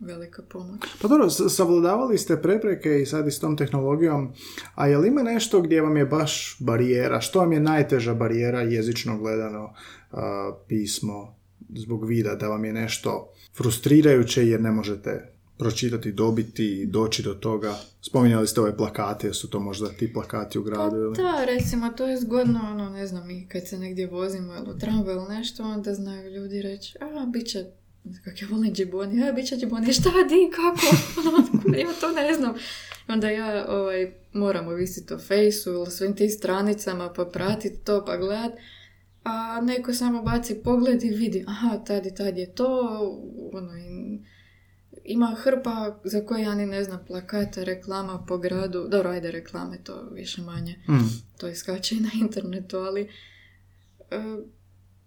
Velika 0.00 0.42
pomoć. 0.42 0.80
Pa 1.02 1.08
dobro, 1.08 1.30
savladavali 1.30 2.18
ste 2.18 2.42
prepreke 2.42 3.00
i 3.02 3.06
sad 3.06 3.28
i 3.28 3.30
s 3.30 3.40
tom 3.40 3.56
tehnologijom, 3.56 4.32
a 4.74 4.86
je 4.86 4.98
li 4.98 5.08
ima 5.08 5.22
nešto 5.22 5.60
gdje 5.60 5.82
vam 5.82 5.96
je 5.96 6.06
baš 6.06 6.56
barijera? 6.60 7.20
Što 7.20 7.38
vam 7.38 7.52
je 7.52 7.60
najteža 7.60 8.14
barijera 8.14 8.60
jezično 8.60 9.18
gledano 9.18 9.74
a, 10.10 10.52
pismo 10.68 11.34
zbog 11.76 12.08
vida? 12.08 12.34
Da 12.34 12.48
vam 12.48 12.64
je 12.64 12.72
nešto 12.72 13.32
frustrirajuće 13.56 14.48
jer 14.48 14.60
ne 14.60 14.70
možete 14.70 15.32
pročitati, 15.58 16.12
dobiti, 16.12 16.86
doći 16.86 17.22
do 17.22 17.34
toga? 17.34 17.74
Spominjali 18.00 18.46
ste 18.46 18.60
ove 18.60 18.76
plakate, 18.76 19.26
jesu 19.26 19.50
to 19.50 19.60
možda 19.60 19.88
ti 19.88 20.12
plakati 20.12 20.58
u 20.58 20.64
Pa 20.64 20.70
gradu 20.70 20.96
ili? 20.96 21.16
da, 21.16 21.44
recimo, 21.44 21.88
to 21.88 22.06
je 22.06 22.20
zgodno, 22.20 22.60
ono, 22.70 22.90
ne 22.90 23.06
znam, 23.06 23.30
i 23.30 23.48
kad 23.48 23.68
se 23.68 23.78
negdje 23.78 24.06
vozimo 24.06 24.54
ili 24.54 24.70
u 24.70 24.78
tramvaju 24.78 25.16
ili 25.16 25.28
nešto, 25.28 25.62
onda 25.62 25.94
znaju 25.94 26.30
ljudi 26.30 26.62
reći, 26.62 26.98
a, 27.00 27.26
bit 27.26 27.46
će 27.46 27.64
Kak 28.24 28.42
ja 28.42 28.48
volim 28.50 28.74
džiboni, 28.74 29.20
ja 29.20 29.32
bit 29.32 29.48
će 29.48 29.56
džiboni, 29.56 29.92
šta 29.92 30.10
di, 30.28 30.50
kako, 30.56 30.96
ono, 31.28 31.76
ja 31.78 31.88
to 32.00 32.12
ne 32.12 32.34
znam. 32.34 32.54
Onda 33.08 33.30
ja 33.30 33.66
ovaj, 33.68 34.12
moram 34.32 34.68
ovisiti 34.68 35.14
o 35.14 35.18
fejsu 35.18 35.70
ili 35.70 35.90
svim 35.90 36.16
tim 36.16 36.30
stranicama 36.30 37.12
pa 37.12 37.24
pratiti 37.24 37.84
to 37.84 38.04
pa 38.04 38.16
gledat. 38.16 38.52
A 39.24 39.60
neko 39.60 39.94
samo 39.94 40.22
baci 40.22 40.54
pogled 40.64 41.04
i 41.04 41.10
vidi, 41.10 41.44
aha, 41.48 41.78
tad 41.86 42.06
i 42.06 42.14
tad 42.14 42.38
je 42.38 42.54
to, 42.54 43.00
ono, 43.52 43.76
i 43.78 44.18
ima 45.04 45.36
hrpa 45.38 46.00
za 46.04 46.20
koje 46.26 46.42
ja 46.42 46.54
ni 46.54 46.66
ne 46.66 46.84
znam 46.84 47.04
plakata, 47.06 47.64
reklama 47.64 48.24
po 48.28 48.38
gradu, 48.38 48.88
dobro 48.88 49.10
ajde 49.10 49.30
reklame 49.30 49.78
to 49.84 50.08
više 50.12 50.42
manje, 50.42 50.74
Mm. 50.88 51.08
to 51.38 51.48
iskače 51.48 51.94
i 51.94 52.00
na 52.00 52.10
internetu, 52.20 52.76
ali 52.78 53.00
e, 53.02 53.08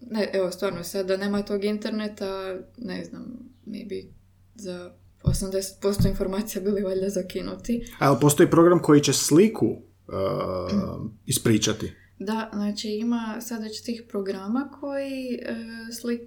ne, 0.01 0.29
evo 0.33 0.51
stvarno 0.51 0.83
sad 0.83 1.05
da 1.07 1.17
nema 1.17 1.41
tog 1.41 1.63
interneta, 1.63 2.59
ne 2.77 3.03
znam, 3.03 3.25
mi 3.65 3.85
bi 3.85 4.13
za 4.55 4.91
80% 5.23 6.09
informacija 6.09 6.61
bili 6.61 6.81
valjda 6.81 7.09
zakinuti. 7.09 7.83
A 7.99 8.05
jel 8.05 8.19
postoji 8.19 8.49
program 8.49 8.79
koji 8.79 9.01
će 9.01 9.13
sliku 9.13 9.67
uh, 9.67 11.11
ispričati? 11.25 11.91
Da, 12.19 12.49
znači 12.53 12.89
ima 12.89 13.37
sad 13.41 13.61
već 13.63 13.81
tih 13.83 14.03
programa 14.09 14.69
koji 14.79 15.33
e, 15.33 15.55
slik, 16.01 16.21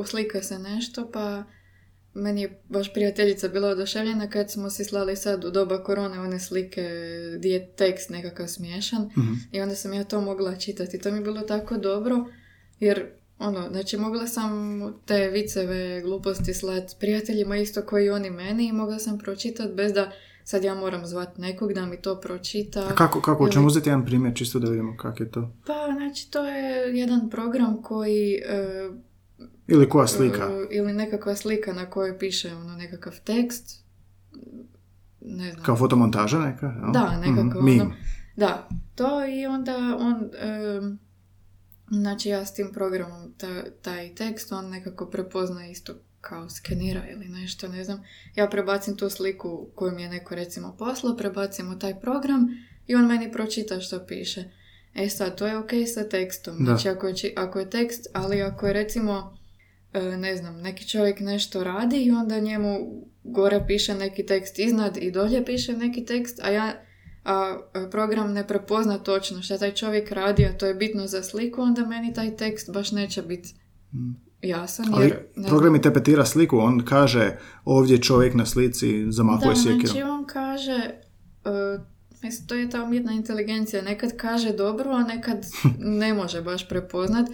uslika 0.00 0.42
se 0.42 0.58
nešto, 0.58 1.10
pa 1.12 1.44
meni 2.14 2.42
je 2.42 2.62
baš 2.68 2.92
prijateljica 2.94 3.48
bila 3.48 3.68
oduševljena 3.68 4.30
kad 4.30 4.50
smo 4.50 4.70
si 4.70 4.84
slali 4.84 5.16
sad 5.16 5.44
u 5.44 5.50
doba 5.50 5.82
korone 5.84 6.20
one 6.20 6.40
slike 6.40 6.90
gdje 7.38 7.48
je 7.48 7.72
tekst 7.72 8.10
nekakav 8.10 8.46
smiješan 8.46 9.10
Mhm. 9.18 9.32
i 9.52 9.60
onda 9.60 9.74
sam 9.74 9.92
ja 9.92 10.04
to 10.04 10.20
mogla 10.20 10.56
čitati. 10.56 10.98
To 10.98 11.10
mi 11.10 11.18
je 11.18 11.22
bilo 11.24 11.40
tako 11.40 11.76
dobro 11.76 12.24
jer 12.80 13.06
ono, 13.38 13.68
znači 13.70 13.96
mogla 13.96 14.26
sam 14.26 14.50
te 15.06 15.28
viceve 15.28 16.00
gluposti 16.00 16.54
slat 16.54 16.96
prijateljima 17.00 17.56
isto 17.56 17.82
koji 17.82 18.10
oni 18.10 18.30
meni 18.30 18.66
i 18.66 18.72
mogla 18.72 18.98
sam 18.98 19.18
pročitati 19.18 19.74
bez 19.74 19.92
da 19.92 20.10
sad 20.44 20.64
ja 20.64 20.74
moram 20.74 21.06
zvat 21.06 21.38
nekog 21.38 21.72
da 21.72 21.86
mi 21.86 21.96
to 21.96 22.20
pročita. 22.20 22.80
A 22.82 22.94
kako, 22.94 23.20
kako? 23.20 23.48
Ili- 23.48 23.66
uzeti 23.66 23.88
jedan 23.88 24.04
primjer 24.04 24.34
čisto 24.34 24.58
da 24.58 24.70
vidimo 24.70 24.96
kak 24.96 25.20
je 25.20 25.30
to? 25.30 25.50
Pa, 25.66 25.74
znači, 25.92 26.30
to 26.30 26.44
je 26.44 26.66
jedan 26.94 27.30
program 27.30 27.82
koji... 27.82 28.34
e, 28.36 28.88
Ili 29.68 29.88
koja 29.88 30.06
slika? 30.06 30.42
e, 30.44 30.66
ili 30.70 30.92
nekakva 30.92 31.36
slika 31.36 31.72
na 31.72 31.86
kojoj 31.86 32.18
piše 32.18 32.54
ono 32.54 32.76
nekakav 32.76 33.12
tekst. 33.20 33.84
Ne 35.20 35.52
znam. 35.52 35.64
Kao 35.64 35.76
fotomontaža 35.76 36.38
neka? 36.38 36.66
jel? 36.66 36.92
Da, 36.92 37.18
nekako 37.18 37.42
Mhm, 37.58 37.64
meme. 37.64 37.82
ono. 37.82 37.94
Da, 38.36 38.68
to 38.94 39.26
i 39.26 39.46
onda 39.46 39.76
on... 39.98 40.30
znači, 41.90 42.28
ja 42.28 42.46
s 42.46 42.54
tim 42.54 42.70
programom 42.72 43.34
ta, 43.38 43.64
taj 43.82 44.14
tekst, 44.14 44.52
on 44.52 44.70
nekako 44.70 45.06
prepozna 45.06 45.66
isto 45.66 45.94
kao 46.20 46.50
skenira 46.50 47.02
ili 47.10 47.28
nešto, 47.28 47.68
ne 47.68 47.84
znam. 47.84 48.02
Ja 48.34 48.48
prebacim 48.48 48.96
tu 48.96 49.10
sliku 49.10 49.68
koju 49.74 49.92
mi 49.92 50.02
je 50.02 50.08
neko 50.08 50.34
recimo 50.34 50.76
poslao, 50.78 51.16
prebacim 51.16 51.72
u 51.72 51.78
taj 51.78 52.00
program 52.00 52.48
i 52.86 52.94
on 52.94 53.06
meni 53.06 53.32
pročita 53.32 53.80
što 53.80 54.06
piše. 54.06 54.44
E 54.94 55.08
sad, 55.08 55.38
to 55.38 55.46
je 55.46 55.58
ok 55.58 55.70
sa 55.94 56.08
tekstom. 56.08 56.58
Da. 56.58 56.64
Znači, 56.64 56.88
ako 56.88 57.08
je, 57.08 57.14
ako 57.36 57.58
je 57.58 57.70
tekst, 57.70 58.06
ali 58.12 58.42
ako 58.42 58.66
je 58.66 58.72
recimo, 58.72 59.38
e, 59.92 60.00
ne 60.00 60.36
znam, 60.36 60.60
neki 60.60 60.88
čovjek 60.88 61.20
nešto 61.20 61.64
radi 61.64 62.02
i 62.02 62.10
onda 62.10 62.40
njemu 62.40 63.02
gore 63.24 63.64
piše 63.66 63.94
neki 63.94 64.26
tekst 64.26 64.58
iznad 64.58 64.96
i 64.96 65.10
dolje 65.10 65.44
piše 65.44 65.72
neki 65.72 66.04
tekst, 66.04 66.40
a 66.42 66.50
ja 66.50 66.87
a 67.24 67.32
a 67.74 67.88
program 67.88 68.32
ne 68.32 68.46
prepozna 68.46 68.98
točno 68.98 69.42
šta 69.42 69.58
taj 69.58 69.72
čovjek 69.72 70.12
radi, 70.12 70.44
a 70.44 70.52
to 70.52 70.66
je 70.66 70.74
bitno 70.74 71.06
za 71.06 71.22
sliku, 71.22 71.62
onda 71.62 71.82
meni 71.82 72.14
taj 72.14 72.36
tekst 72.36 72.72
baš 72.72 72.92
neće 72.92 73.22
biti 73.22 73.54
jasan. 74.42 74.86
Ali 74.94 75.04
Jer, 75.04 75.18
ne 75.36 75.48
program 75.48 75.74
interpretira 75.74 76.24
sliku, 76.24 76.58
on 76.58 76.80
kaže 76.80 77.36
ovdje 77.64 77.98
čovjek 77.98 78.34
na 78.34 78.46
slici 78.46 78.86
zamahuje 79.08 79.48
Da, 79.48 79.56
sjekirom. 79.56 79.80
znači 79.80 80.02
on 80.02 80.24
kaže, 80.26 80.90
uh, 81.44 81.82
mislim, 82.22 82.46
to 82.46 82.54
je 82.54 82.70
ta 82.70 82.82
umjetna 82.82 83.12
inteligencija, 83.12 83.82
nekad 83.82 84.16
kaže 84.16 84.52
dobro, 84.52 84.90
a 84.90 85.02
nekad 85.04 85.46
ne 86.00 86.14
može 86.14 86.42
baš 86.42 86.68
prepoznat. 86.68 87.26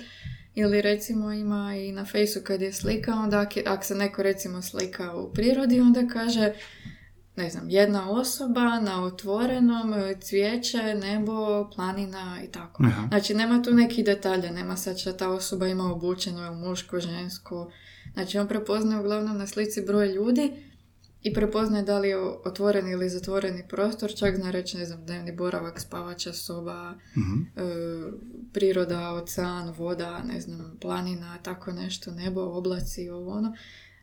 Ili 0.55 0.83
recimo 0.83 1.33
ima 1.33 1.75
i 1.77 1.93
na 1.93 2.05
fejsu 2.05 2.41
kad 2.41 2.63
je 2.63 2.73
slika, 2.73 3.13
onda 3.15 3.41
ak, 3.41 3.57
je- 3.57 3.65
ak 3.67 3.85
se 3.85 3.95
neko 3.95 4.23
recimo 4.23 4.63
slika 4.63 5.15
u 5.15 5.33
prirodi, 5.33 5.81
onda 5.81 6.07
kaže, 6.09 6.53
ne 7.37 7.51
znam, 7.51 7.71
jedna 7.71 8.11
osoba 8.11 8.81
na 8.81 9.05
otvorenom, 9.05 9.95
e, 9.95 10.15
cvijeće, 10.21 10.95
nebo, 10.95 11.71
planina 11.71 12.41
i 12.45 12.49
tako. 12.49 12.83
Aha. 12.87 13.07
Znači, 13.09 13.35
nema 13.35 13.63
tu 13.63 13.75
nekih 13.75 14.05
detalja, 14.05 14.51
nema 14.53 14.77
sad 14.77 14.99
šta 14.99 15.17
ta 15.17 15.31
osoba 15.31 15.67
ima 15.69 15.93
obučeno, 15.93 16.45
je 16.45 16.51
muško, 16.51 17.01
žensko. 17.01 17.71
Znači, 18.13 18.39
on 18.39 18.49
prepoznaje 18.49 19.01
uglavnom 19.01 19.39
na 19.39 19.47
slici 19.47 19.83
broj 19.87 20.09
ljudi 20.09 20.53
i 21.23 21.33
prepoznaje 21.35 21.85
da 21.85 21.99
li 21.99 22.09
je 22.09 22.17
otvoreni 22.45 22.91
ili 22.91 23.09
zatvoreni 23.09 23.69
prostor, 23.69 24.15
čak 24.17 24.37
zna 24.37 24.51
reći, 24.51 24.77
ne 24.77 24.85
znam, 24.85 25.05
dnevni 25.07 25.33
boravak, 25.33 25.81
spavača 25.81 26.33
soba, 26.33 26.95
Mhm. 27.17 27.43
e, 27.57 27.63
priroda, 28.53 29.13
ocean, 29.13 29.75
voda, 29.77 30.23
ne 30.23 30.41
znam, 30.41 30.77
planina, 30.81 31.39
tako 31.43 31.73
nešto, 31.73 32.11
nebo, 32.11 32.41
oblaci, 32.41 33.09
ovo 33.09 33.33
ono. 33.33 33.55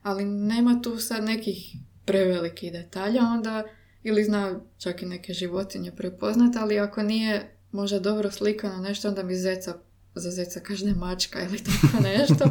Ali 0.01 0.25
nema 0.25 0.79
tu 0.83 0.97
sad 0.97 1.23
nekih 1.23 1.75
prevelikih 2.05 2.71
detalja, 2.71 3.21
onda 3.21 3.63
ili 4.03 4.23
zna 4.23 4.59
čak 4.77 5.01
i 5.01 5.05
neke 5.05 5.33
životinje 5.33 5.91
prepoznat, 5.91 6.55
ali 6.55 6.79
ako 6.79 7.03
nije 7.03 7.57
možda 7.71 7.99
dobro 7.99 8.31
slikano 8.31 8.77
nešto, 8.77 9.07
onda 9.07 9.23
mi 9.23 9.35
zeca, 9.35 9.77
za 10.15 10.31
zeca 10.31 10.59
kaže 10.59 10.93
mačka 10.93 11.39
ili 11.41 11.57
tako 11.67 12.03
nešto. 12.03 12.45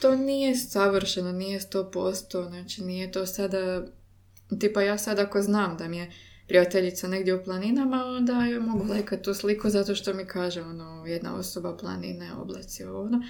to 0.00 0.16
nije 0.16 0.56
savršeno, 0.56 1.32
nije 1.32 1.60
100%, 1.60 2.48
znači 2.48 2.82
nije 2.82 3.12
to 3.12 3.26
sada, 3.26 3.86
tipa 4.60 4.82
ja 4.82 4.98
sad 4.98 5.18
ako 5.18 5.42
znam 5.42 5.76
da 5.76 5.88
mi 5.88 5.98
je 5.98 6.10
prijateljica 6.48 7.08
negdje 7.08 7.34
u 7.34 7.44
planinama, 7.44 8.04
onda 8.04 8.32
joj 8.32 8.60
mogu 8.60 8.84
lajkat 8.88 9.22
tu 9.22 9.34
sliku 9.34 9.70
zato 9.70 9.94
što 9.94 10.14
mi 10.14 10.24
kaže 10.24 10.62
ono, 10.62 11.06
jedna 11.06 11.34
osoba 11.34 11.76
planine, 11.76 12.32
oblaci, 12.34 12.84
ono. 12.84 13.22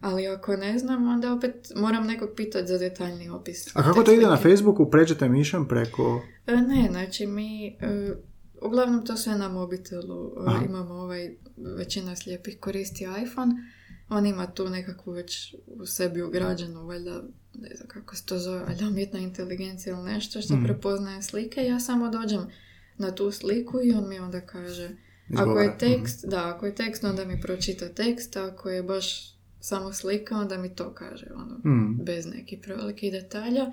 Ali 0.00 0.26
ako 0.26 0.56
ne 0.56 0.78
znam, 0.78 1.08
onda 1.08 1.32
opet 1.32 1.54
moram 1.76 2.06
nekog 2.06 2.28
pitati 2.36 2.66
za 2.66 2.78
detaljni 2.78 3.28
opis. 3.30 3.76
A 3.76 3.82
kako 3.82 4.02
to 4.02 4.12
ide 4.12 4.26
na. 4.26 4.36
Facebooku? 4.36 4.90
Pređete 4.90 5.28
mišem 5.28 5.68
preko... 5.68 6.22
E, 6.46 6.56
Ne, 6.56 6.88
znači 6.90 7.26
mi, 7.26 7.66
e, 7.68 8.14
uglavnom 8.62 9.06
to 9.06 9.16
sve 9.16 9.34
na 9.34 9.48
mobitelu, 9.48 10.26
E, 10.28 10.42
Aha. 10.46 10.64
imamo 10.64 10.94
ovaj, 10.94 11.36
većina 11.76 12.16
slijepih 12.16 12.58
koristi 12.60 13.06
iPhone, 13.24 13.54
on 14.08 14.26
ima 14.26 14.46
tu 14.46 14.68
nekakvu 14.68 15.12
već 15.12 15.54
u 15.66 15.86
sebi 15.86 16.22
ugrađenu, 16.22 16.86
valjda, 16.86 17.22
ne 17.54 17.74
znam 17.76 17.88
kako 17.88 18.16
se 18.16 18.26
to 18.26 18.38
zove, 18.38 18.58
valjda 18.60 18.86
umjetna 18.86 19.18
inteligencija 19.18 19.94
ili 19.94 20.04
nešto 20.04 20.40
što 20.40 20.54
Mhm. 20.54 20.64
prepoznaje 20.64 21.22
slike, 21.22 21.60
ja 21.62 21.80
samo 21.80 22.08
dođem 22.10 22.40
na 22.98 23.10
tu 23.10 23.30
sliku 23.30 23.80
i 23.80 23.92
on 23.92 24.08
mi 24.08 24.18
onda 24.18 24.40
kaže, 24.42 24.84
ako 24.84 24.96
Izgovara. 25.32 25.62
je 25.62 25.78
tekst, 25.78 26.24
da, 26.26 26.48
ako 26.48 26.66
je 26.66 26.74
tekst, 26.74 27.04
onda 27.04 27.24
mi 27.24 27.40
pročita 27.40 27.88
tekst, 27.88 28.36
ako 28.36 28.68
je 28.70 28.82
baš 28.82 29.37
samo 29.68 29.92
slika, 29.92 30.36
onda 30.36 30.58
mi 30.58 30.74
to 30.74 30.94
kaže, 30.94 31.26
ono, 31.34 31.60
Mm. 31.64 32.04
bez 32.04 32.26
nekih 32.26 32.58
prevelikih 32.62 33.12
detalja. 33.12 33.72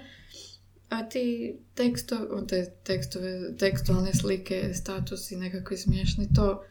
A 0.90 1.10
ti 1.10 1.56
teksto, 1.76 2.16
te 2.48 2.66
tekstove, 2.84 3.56
tekstualne 3.58 4.14
slike, 4.14 4.74
statusi 4.74 5.36
nekakvi 5.36 5.78
smiješni, 5.78 6.28
to 6.36 6.64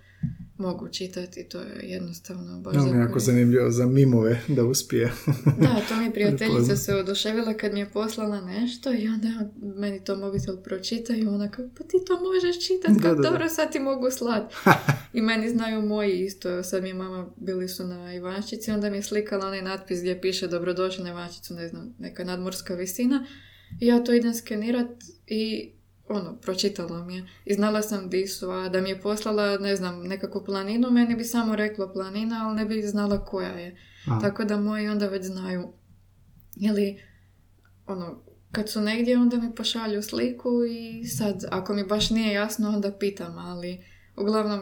mogu 0.58 0.88
čitati, 0.88 1.48
to 1.48 1.60
je 1.60 1.80
jednostavno 1.82 2.60
baš 2.60 2.74
je 2.74 2.98
jako 2.98 3.18
zanimljivo 3.18 3.70
za 3.70 3.86
mimove 3.86 4.40
da 4.48 4.64
uspije. 4.64 5.12
Da, 5.60 5.80
to 5.88 5.96
mi 5.96 6.12
prijateljica 6.14 6.76
se 6.76 6.94
oduševila 6.94 7.54
kad 7.54 7.72
mi 7.72 7.80
je 7.80 7.90
poslala 7.90 8.40
nešto 8.40 8.92
i 8.92 9.08
onda 9.08 9.50
meni 9.76 10.04
to 10.04 10.16
mobitel 10.16 10.56
pročita 10.56 11.14
i 11.16 11.26
ona 11.26 11.50
kao, 11.50 11.68
pa 11.78 11.84
ti 11.84 11.96
to 12.06 12.20
možeš 12.20 12.66
čitati, 12.66 13.00
da. 13.00 13.14
dobro 13.14 13.48
sad 13.48 13.72
ti 13.72 13.78
mogu 13.78 14.10
slat. 14.10 14.52
I 15.12 15.22
meni 15.22 15.50
znaju 15.50 15.82
moji 15.82 16.24
isto, 16.24 16.62
sad 16.62 16.82
mi 16.82 16.88
je 16.88 16.94
mama, 16.94 17.30
bili 17.36 17.68
su 17.68 17.86
na 17.86 18.14
Ivančici, 18.14 18.70
onda 18.70 18.90
mi 18.90 18.96
je 18.96 19.02
slikala 19.02 19.46
onaj 19.46 19.62
natpis 19.62 20.00
gdje 20.00 20.20
piše 20.20 20.48
dobrodošli 20.48 21.04
na 21.04 21.10
Ivančicu, 21.10 21.54
ne 21.54 21.68
znam, 21.68 21.94
neka 21.98 22.24
nadmorska 22.24 22.74
visina. 22.74 23.26
I 23.80 23.86
ja 23.86 24.04
to 24.04 24.14
idem 24.14 24.34
skenirat 24.34 24.90
i 25.26 25.72
ono, 26.08 26.36
pročitala 26.36 27.04
mi 27.04 27.16
je. 27.16 27.26
I 27.44 27.54
znala 27.54 27.82
sam 27.82 28.08
di 28.08 28.26
su, 28.26 28.50
a 28.50 28.68
da 28.68 28.80
mi 28.80 28.88
je 28.88 29.00
poslala, 29.00 29.58
ne 29.58 29.76
znam, 29.76 30.02
nekakvu 30.02 30.44
planinu, 30.44 30.90
meni 30.90 31.16
bi 31.16 31.24
samo 31.24 31.56
reklo 31.56 31.92
planina, 31.92 32.46
ali 32.46 32.56
ne 32.56 32.64
bi 32.64 32.82
znala 32.82 33.24
koja 33.24 33.52
je. 33.52 33.76
A, 34.06 34.20
Tako 34.20 34.44
da 34.44 34.56
moji 34.56 34.88
onda 34.88 35.08
već 35.08 35.24
znaju. 35.24 35.72
Ili, 36.56 37.02
ono, 37.86 38.22
kad 38.52 38.70
su 38.70 38.80
negdje, 38.80 39.18
onda 39.18 39.36
mi 39.36 39.54
pošalju 39.54 40.02
sliku 40.02 40.50
i 40.64 41.04
sad, 41.04 41.44
ako 41.50 41.74
mi 41.74 41.84
baš 41.84 42.10
nije 42.10 42.32
jasno, 42.32 42.68
onda 42.68 42.92
pitam, 42.92 43.38
ali 43.38 43.84
uglavnom, 44.16 44.60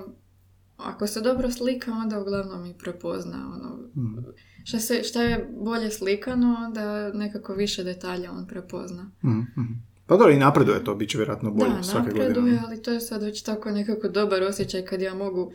ako 0.76 1.07
se 1.07 1.20
dobro 1.20 1.51
slika, 1.51 1.93
onda 1.93 2.20
uglavnom 2.20 2.62
mi 2.62 2.74
prepozna, 2.78 3.53
ono, 3.55 3.76
mm, 3.97 4.24
šta, 4.64 4.78
se, 4.78 5.03
šta 5.03 5.22
je 5.22 5.49
bolje 5.61 5.90
slikano, 5.90 6.57
onda 6.66 7.12
nekako 7.12 7.55
više 7.55 7.84
detalja 7.84 8.32
on 8.32 8.47
prepozna. 8.47 9.11
mm, 9.24 9.30
mm. 9.30 9.91
Pa 10.12 10.16
dobro, 10.16 10.32
i 10.32 10.38
napreduje 10.38 10.84
to, 10.84 10.94
bit 10.94 11.10
će 11.10 11.18
vjerojatno 11.18 11.50
bolje 11.50 11.70
da, 11.70 11.82
svake 11.82 12.06
napreduje, 12.06 12.28
godine. 12.28 12.62
ali 12.66 12.82
to 12.82 12.92
je 12.92 13.00
sad 13.00 13.22
već 13.22 13.42
tako 13.42 13.70
nekako 13.70 14.08
dobar 14.08 14.42
osjećaj 14.42 14.84
kad 14.84 15.02
ja 15.02 15.14
mogu, 15.14 15.52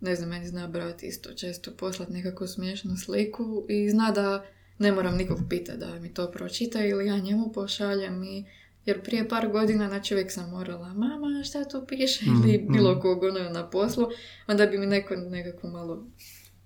ne 0.00 0.16
znam, 0.16 0.28
meni 0.28 0.46
zna 0.46 0.68
brat 0.68 1.02
isto 1.02 1.32
često 1.32 1.70
poslat 1.76 2.08
nekakvu 2.08 2.46
smiješnu 2.46 2.96
sliku 2.96 3.66
i 3.68 3.90
zna 3.90 4.10
da 4.10 4.44
ne 4.78 4.92
moram 4.92 5.16
nikog 5.16 5.38
pitati 5.48 5.78
da 5.78 5.98
mi 6.00 6.14
to 6.14 6.30
pročita 6.30 6.84
ili 6.84 7.06
ja 7.06 7.18
njemu 7.18 7.52
pošaljem 7.52 8.24
i 8.24 8.44
jer 8.86 9.02
prije 9.02 9.28
par 9.28 9.48
godina, 9.48 9.88
znači 9.88 10.14
uvijek 10.14 10.32
sam 10.32 10.50
morala, 10.50 10.94
mama, 10.94 11.42
šta 11.44 11.64
tu 11.64 11.84
piše, 11.88 12.24
ili 12.26 12.58
Mhm, 12.58 12.72
bilo 12.72 13.00
kog 13.00 13.22
ono 13.22 13.50
na 13.50 13.70
poslu, 13.70 14.06
onda 14.46 14.66
bi 14.66 14.78
mi 14.78 14.86
neko 14.86 15.16
nekakvu 15.16 15.70
malo 15.70 16.06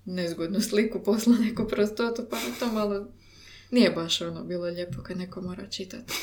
nezgodnu 0.05 0.61
sliku 0.61 0.99
poslao 1.03 1.35
neku 1.37 1.67
prostotu, 1.67 2.21
pa 2.29 2.37
to 2.59 2.73
malo 2.73 3.07
nije 3.71 3.91
baš 3.91 4.21
ono 4.21 4.43
bilo 4.43 4.65
lijepo 4.65 5.01
kad 5.01 5.17
neko 5.17 5.41
mora 5.41 5.67
čitati. 5.67 6.13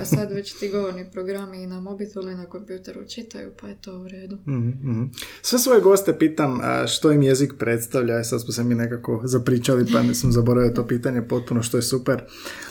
A 0.00 0.04
sad 0.04 0.32
već 0.32 0.58
ti 0.58 0.68
govorni 0.68 1.10
programi 1.12 1.62
i 1.62 1.66
na 1.66 1.80
mobitelu 1.80 2.30
i 2.30 2.34
na 2.34 2.46
kompjuteru 2.46 3.08
čitaju, 3.08 3.50
pa 3.60 3.68
je 3.68 3.76
to 3.80 3.98
u 3.98 4.08
redu. 4.08 4.36
Mhm, 4.46 4.68
mhm. 4.68 5.04
Sve 5.42 5.58
svoje 5.58 5.80
goste 5.80 6.18
pitam 6.18 6.60
što 6.88 7.12
im 7.12 7.22
jezik 7.22 7.52
predstavlja, 7.58 8.18
e, 8.18 8.24
sad 8.24 8.42
smo 8.42 8.52
se 8.52 8.64
mi 8.64 8.74
nekako 8.74 9.20
zapričali 9.24 9.86
pa 9.92 10.02
nisam 10.02 10.32
zaboravio 10.32 10.72
to 10.72 10.86
pitanje 10.86 11.22
potpuno 11.22 11.62
što 11.62 11.78
je 11.78 11.82
super. 11.82 12.22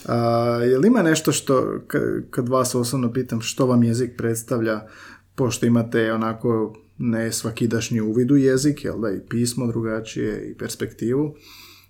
A, 0.05 0.17
je 0.63 0.77
li 0.77 0.87
ima 0.87 1.01
nešto 1.01 1.31
što, 1.31 1.79
kad 2.29 2.49
vas 2.49 2.75
osobno 2.75 3.13
pitam 3.13 3.41
što 3.41 3.65
vam 3.65 3.83
jezik 3.83 4.11
predstavlja, 4.17 4.87
pošto 5.35 5.65
imate 5.65 6.13
onako 6.13 6.75
ne 6.97 7.31
svakidašnji 7.31 8.01
uvid 8.01 8.31
u 8.31 8.37
jezik, 8.37 8.83
jel 8.83 9.01
da 9.01 9.11
i 9.11 9.19
pismo 9.29 9.67
drugačije 9.67 10.51
i 10.51 10.57
perspektivu, 10.57 11.35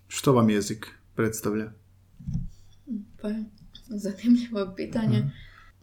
što 0.08 0.34
vam 0.34 0.50
jezik 0.50 0.88
predstavlja? 1.16 1.78
Pa 3.22 3.28
je 3.28 3.45
zanimljivo 3.88 4.74
pitanje. 4.76 5.32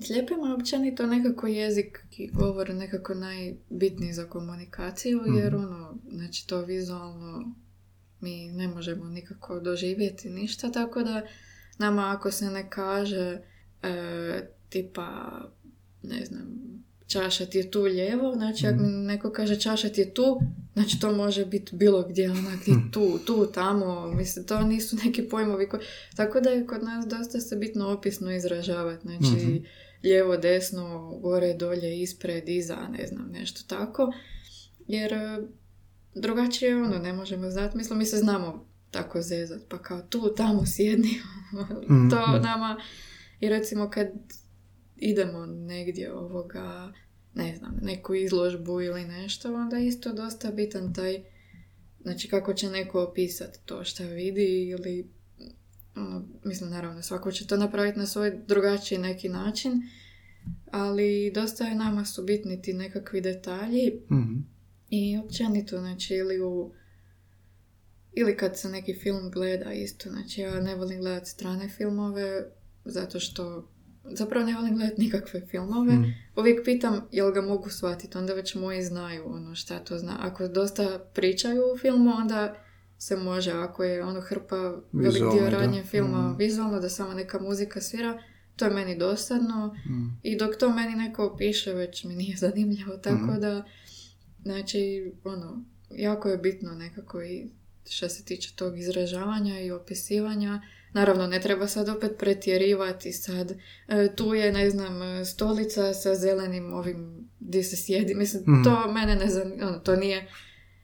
Slijepima 0.01 0.47
je 0.47 0.55
općenito 0.55 1.07
nekako 1.07 1.47
jezik 1.47 1.99
i 2.18 2.30
govor 2.30 2.74
nekako 2.74 3.14
najbitniji 3.14 4.12
za 4.12 4.24
komunikaciju, 4.24 5.20
jer 5.37 5.55
ono, 5.55 5.99
znači 6.11 6.47
to 6.47 6.64
vizualno 6.64 7.55
mi 8.20 8.49
ne 8.49 8.68
možemo 8.68 9.05
nikako 9.05 9.61
doživjeti 9.61 10.30
ništa, 10.30 10.72
tako 10.72 11.03
da 11.03 11.26
nama 11.78 12.14
ako 12.16 12.30
se 12.30 12.51
ne 12.51 12.70
kaže 12.70 13.41
e, 13.82 14.51
tipa, 14.68 15.41
ne 16.03 16.24
znam, 16.24 16.47
čaša 17.07 17.47
ti 17.47 17.59
je 17.59 17.71
tu 17.71 17.83
lijevo, 17.83 18.35
znači 18.35 18.67
ako 18.67 18.83
mi 18.83 18.89
neko 18.89 19.31
kaže 19.31 19.61
čaša 19.61 19.89
ti 19.89 20.01
je 20.01 20.15
tu, 20.15 20.41
znači 20.73 21.01
to 21.01 21.13
može 21.13 21.45
biti 21.45 21.77
bilo 21.77 22.03
gdje, 22.09 22.31
onak 22.31 22.65
ti 22.65 22.73
tu, 22.93 23.19
tu, 23.27 23.47
tamo, 23.55 24.07
mislim, 24.15 24.47
to 24.47 24.61
nisu 24.61 24.97
neki 25.05 25.23
pojmovi 25.23 25.69
koji... 25.69 25.83
Tako 26.17 26.41
da 26.41 26.51
je 26.51 26.67
kod 26.67 26.83
nas 26.83 27.07
dosta 27.07 27.41
se 27.41 27.57
bitno 27.57 27.89
opisno 27.89 28.35
izražavati, 28.35 29.03
znači 29.03 29.63
lijevo, 30.03 30.37
desno, 30.37 31.19
gore, 31.23 31.55
dolje, 31.55 32.01
ispred, 32.01 32.49
iza, 32.49 32.89
ne 32.99 33.07
znam, 33.07 33.29
nešto 33.33 33.61
tako. 33.77 34.13
Jer 34.87 35.13
e, 35.13 35.39
drugačije 36.15 36.83
ono, 36.83 36.99
ne 36.99 37.13
možemo 37.13 37.51
znati, 37.51 37.77
mislim, 37.77 37.99
mi 37.99 38.07
se 38.07 38.17
znamo 38.17 38.67
tako 38.91 39.23
zezat, 39.23 39.63
pa 39.69 39.79
kao 39.79 40.03
tu, 40.03 40.35
tamo 40.37 40.67
sjedni, 40.67 41.11
to 42.11 42.39
nama, 42.39 42.81
i 43.41 43.49
recimo 43.49 43.91
kad 43.91 44.09
idemo 44.97 45.47
negdje 45.47 46.12
ovoga, 46.12 46.92
ne 47.34 47.57
znam, 47.57 47.78
neku 47.82 48.14
izložbu 48.14 48.80
ili 48.80 49.05
nešto, 49.05 49.55
onda 49.55 49.78
isto 49.78 50.12
dosta 50.12 50.51
bitan 50.51 50.94
taj, 50.94 51.22
znači 52.01 52.28
kako 52.28 52.55
će 52.55 52.70
neko 52.70 53.03
opisati 53.03 53.59
to 53.64 53.84
što 53.84 54.05
vidi 54.05 54.68
ili, 54.68 55.11
ono, 55.97 56.24
mislim 56.44 56.70
naravno 56.70 57.03
svako 57.03 57.32
će 57.32 57.47
to 57.47 57.57
napraviti 57.57 57.99
na 57.99 58.07
svoj 58.07 58.38
drugačiji 58.49 58.99
neki 58.99 59.28
način, 59.28 59.72
ali 60.70 61.32
dosta 61.34 61.64
je 61.64 61.74
nama 61.74 62.05
su 62.05 62.22
bitni 62.24 62.62
ti 62.62 62.72
nekakvi 62.72 63.20
detalji 63.20 63.92
Mhm. 64.11 64.38
i 64.90 65.18
općenito, 65.18 65.78
znači 65.78 66.14
ili 66.14 66.40
u 66.40 66.72
ili 68.12 68.36
kad 68.36 68.59
se 68.59 68.68
neki 68.68 68.94
film 68.94 69.30
gleda 69.30 69.72
isto, 69.72 70.11
znači 70.11 70.40
ja 70.40 70.61
ne 70.61 70.74
volim 70.74 71.01
gledati 71.01 71.30
strane 71.30 71.68
filmove 71.68 72.51
zato 72.84 73.20
što 73.20 73.68
zapravo 74.09 74.47
ne 74.47 74.55
volim 74.55 74.75
gledati 74.75 75.01
nikakve 75.01 75.41
filmove. 75.43 75.93
Mhm. 75.93 76.09
Uvijek 76.37 76.65
pitam 76.65 77.09
jel 77.13 77.33
ga 77.33 77.43
mogu 77.43 77.71
shvatiti, 77.71 78.19
onda 78.19 78.35
već 78.35 78.55
moji 78.55 78.83
znaju 78.83 79.25
ono 79.27 79.55
šta 79.55 79.79
to 79.79 79.99
zna. 79.99 80.17
Ako 80.21 80.49
dosta 80.49 80.85
pričaju 81.15 81.63
u 81.65 81.79
filmu, 81.79 82.11
onda 82.13 82.55
se 82.99 83.17
može, 83.17 83.53
ako 83.53 83.85
je 83.85 84.05
ono 84.05 84.21
hrpa 84.21 84.57
velik 84.93 85.23
dio 85.23 85.43
da. 85.43 85.49
radnje 85.51 85.83
filma 85.85 86.19
Mhm. 86.21 86.37
vizualno, 86.37 86.81
da 86.81 86.89
samo 86.89 87.15
neka 87.15 87.39
muzika 87.41 87.81
svira, 87.81 88.23
to 88.57 88.65
je 88.65 88.71
meni 88.71 88.99
dosadno 88.99 89.75
Mhm. 89.81 90.05
i 90.23 90.37
dok 90.37 90.57
to 90.57 90.71
meni 90.71 90.95
neko 90.95 91.27
opiše 91.27 91.73
već 91.73 92.05
mi 92.05 92.15
nije 92.15 92.37
zanimljivo, 92.45 92.97
tako 92.97 93.17
Mhm. 93.25 93.41
da 93.41 93.65
znači 94.43 94.79
ono, 95.25 95.65
jako 95.91 96.29
je 96.29 96.39
bitno 96.39 96.71
nekako 96.73 97.23
i 97.23 97.47
što 97.87 98.09
se 98.09 98.25
tiče 98.25 98.53
tog 98.57 98.79
izražavanja 98.79 99.61
i 99.61 99.71
opisivanja. 99.71 100.63
Naravno, 100.97 101.26
ne 101.26 101.40
treba 101.40 101.68
sad 101.68 101.88
opet 101.88 102.12
pretjerivati 102.18 103.12
sad. 103.14 103.53
e, 103.88 104.14
tu 104.14 104.34
je, 104.34 104.53
ne 104.53 104.70
znam, 104.70 104.92
stolica 105.26 105.94
sa 105.94 106.14
zelenim 106.14 106.72
ovim 106.74 106.99
gdje 107.40 107.62
se 107.62 107.76
sjedi. 107.76 108.14
Mislim, 108.14 108.42
Mhm. 108.44 108.62
to 108.64 108.92
mene 108.92 109.14
ne 109.16 109.28
zanima. 109.28 109.66
Ono, 109.66 109.78
to 109.78 109.97
nije, 109.97 110.26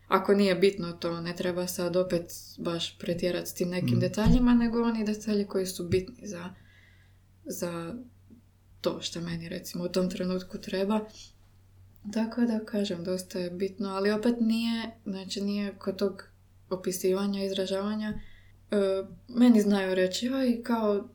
ako 0.09 0.35
nije 0.35 0.55
bitno 0.57 0.93
to, 0.93 1.21
ne 1.21 1.35
treba 1.35 1.67
sad 1.67 1.97
opet 1.97 2.23
baš 2.59 2.99
pretjerati 2.99 3.51
s 3.51 3.55
tim 3.55 3.69
nekim 3.69 3.89
Mhm. 3.89 4.01
detaljima, 4.01 4.55
nego 4.55 4.83
oni 4.83 5.05
detalji 5.05 5.47
koji 5.47 5.67
su 5.67 5.85
bitni 5.85 6.27
za, 6.27 6.55
za 7.45 7.95
to 8.81 8.99
što 9.01 9.21
meni 9.21 9.49
recimo 9.49 9.85
u 9.85 9.89
tom 9.89 10.11
trenutku 10.11 10.59
treba. 10.59 11.01
Tako 12.13 12.41
da 12.41 12.61
kažem, 12.61 13.05
dosta 13.05 13.39
je 13.39 13.51
bitno, 13.51 13.89
ali 13.89 14.11
opet 14.11 14.35
nije, 14.41 14.91
znači 15.05 15.41
nije 15.41 15.75
kod 15.75 15.99
tog 15.99 16.23
opisivanja, 16.71 17.45
izražavanja, 17.45 18.21
meni 19.29 19.61
znaju 19.61 19.95
reći, 19.95 20.29
oj, 20.29 20.63
kao, 20.63 21.09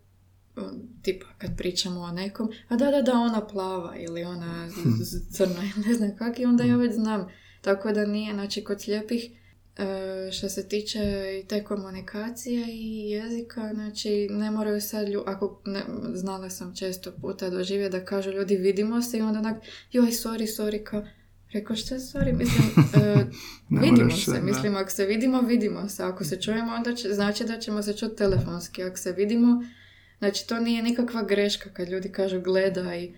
e, 0.58 0.62
tipa, 1.02 1.26
kad 1.38 1.58
pričamo 1.58 2.00
o 2.00 2.12
nekom, 2.12 2.50
a 2.68 2.76
da, 2.76 2.92
da, 2.92 3.02
da, 3.02 3.14
ona 3.14 3.48
plava 3.48 3.96
ili 3.98 4.24
ona 4.24 4.70
crna 5.36 5.56
ili 5.76 5.88
ne 5.88 5.94
znam 5.94 6.16
kak, 6.18 6.40
i 6.40 6.46
onda 6.46 6.64
ja 6.64 6.76
već 6.76 6.94
znam. 6.94 7.28
Tako 7.62 7.92
da 7.92 8.06
nije, 8.06 8.34
znači, 8.34 8.64
kod 8.64 8.82
slijepih, 8.82 9.32
e, 9.78 10.32
što 10.32 10.50
se 10.50 10.68
tiče 10.68 11.00
i 11.44 11.48
te 11.48 11.64
komunikacije 11.64 12.66
i 12.70 13.10
jezika, 13.10 13.72
znači, 13.74 14.28
ne 14.32 14.52
moraju 14.52 14.82
sad 14.82 15.10
lju, 15.10 15.24
ako, 15.26 15.62
ne, 15.66 15.84
znala 16.14 16.50
sam 16.50 16.76
često 16.76 17.12
puta 17.22 17.50
doživjeti 17.50 17.98
da 17.98 18.06
kažu 18.06 18.32
ljudi 18.32 18.56
vidimo 18.56 19.02
se 19.02 19.18
i 19.18 19.22
onda 19.22 19.40
onak, 19.40 19.64
joj, 19.92 20.08
sorry, 20.08 20.62
sorry, 20.62 20.84
kao, 20.84 21.04
Rekao 21.54 21.76
što 21.76 21.96
je 21.96 22.00
sorry, 22.00 22.34
mislim, 22.34 22.68
e, 22.96 23.26
Ne 23.70 23.82
vidimo 23.82 24.12
se, 24.12 24.32
da. 24.32 24.42
mislim, 24.42 24.76
ako 24.76 24.90
se 24.92 25.06
vidimo, 25.06 25.42
vidimo 25.42 25.90
se. 25.90 26.04
Ako 26.04 26.24
se 26.24 26.42
čujemo, 26.42 26.74
onda 26.74 26.96
će, 26.96 27.10
znači 27.10 27.44
da 27.46 27.60
ćemo 27.60 27.84
se 27.84 27.94
čuti 27.94 28.16
telefonski. 28.16 28.84
Ako 28.84 28.98
se 28.98 29.12
vidimo, 29.12 29.64
znači 30.20 30.48
to 30.48 30.60
nije 30.60 30.84
nikakva 30.84 31.24
greška 31.24 31.70
kad 31.70 31.90
ljudi 31.90 32.12
kažu 32.12 32.42
gledaj, 32.42 33.04
e, 33.04 33.12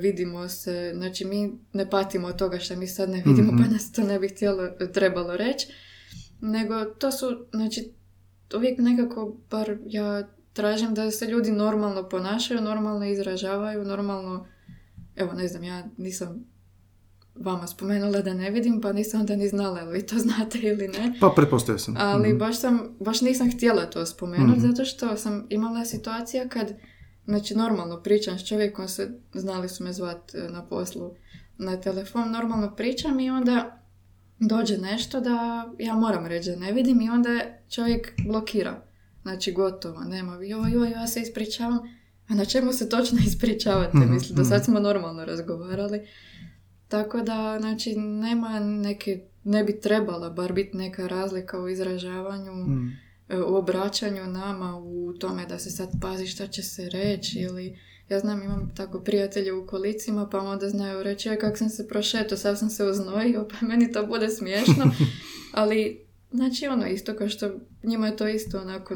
vidimo 0.00 0.48
se, 0.48 0.92
znači 0.94 1.24
mi 1.24 1.52
ne 1.72 1.90
patimo 1.90 2.28
od 2.28 2.36
toga 2.36 2.58
što 2.58 2.76
mi 2.76 2.86
sad 2.86 3.10
ne 3.10 3.22
vidimo, 3.26 3.52
Mhm. 3.52 3.62
pa 3.62 3.68
nas 3.68 3.92
to 3.92 4.02
ne 4.02 4.18
bi 4.18 4.28
htjelo, 4.28 4.62
trebalo 4.94 5.36
reći, 5.36 5.66
nego 6.40 6.84
to 6.84 7.12
su, 7.12 7.46
znači, 7.50 7.92
uvijek 8.56 8.78
nekako, 8.78 9.36
bar 9.50 9.76
ja 9.86 10.28
tražim 10.52 10.94
da 10.94 11.10
se 11.10 11.26
ljudi 11.26 11.50
normalno 11.50 12.08
ponašaju, 12.08 12.60
normalno 12.60 13.06
izražavaju, 13.06 13.84
normalno, 13.84 14.46
evo 15.16 15.32
ne 15.32 15.48
znam, 15.48 15.64
ja 15.64 15.88
nisam 15.96 16.55
vama 17.38 17.66
spomenula 17.66 18.20
da 18.20 18.34
ne 18.34 18.50
vidim, 18.50 18.80
pa 18.80 18.92
nisam 18.92 19.20
onda 19.20 19.36
ni 19.36 19.48
znala 19.48 19.78
jel 19.78 19.90
vi 19.90 20.02
to 20.02 20.18
znate 20.26 20.58
ili 20.60 20.88
ne. 20.88 21.14
Pa 21.20 21.30
pretpostavio 21.30 21.78
sam. 21.78 21.94
Ali 21.98 22.28
Mhm. 22.28 22.38
baš 22.38 22.60
sam, 22.60 22.96
baš 23.00 23.20
nisam 23.20 23.50
htjela 23.50 23.86
to 23.86 24.06
spomenuti, 24.06 24.58
Mhm. 24.58 24.60
zato 24.62 24.84
što 24.84 25.16
sam 25.16 25.46
imala 25.50 25.84
situacija 25.84 26.48
kad, 26.48 26.72
znači 27.24 27.54
normalno 27.54 28.02
pričam 28.02 28.38
s 28.38 28.44
čovjekom, 28.44 28.88
se, 28.88 29.08
znali 29.34 29.68
su 29.68 29.84
me 29.84 29.92
zvat 29.92 30.34
e, 30.34 30.48
na 30.48 30.64
poslu 30.64 31.14
na 31.58 31.76
telefon, 31.76 32.30
normalno 32.30 32.74
pričam 32.74 33.20
i 33.20 33.30
onda 33.30 33.82
dođe 34.40 34.78
nešto 34.78 35.20
da 35.20 35.32
ja 35.78 35.94
moram 35.94 36.26
reći 36.26 36.50
da 36.50 36.56
ne 36.56 36.72
vidim 36.72 37.00
i 37.00 37.10
onda 37.10 37.30
čovjek 37.68 38.12
blokira. 38.20 38.82
Znači 39.22 39.52
gotovo, 39.52 40.00
nema, 40.00 40.34
joj, 40.34 40.70
joj, 40.72 40.90
ja 40.90 41.06
se 41.06 41.20
ispričavam. 41.20 41.78
A 42.28 42.34
na 42.34 42.44
čemu 42.44 42.72
se 42.72 42.88
točno 42.88 43.18
ispričavate? 43.26 43.96
Mhm, 43.98 44.12
Mislim, 44.12 44.36
do 44.36 44.42
mhm. 44.42 44.48
sad 44.48 44.64
smo 44.64 44.80
normalno 44.80 45.24
razgovarali. 45.24 46.00
Tako 46.88 47.20
da, 47.20 47.56
znači, 47.60 47.96
nema 47.96 48.60
neke, 48.60 49.20
ne 49.44 49.64
bi 49.64 49.80
trebala 49.80 50.30
bar 50.30 50.52
biti 50.52 50.76
neka 50.76 51.06
razlika 51.06 51.60
u 51.60 51.68
izražavanju, 51.68 52.52
Mhm. 52.52 52.86
e, 53.28 53.38
u 53.42 53.56
obraćanju 53.56 54.26
nama, 54.26 54.76
u 54.78 55.12
tome 55.12 55.46
da 55.46 55.58
se 55.58 55.70
sad 55.70 55.88
pazi 56.02 56.26
šta 56.26 56.46
će 56.46 56.62
se 56.62 56.88
reći 56.88 57.38
ili 57.38 57.78
ja 58.08 58.18
znam, 58.18 58.42
imam 58.42 58.72
tako 58.76 59.00
prijatelje 59.00 59.52
u 59.52 59.66
kolicima, 59.66 60.28
pa 60.28 60.38
onda 60.40 60.68
znaju 60.68 61.02
reći, 61.02 61.28
aj 61.30 61.36
kak 61.36 61.58
sam 61.58 61.68
se 61.68 61.88
prošetao, 61.88 62.38
sad 62.38 62.58
sam 62.58 62.70
se 62.70 62.84
oznojio, 62.84 63.48
pa 63.50 63.66
meni 63.66 63.92
to 63.92 64.06
bude 64.06 64.28
smiješno. 64.28 64.90
Ali, 65.52 66.04
znači 66.30 66.66
ono, 66.66 66.86
isto 66.86 67.16
kao 67.16 67.28
što 67.28 67.50
njima 67.82 68.06
je 68.06 68.16
to 68.16 68.28
isto 68.28 68.58
onako 68.60 68.94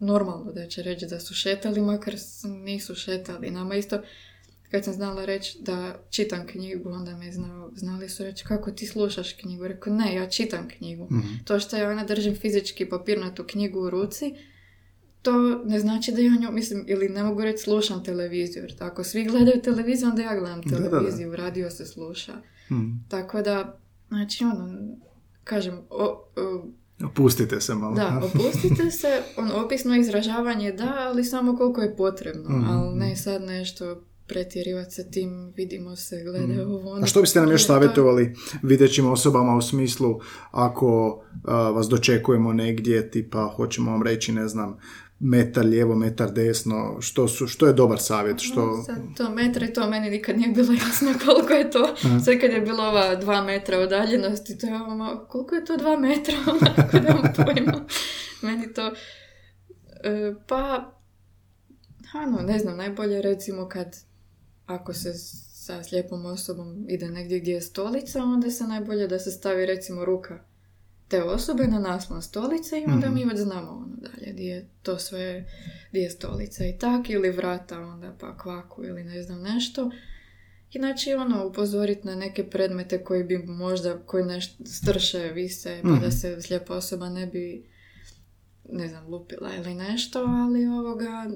normalno 0.00 0.52
da 0.52 0.66
će 0.66 0.82
reći 0.82 1.06
da 1.06 1.20
su 1.20 1.34
šetali, 1.34 1.80
makar 1.80 2.14
nisu 2.64 2.94
šetali. 2.94 3.50
Nama 3.50 3.74
isto, 3.74 3.98
kad 4.70 4.84
sam 4.84 4.94
znala 4.94 5.24
reći 5.24 5.58
da 5.60 6.02
čitam 6.10 6.46
knjigu, 6.46 6.88
onda 6.90 7.16
me 7.16 7.32
znao, 7.32 7.70
znali 7.74 8.08
su 8.08 8.24
reći 8.24 8.44
kako 8.44 8.70
ti 8.70 8.86
slušaš 8.86 9.32
knjigu. 9.32 9.66
Rekao, 9.68 9.94
ne, 9.94 10.14
ja 10.14 10.28
čitam 10.28 10.68
knjigu. 10.78 11.04
Mhm. 11.04 11.28
To 11.44 11.60
što 11.60 11.76
ja 11.76 11.90
ona 11.90 12.04
držim 12.04 12.36
fizički 12.36 12.88
papirnatu 12.88 13.44
knjigu 13.44 13.80
u 13.80 13.90
ruci, 13.90 14.34
to 15.22 15.32
ne 15.64 15.80
znači 15.80 16.12
da 16.12 16.20
ja 16.20 16.32
nju, 16.40 16.52
mislim, 16.52 16.84
ili 16.88 17.08
ne 17.08 17.22
mogu 17.22 17.42
reći 17.42 17.62
slušam 17.62 18.04
televiziju, 18.04 18.62
jer 18.62 18.74
ako 18.78 19.04
svi 19.04 19.24
gledaju 19.24 19.62
televiziju, 19.62 20.08
onda 20.08 20.22
ja 20.22 20.38
gledam 20.40 20.60
Da, 20.60 20.70
da, 20.70 20.82
da. 20.82 20.90
televiziju, 20.90 21.36
radio 21.36 21.70
se 21.70 21.86
sluša. 21.86 22.32
Mm. 22.70 23.04
Tako 23.08 23.42
da, 23.42 23.78
znači, 24.08 24.44
ono, 24.44 24.78
kažem, 25.44 25.78
o, 25.90 26.04
o, 26.36 26.66
Opustite 27.04 27.60
se 27.60 27.74
malo. 27.74 27.94
da, 27.94 28.20
opustite 28.34 28.90
se, 28.90 29.22
ono, 29.36 29.64
opisno 29.64 29.96
izražavanje 29.96 30.72
da, 30.72 30.94
ali 30.98 31.24
samo 31.24 31.56
koliko 31.56 31.80
je 31.82 31.96
potrebno, 31.96 32.50
Mhm, 32.50 32.64
ali 32.70 32.88
mhm. 32.90 32.98
ne 32.98 33.16
sad 33.16 33.42
nešto 33.42 34.02
pretjerivati 34.28 34.90
sa 34.90 35.02
tim, 35.02 35.52
vidimo 35.56 35.96
se, 35.96 36.22
gledaj 36.24 36.60
ovo, 36.60 36.90
ono. 36.90 37.02
A 37.02 37.06
što 37.06 37.20
biste 37.20 37.40
nam 37.40 37.50
još 37.50 37.66
To 37.66 37.72
je- 37.72 37.80
savjetovali 37.80 38.34
videćim 38.62 39.06
osobama 39.06 39.56
u 39.56 39.62
smislu 39.62 40.20
ako 40.50 41.22
a, 41.44 41.56
vas 41.70 41.88
dočekujemo 41.88 42.52
negdje, 42.52 43.10
tipa 43.10 43.52
hoćemo 43.56 43.90
vam 43.90 44.02
reći, 44.02 44.32
ne 44.32 44.48
znam, 44.48 44.78
metar 45.20 45.66
lijevo, 45.66 45.94
metar 45.94 46.32
desno, 46.32 46.96
što, 47.00 47.28
su, 47.28 47.46
što 47.46 47.66
je 47.66 47.72
dobar 47.72 47.98
savjet, 48.00 48.38
što... 48.40 48.66
No, 48.66 48.82
sad 48.82 48.96
to 49.16 49.30
metra 49.30 49.66
i 49.66 49.72
to 49.72 49.90
meni 49.90 50.10
nikad 50.10 50.38
nije 50.38 50.48
bilo 50.48 50.72
jasno 50.86 51.08
koliko 51.26 51.52
je 51.52 51.70
to. 51.70 51.96
Sad 52.24 52.40
kad 52.40 52.50
je 52.52 52.60
bilo 52.60 52.82
ova 52.82 53.14
dva 53.14 53.42
metra 53.42 53.80
udaljenosti, 53.80 54.58
to 54.58 54.66
je 54.66 54.74
ono, 54.74 55.26
koliko 55.28 55.54
je 55.54 55.64
to 55.64 55.76
dva 55.76 55.96
metra? 55.96 56.34
Pojma. 57.44 57.86
Meni 58.42 58.72
to... 58.74 58.92
e, 60.04 60.34
pa, 60.48 60.92
ano, 62.14 62.38
ne 62.42 62.58
znam, 62.58 62.76
najbolje 62.76 63.22
recimo 63.22 63.68
kad 63.68 63.96
ako 64.68 64.94
se 64.94 65.12
sa 65.54 65.84
slijepom 65.84 66.26
osobom 66.26 66.86
ide 66.88 67.08
negdje 67.08 67.40
gdje 67.40 67.52
je 67.52 67.60
stolica, 67.60 68.22
onda 68.24 68.50
se 68.50 68.64
najbolje 68.64 69.06
da 69.08 69.18
se 69.18 69.30
stavi 69.30 69.66
recimo 69.66 70.04
ruka 70.04 70.44
te 71.08 71.22
osobe 71.22 71.66
na 71.66 71.78
naslon 71.80 72.22
stolice 72.22 72.80
i 72.80 72.84
onda 72.84 73.06
Mhm. 73.06 73.14
mi 73.14 73.24
već 73.24 73.38
znamo 73.38 73.70
ono 73.70 73.96
dalje 73.98 74.32
gdje 74.32 74.44
je 74.44 74.68
to 74.82 74.98
sve, 74.98 75.44
gdje 75.90 76.00
je 76.00 76.10
stolica 76.10 76.64
i 76.66 76.78
tak, 76.78 77.10
ili 77.10 77.30
vrata 77.30 77.80
onda 77.80 78.16
pa 78.20 78.36
kvaku 78.36 78.84
ili 78.84 79.04
ne 79.04 79.22
znam 79.22 79.42
nešto. 79.42 79.90
I 80.72 80.78
znači 80.78 81.14
ono, 81.14 81.46
upozoriti 81.46 82.06
na 82.06 82.14
neke 82.14 82.50
predmete 82.50 83.04
koji 83.04 83.24
bi 83.24 83.38
možda, 83.38 83.98
koji 83.98 84.24
nešto 84.24 84.64
strše, 84.66 85.18
vise, 85.20 85.80
pa 85.82 85.88
Mhm. 85.88 86.00
da 86.00 86.10
se 86.10 86.42
slijepa 86.42 86.74
osoba 86.74 87.08
ne 87.08 87.26
bi, 87.26 87.66
ne 88.68 88.88
znam, 88.88 89.06
lupila 89.06 89.54
ili 89.54 89.74
nešto, 89.74 90.18
ali 90.20 90.66
ovoga, 90.66 91.30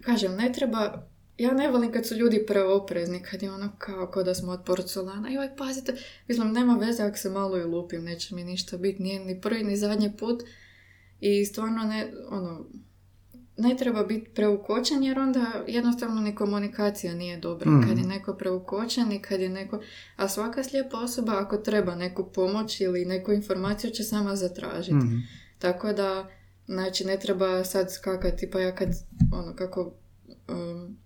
kažem, 0.00 0.34
ne 0.34 0.52
treba, 0.52 1.06
ja 1.38 1.52
ne 1.52 1.70
volim 1.70 1.92
kad 1.92 2.06
su 2.06 2.14
ljudi 2.14 2.46
preoprezni, 2.46 3.22
kad 3.22 3.42
je 3.42 3.52
ono 3.52 3.72
kao 3.78 4.06
ko 4.06 4.22
da 4.22 4.34
smo 4.34 4.52
od 4.52 4.60
porcelana. 4.66 5.30
Joj, 5.30 5.56
pazite, 5.56 5.94
mislim, 6.28 6.52
nema 6.52 6.74
veze 6.74 7.02
ako 7.02 7.18
se 7.18 7.30
malo 7.30 7.58
i 7.58 7.64
lupim, 7.64 8.04
neće 8.04 8.34
mi 8.34 8.44
ništa 8.44 8.76
biti, 8.76 9.02
nije 9.02 9.24
ni 9.24 9.40
prvi 9.40 9.64
ni 9.64 9.76
zadnji 9.76 10.12
put. 10.18 10.42
I 11.20 11.44
stvarno 11.44 11.84
ne, 11.84 12.12
ono, 12.28 12.66
ne 13.56 13.76
treba 13.76 14.04
biti 14.04 14.30
preukočen 14.30 15.02
jer 15.02 15.18
onda 15.18 15.64
jednostavno 15.66 16.20
ni 16.20 16.34
komunikacija 16.34 17.14
nije 17.14 17.36
dobra. 17.36 17.70
Mhm. 17.70 17.88
Kad 17.88 17.98
je 17.98 18.04
neko 18.04 18.34
preukočen 18.34 19.12
i 19.12 19.22
kad 19.22 19.40
je 19.40 19.48
neko... 19.48 19.80
A 20.16 20.28
svaka 20.28 20.62
slijepa 20.62 20.98
osoba 20.98 21.32
ako 21.38 21.56
treba 21.56 21.94
neku 21.94 22.32
pomoć 22.32 22.80
ili 22.80 23.04
neku 23.04 23.32
informaciju 23.32 23.90
će 23.90 24.02
sama 24.02 24.36
zatražiti. 24.36 24.94
Mhm. 24.94 25.16
Tako 25.58 25.92
da, 25.92 26.30
znači, 26.66 27.04
ne 27.04 27.18
treba 27.20 27.64
sad 27.64 27.92
skakati, 27.92 28.50
pa 28.50 28.60
ja 28.60 28.74
kad, 28.74 28.88
ono, 29.32 29.56
kako, 29.56 29.94
um, 30.48 31.01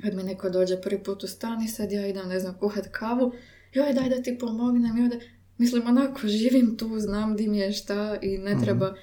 kad 0.00 0.14
mi 0.14 0.22
neko 0.22 0.50
dođe 0.50 0.80
prvi 0.80 1.02
put 1.02 1.22
u 1.22 1.28
stan 1.28 1.62
i 1.62 1.68
sad 1.68 1.92
ja 1.92 2.06
idem, 2.06 2.28
ne 2.28 2.40
znam, 2.40 2.54
kuhat 2.54 2.88
kavu, 2.88 3.32
joj, 3.72 3.92
daj 3.92 4.08
da 4.08 4.22
ti 4.22 4.38
pomognem, 4.38 4.96
joj, 4.98 5.08
da, 5.08 5.16
mislim, 5.58 5.86
onako, 5.86 6.20
živim 6.24 6.76
tu, 6.76 6.98
znam 6.98 7.36
di 7.36 7.48
mi 7.48 7.58
je 7.58 7.72
šta 7.72 8.18
i 8.22 8.38
ne 8.38 8.54
Mhm. 8.54 8.62
treba, 8.62 8.94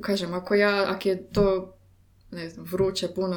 kažem, 0.00 0.34
ako 0.34 0.54
ja, 0.54 0.84
ako 0.88 1.08
je 1.08 1.26
to, 1.26 1.76
ne 2.30 2.48
znam, 2.48 2.66
vruće, 2.66 3.08
puno, 3.08 3.36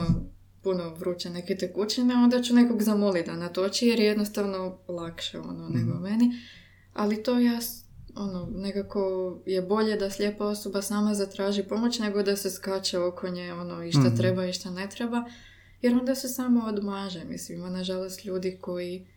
puno 0.62 0.90
vruće 0.90 1.30
neke 1.30 1.58
tekućine, 1.58 2.16
onda 2.16 2.42
ću 2.42 2.56
nekog 2.56 2.82
zamoliti 2.82 3.30
da 3.30 3.36
natoči 3.36 3.88
jer 3.88 4.00
je 4.00 4.06
jednostavno 4.06 4.78
lakše, 4.90 5.40
ono, 5.40 5.70
nego 5.70 5.92
Mhm. 5.92 6.04
meni. 6.04 6.32
Ali 6.94 7.24
to 7.24 7.40
ja, 7.40 7.60
ono, 8.16 8.50
nekako 8.52 9.02
je 9.46 9.62
bolje 9.62 9.96
da 9.96 10.10
slijepa 10.10 10.46
osoba 10.46 10.82
sama 10.82 11.14
zatraži 11.14 11.64
pomoć 11.64 12.00
nego 12.00 12.24
da 12.24 12.36
se 12.36 12.50
skače 12.50 13.00
oko 13.00 13.30
nje, 13.30 13.54
ono, 13.54 13.84
i 13.84 13.92
šta 13.92 14.00
Mhm. 14.02 14.16
treba 14.16 14.46
i 14.46 14.54
šta 14.54 14.70
ne 14.70 14.90
treba. 14.90 15.24
Jer 15.82 15.94
onda 15.94 16.16
se 16.16 16.28
samo 16.30 16.64
odmaže, 16.66 17.24
mislim, 17.26 17.58
ima 17.58 17.70
nažalost 17.70 18.26
ljudi 18.26 18.58
koji 18.62 19.08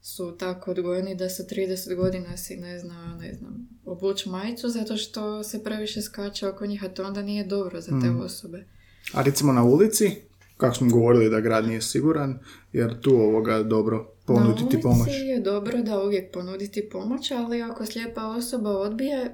su 0.00 0.32
tako 0.32 0.70
odgojeni 0.70 1.14
da 1.14 1.28
sa 1.28 1.42
30 1.44 1.96
godina 1.96 2.36
si 2.36 2.56
ne 2.56 2.78
zna, 2.78 3.16
ne 3.16 3.34
znam, 3.34 3.68
obući 3.84 4.28
majicu 4.28 4.68
zato 4.68 4.96
što 4.96 5.42
se 5.42 5.64
previše 5.64 6.02
skače 6.02 6.48
oko 6.48 6.66
njih, 6.66 6.84
a 6.84 6.88
to 6.88 7.04
onda 7.04 7.22
nije 7.22 7.44
dobro 7.44 7.80
za 7.80 7.90
te 7.92 8.06
Mhm. 8.06 8.20
osobe. 8.20 8.64
A 9.12 9.22
recimo 9.22 9.52
na 9.52 9.64
ulici, 9.64 10.10
kako 10.56 10.74
smo 10.74 10.90
govorili 10.90 11.30
da 11.30 11.40
grad 11.40 11.66
nije 11.66 11.82
siguran, 11.82 12.38
jer 12.72 13.00
tu 13.00 13.10
ovoga 13.12 13.62
dobro 13.62 14.12
ponuditi 14.26 14.60
Na 14.60 14.66
ulici 14.66 14.80
pomoć. 14.82 15.08
je 15.10 15.40
dobro 15.40 15.78
da 15.78 16.02
uvijek 16.02 16.32
ponuditi 16.32 16.88
pomoć, 16.88 17.30
ali 17.30 17.62
ako 17.62 17.86
slijepa 17.86 18.26
osoba 18.26 18.70
odbije, 18.70 19.18
e, 19.18 19.32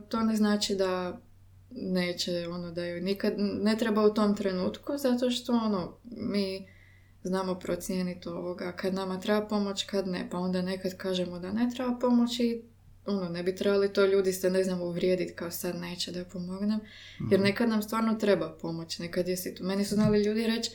to 0.00 0.20
ne 0.20 0.36
znači 0.36 0.74
da 0.74 1.20
neće, 1.70 2.48
ono, 2.48 2.70
da 2.70 2.84
joj 2.84 3.00
nikad 3.00 3.34
ne 3.38 3.76
treba 3.78 4.06
u 4.06 4.14
tom 4.14 4.36
trenutku, 4.36 4.96
zato 4.96 5.30
što, 5.30 5.52
ono, 5.52 5.98
mi 6.04 6.68
znamo 7.22 7.54
procijeniti 7.54 8.28
ovoga, 8.28 8.72
kad 8.72 8.94
nama 8.94 9.20
treba 9.20 9.46
pomoć, 9.46 9.84
kad 9.84 10.06
ne, 10.06 10.28
pa 10.30 10.38
onda 10.38 10.62
nekad 10.62 10.96
kažemo 10.96 11.38
da 11.38 11.52
ne 11.52 11.70
treba 11.74 11.98
pomoć 11.98 12.40
i 12.40 12.62
ono, 13.06 13.28
ne 13.28 13.42
bi 13.42 13.56
trebali 13.56 13.92
to 13.92 14.06
ljudi 14.06 14.32
se, 14.32 14.50
ne 14.50 14.64
znam, 14.64 14.82
uvrijediti 14.82 15.34
kao 15.34 15.50
sad 15.50 15.76
neće 15.76 16.12
da 16.12 16.24
pomognem, 16.24 16.80
jer 17.30 17.40
nekad 17.40 17.68
nam 17.68 17.82
stvarno 17.82 18.14
treba 18.14 18.56
pomoć, 18.60 18.98
nekad 18.98 19.28
je 19.28 19.36
situ... 19.36 19.64
Meni 19.64 19.84
su 19.84 19.94
znali 19.94 20.22
ljudi 20.22 20.46
reći, 20.46 20.70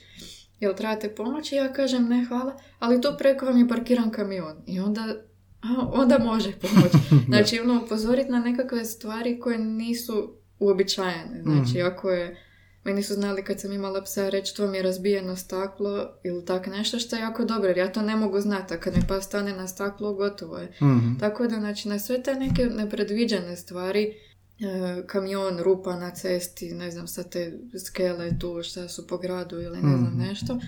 jel 0.59 0.75
trebate 0.75 1.15
pomoć? 1.15 1.51
I 1.51 1.55
ja 1.55 1.73
kažem 1.73 2.07
ne, 2.07 2.25
hvala, 2.25 2.59
ali 2.79 3.01
tu 3.01 3.07
preko 3.17 3.45
vam 3.45 3.57
je 3.57 3.67
parkiran 3.67 4.11
kamion. 4.11 4.63
I 4.67 4.79
onda, 4.79 5.15
a, 5.61 5.89
onda 5.93 6.19
može 6.19 6.51
pomoć. 6.51 6.91
Znači, 7.29 7.59
ono, 7.59 7.83
upozoriti 7.85 8.31
na 8.31 8.39
nekakve 8.39 8.85
stvari 8.85 9.39
koje 9.39 9.57
nisu 9.57 10.42
uobičajene. 10.63 11.41
Znači, 11.41 11.77
Mhm. 11.77 11.85
ako 11.85 12.09
je, 12.09 12.37
meni 12.83 13.03
su 13.03 13.13
znali 13.13 13.43
kad 13.43 13.59
sam 13.59 13.71
imala 13.71 14.03
psa 14.03 14.29
reći 14.29 14.55
to 14.55 14.67
mi 14.67 14.77
je 14.77 14.83
razbijeno 14.83 15.35
staklo 15.35 15.91
ili 16.23 16.45
tak 16.45 16.67
nešto 16.67 16.99
što 16.99 17.15
je 17.15 17.21
jako 17.21 17.45
dobro, 17.45 17.67
jer 17.67 17.77
ja 17.77 17.91
to 17.91 18.01
ne 18.01 18.15
mogu 18.15 18.39
znati, 18.39 18.73
a 18.73 18.79
kad 18.79 18.95
mi 18.95 19.01
pa 19.07 19.21
stane 19.21 19.53
na 19.53 19.67
staklo, 19.67 20.13
gotovo 20.13 20.57
je. 20.57 20.71
Mhm. 20.81 21.17
Tako 21.19 21.47
da, 21.47 21.55
znači, 21.55 21.89
na 21.89 21.99
sve 21.99 22.23
te 22.23 22.35
neke 22.35 22.65
nepredviđene 22.65 23.55
stvari, 23.57 24.13
e, 24.59 25.03
kamion, 25.07 25.59
rupa 25.59 25.95
na 25.95 26.11
cesti, 26.11 26.71
ne 26.71 26.91
znam, 26.91 27.07
sad 27.07 27.29
te 27.29 27.53
skele 27.79 28.39
tu 28.39 28.63
šta 28.63 28.87
su 28.87 29.07
po 29.07 29.17
gradu 29.17 29.55
ili 29.57 29.77
ne 29.77 29.97
znam 29.97 30.13
Mhm. 30.13 30.19
nešto, 30.19 30.59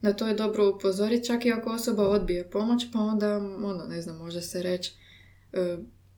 na 0.00 0.12
to 0.12 0.28
je 0.28 0.34
dobro 0.34 0.68
upozoriti, 0.68 1.26
čak 1.26 1.46
i 1.46 1.52
ako 1.52 1.70
osoba 1.70 2.08
odbije 2.08 2.50
pomoć, 2.50 2.86
pa 2.92 2.98
onda, 2.98 3.36
ono, 3.36 3.84
ne 3.84 4.02
znam, 4.02 4.16
može 4.16 4.40
se 4.40 4.62
reći, 4.62 4.92
e, 5.52 5.76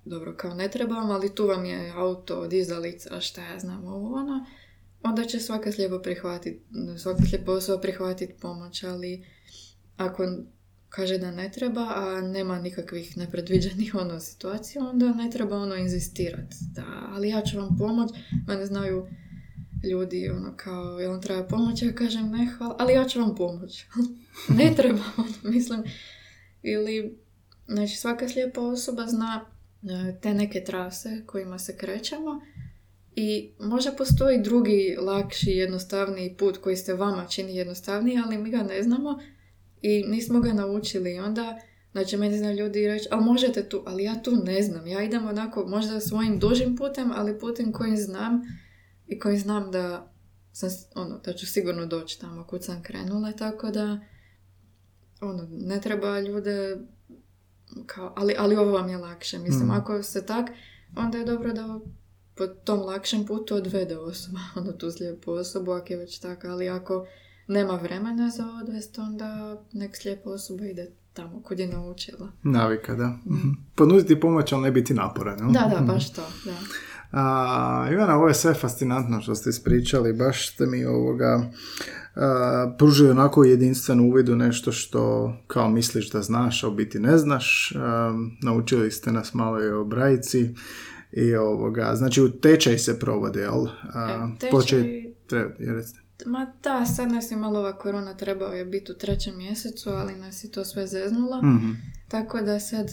dobro, 0.08 0.34
kao 0.36 0.54
ne 0.54 0.68
trebam, 0.70 1.10
ali 1.10 1.34
tu 1.34 1.46
vam 1.46 1.64
je 1.64 1.92
auto, 1.96 2.46
dizalica, 2.46 3.20
šta 3.20 3.42
ja 3.42 3.58
znam, 3.58 3.86
ovo, 3.86 4.16
ono, 4.16 4.46
onda 5.02 5.24
će 5.24 5.40
svaka 5.40 5.72
slijepo 5.72 5.98
prihvatiti, 5.98 6.62
svaka 6.98 7.22
slijepa 7.22 7.52
osoba 7.52 7.80
prihvatiti 7.80 8.34
pomoć, 8.40 8.84
ali 8.84 9.24
ako 9.96 10.24
kaže 10.88 11.18
da 11.18 11.30
ne 11.30 11.50
treba, 11.52 11.92
a 11.94 12.20
nema 12.20 12.58
nikakvih 12.58 13.16
nepredviđenih 13.16 13.94
ono 13.94 14.20
situacija, 14.20 14.84
onda 14.84 15.12
ne 15.12 15.30
treba 15.30 15.56
ono 15.56 15.74
inzistirati. 15.74 16.56
Da, 16.74 16.84
ali 17.08 17.28
ja 17.28 17.42
ću 17.42 17.58
vam 17.58 17.76
pomoć, 17.78 18.10
mene 18.46 18.66
znaju 18.66 19.06
ljudi 19.90 20.30
ono 20.30 20.52
kao, 20.56 20.98
jel 20.98 21.10
vam 21.10 21.22
treba 21.22 21.46
pomoć, 21.46 21.82
ja 21.82 21.92
kažem 21.92 22.30
ne 22.30 22.46
hvala, 22.58 22.76
ali 22.78 22.92
ja 22.92 23.04
ću 23.04 23.20
vam 23.20 23.34
pomoć. 23.34 23.84
ne 24.58 24.74
treba, 24.76 25.02
ono, 25.16 25.52
mislim. 25.52 25.82
Ili, 26.62 27.18
znači 27.66 27.96
svaka 27.96 28.28
slijepa 28.28 28.60
osoba 28.60 29.06
zna 29.06 29.57
te 30.20 30.34
neke 30.34 30.64
trase 30.64 31.22
kojima 31.26 31.58
se 31.58 31.76
krećemo. 31.76 32.40
I 33.16 33.52
možda 33.60 33.92
postoji 33.92 34.42
drugi, 34.42 34.96
lakši, 35.00 35.50
jednostavniji 35.50 36.36
put 36.38 36.58
koji 36.58 36.76
se 36.76 36.94
vama 36.94 37.26
čini 37.26 37.56
jednostavniji, 37.56 38.18
ali 38.24 38.38
mi 38.38 38.50
ga 38.50 38.62
ne 38.62 38.82
znamo 38.82 39.18
i 39.82 40.02
nismo 40.02 40.40
ga 40.40 40.52
naučili. 40.52 41.18
Onda 41.18 41.60
znači 41.92 42.16
meni 42.16 42.38
zna 42.38 42.52
ljudi 42.52 42.88
reći, 42.88 43.08
ali 43.10 43.24
možete 43.24 43.68
tu, 43.68 43.82
ali 43.86 44.04
ja 44.04 44.22
tu 44.22 44.30
ne 44.44 44.62
znam, 44.62 44.86
ja 44.86 45.02
idem 45.02 45.26
onako 45.26 45.66
možda 45.66 46.00
svojim 46.00 46.38
dužim 46.38 46.76
putem, 46.76 47.12
ali 47.14 47.38
putem 47.38 47.72
kojim 47.72 47.96
znam 47.96 48.42
i 49.06 49.18
kojim 49.18 49.38
znam 49.38 49.70
da 49.70 50.12
sam, 50.52 50.70
ono, 50.94 51.18
da 51.18 51.32
ću 51.32 51.46
sigurno 51.46 51.86
doći 51.86 52.20
tamo 52.20 52.44
kud 52.44 52.64
sam 52.64 52.82
krenula, 52.82 53.32
tako 53.32 53.70
da 53.70 54.00
ono, 55.20 55.48
ne 55.50 55.80
treba 55.80 56.20
ljude 56.20 56.76
kao, 57.86 58.12
ali, 58.16 58.34
ali 58.38 58.56
ovo 58.56 58.72
vam 58.72 58.88
je 58.88 58.96
lakše, 58.98 59.38
mislim, 59.38 59.66
Mm. 59.66 59.70
ako 59.70 60.02
se 60.02 60.26
tak, 60.26 60.46
onda 60.96 61.18
je 61.18 61.24
dobro 61.24 61.52
da 61.52 61.80
po 62.34 62.46
tom 62.46 62.80
lakšem 62.80 63.26
putu 63.26 63.54
odvede 63.54 63.98
osoba, 63.98 64.38
ono 64.56 64.72
tu 64.72 64.90
slijepu 64.90 65.32
osobu, 65.32 65.72
ako 65.72 65.92
je 65.92 65.98
već 65.98 66.18
tak, 66.18 66.44
ali 66.44 66.68
ako 66.68 67.06
nema 67.48 67.74
vremena 67.74 68.30
za 68.30 68.46
odvest, 68.54 68.98
onda 68.98 69.60
nek 69.72 69.96
slijepa 69.96 70.30
osoba 70.30 70.64
ide 70.64 70.90
tamo 71.12 71.42
kud 71.42 71.58
je 71.58 71.66
naučila. 71.68 72.28
Navika, 72.42 72.94
da. 72.94 73.06
Mhm. 73.26 73.48
Ponuditi 73.74 74.20
pomoć, 74.20 74.52
ali 74.52 74.62
ne 74.62 74.70
biti 74.72 74.94
naporan. 74.94 75.52
Da, 75.52 75.60
da, 75.64 75.76
Mhm. 75.76 75.86
baš 75.86 76.12
to, 76.12 76.22
da. 76.44 76.54
A, 77.10 77.88
Ivana, 77.92 78.16
ovo 78.16 78.28
je 78.28 78.34
sve 78.34 78.54
fascinantno 78.54 79.20
što 79.20 79.34
ste 79.34 79.50
ispričali, 79.50 80.12
baš 80.12 80.52
ste 80.52 80.66
mi 80.66 80.84
ovoga 80.84 81.50
a, 82.14 82.74
pružili 82.78 83.10
onako 83.10 83.44
jedinstven 83.44 84.00
uvid 84.00 84.28
u 84.28 84.36
nešto 84.36 84.72
što 84.72 85.32
kao 85.46 85.70
misliš 85.70 86.10
da 86.10 86.22
znaš, 86.22 86.64
a 86.64 86.68
u 86.68 86.74
biti 86.74 86.98
ne 86.98 87.18
znaš. 87.18 87.72
naučili 88.42 88.90
ste 88.90 89.12
nas 89.12 89.34
malo 89.34 89.64
i 89.64 89.68
o 89.68 89.84
brajici 89.84 90.54
i 91.12 91.34
ovoga, 91.34 91.92
znači 91.94 92.22
u 92.22 92.30
tečaj 92.30 92.78
se 92.78 92.98
provode, 92.98 93.40
jel? 93.40 93.66
A, 93.94 94.28
e, 94.34 94.38
tečaj... 94.38 95.04
Treba, 95.26 95.50
Ma 96.26 96.52
da, 96.62 96.84
sad 96.86 97.12
nas 97.12 97.30
je 97.30 97.36
malo 97.36 97.58
ova 97.58 97.78
korona 97.78 98.14
trebao 98.14 98.52
je 98.52 98.64
biti 98.64 98.92
u 98.92 98.94
trećem 98.94 99.36
mjesecu, 99.36 99.90
ali 99.90 100.16
nas 100.16 100.44
je 100.44 100.50
to 100.50 100.64
sve 100.64 100.86
zeznula. 100.86 101.42
Mhm. 101.42 101.70
Tako 102.08 102.40
da 102.40 102.60
sad, 102.60 102.90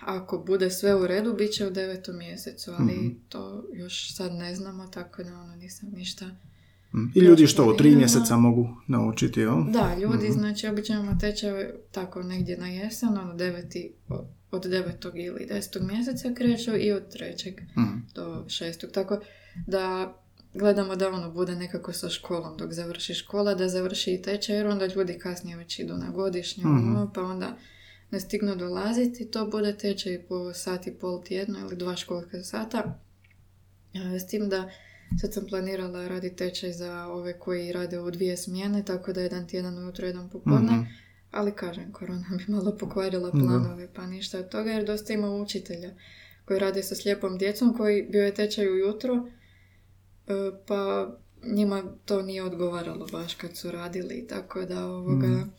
ako 0.00 0.38
bude 0.38 0.70
sve 0.70 0.94
u 0.94 1.06
redu, 1.06 1.34
bit 1.34 1.52
će 1.52 1.66
u 1.66 1.70
devetom 1.70 2.18
mjesecu, 2.18 2.70
ali 2.78 2.92
mhm. 2.92 3.08
to 3.28 3.64
još 3.72 4.14
sad 4.14 4.32
ne 4.32 4.54
znamo, 4.54 4.86
tako 4.86 5.22
da 5.22 5.34
ono 5.34 5.56
nisam 5.56 5.88
ništa... 5.92 6.26
Mhm. 6.94 7.04
I 7.14 7.20
ljudi 7.20 7.46
što 7.46 7.70
u 7.70 7.76
tri 7.76 7.96
mjeseca 7.96 8.36
mogu 8.36 8.68
naučiti, 8.86 9.40
jel? 9.40 9.64
Da, 9.72 9.96
ljudi, 10.00 10.32
znači 10.32 10.66
obično 10.66 10.94
imamo 10.94 11.18
tečaj 11.20 11.70
tako 11.92 12.22
negdje 12.22 12.58
na 12.58 12.68
jesen, 12.68 13.18
ono 13.18 13.34
deveti, 13.34 13.92
od 14.50 14.66
devetog 14.66 15.18
ili 15.18 15.46
desetog 15.46 15.82
mjeseca 15.82 16.34
kreću 16.34 16.76
i 16.76 16.92
od 16.92 17.12
trećeg 17.12 17.54
do 18.14 18.44
šestog. 18.48 18.90
Tako 18.90 19.20
da 19.66 20.14
gledamo 20.54 20.96
da 20.96 21.08
ono 21.08 21.30
bude 21.30 21.54
nekako 21.54 21.92
sa 21.92 22.08
školom 22.08 22.56
dok 22.56 22.72
završi 22.72 23.14
škola, 23.14 23.54
da 23.54 23.68
završi 23.68 24.14
i 24.14 24.22
tečaj, 24.22 24.56
jer 24.56 24.66
onda 24.66 24.86
ljudi 24.86 25.18
kasnije 25.18 25.56
već 25.56 25.78
idu 25.78 25.94
na 25.94 26.10
godišnju, 26.10 26.68
mm 26.68 27.10
pa 27.14 27.22
onda 27.22 27.56
ne 28.10 28.20
stignu 28.20 28.56
dolaziti, 28.56 29.30
to 29.30 29.46
bude 29.46 29.76
tečaj 29.76 30.22
po 30.28 30.52
sati 30.54 30.94
pol 30.94 31.22
tjedno 31.22 31.58
ili 31.58 31.76
dva 31.76 31.96
školska 31.96 32.42
sata. 32.42 33.00
E, 33.94 34.18
s 34.18 34.26
tim 34.26 34.48
da 34.48 34.70
sad 35.20 35.34
sam 35.34 35.46
planirala 35.48 36.08
raditi 36.08 36.36
tečaj 36.36 36.72
za 36.72 37.06
ove 37.06 37.38
koji 37.38 37.72
rade 37.72 38.00
u 38.00 38.10
dvije 38.10 38.36
smjene, 38.36 38.84
tako 38.84 39.12
da 39.12 39.20
jedan 39.20 39.48
tjedan 39.48 39.78
ujutro, 39.78 40.06
jedan 40.06 40.30
popodne. 40.30 40.72
mm 40.72 40.86
Ali 41.30 41.52
kažem, 41.52 41.92
korona 41.92 42.24
mi 42.30 42.54
malo 42.54 42.76
pokvarila 42.76 43.30
planove, 43.30 43.88
pa 43.94 44.06
ništa 44.06 44.38
od 44.38 44.48
toga, 44.48 44.70
jer 44.70 44.84
dosta 44.84 45.12
ima 45.12 45.30
učitelja 45.30 45.90
koji 46.44 46.60
rade 46.60 46.82
sa 46.82 46.94
slijepom 46.94 47.38
djecom, 47.38 47.76
koji 47.76 48.02
bio 48.02 48.22
je 48.24 48.34
tečaj 48.34 48.68
ujutro, 48.68 49.28
E, 50.28 50.50
pa 50.66 51.10
njima 51.44 51.82
to 52.04 52.22
nije 52.22 52.42
odgovaralo 52.42 53.06
baš 53.12 53.34
kad 53.34 53.56
su 53.56 53.70
radili, 53.70 54.26
tako 54.26 54.64
da 54.64 54.86
ovoga... 54.86 55.26
Mm. 55.26 55.52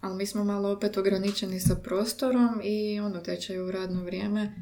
Ali 0.00 0.16
mi 0.16 0.26
smo 0.26 0.44
malo 0.44 0.72
opet 0.72 0.96
ograničeni 0.96 1.60
sa 1.60 1.74
prostorom 1.74 2.60
i 2.64 3.00
ono 3.00 3.20
tečaj 3.20 3.58
u 3.60 3.70
radno 3.70 4.04
vrijeme. 4.04 4.54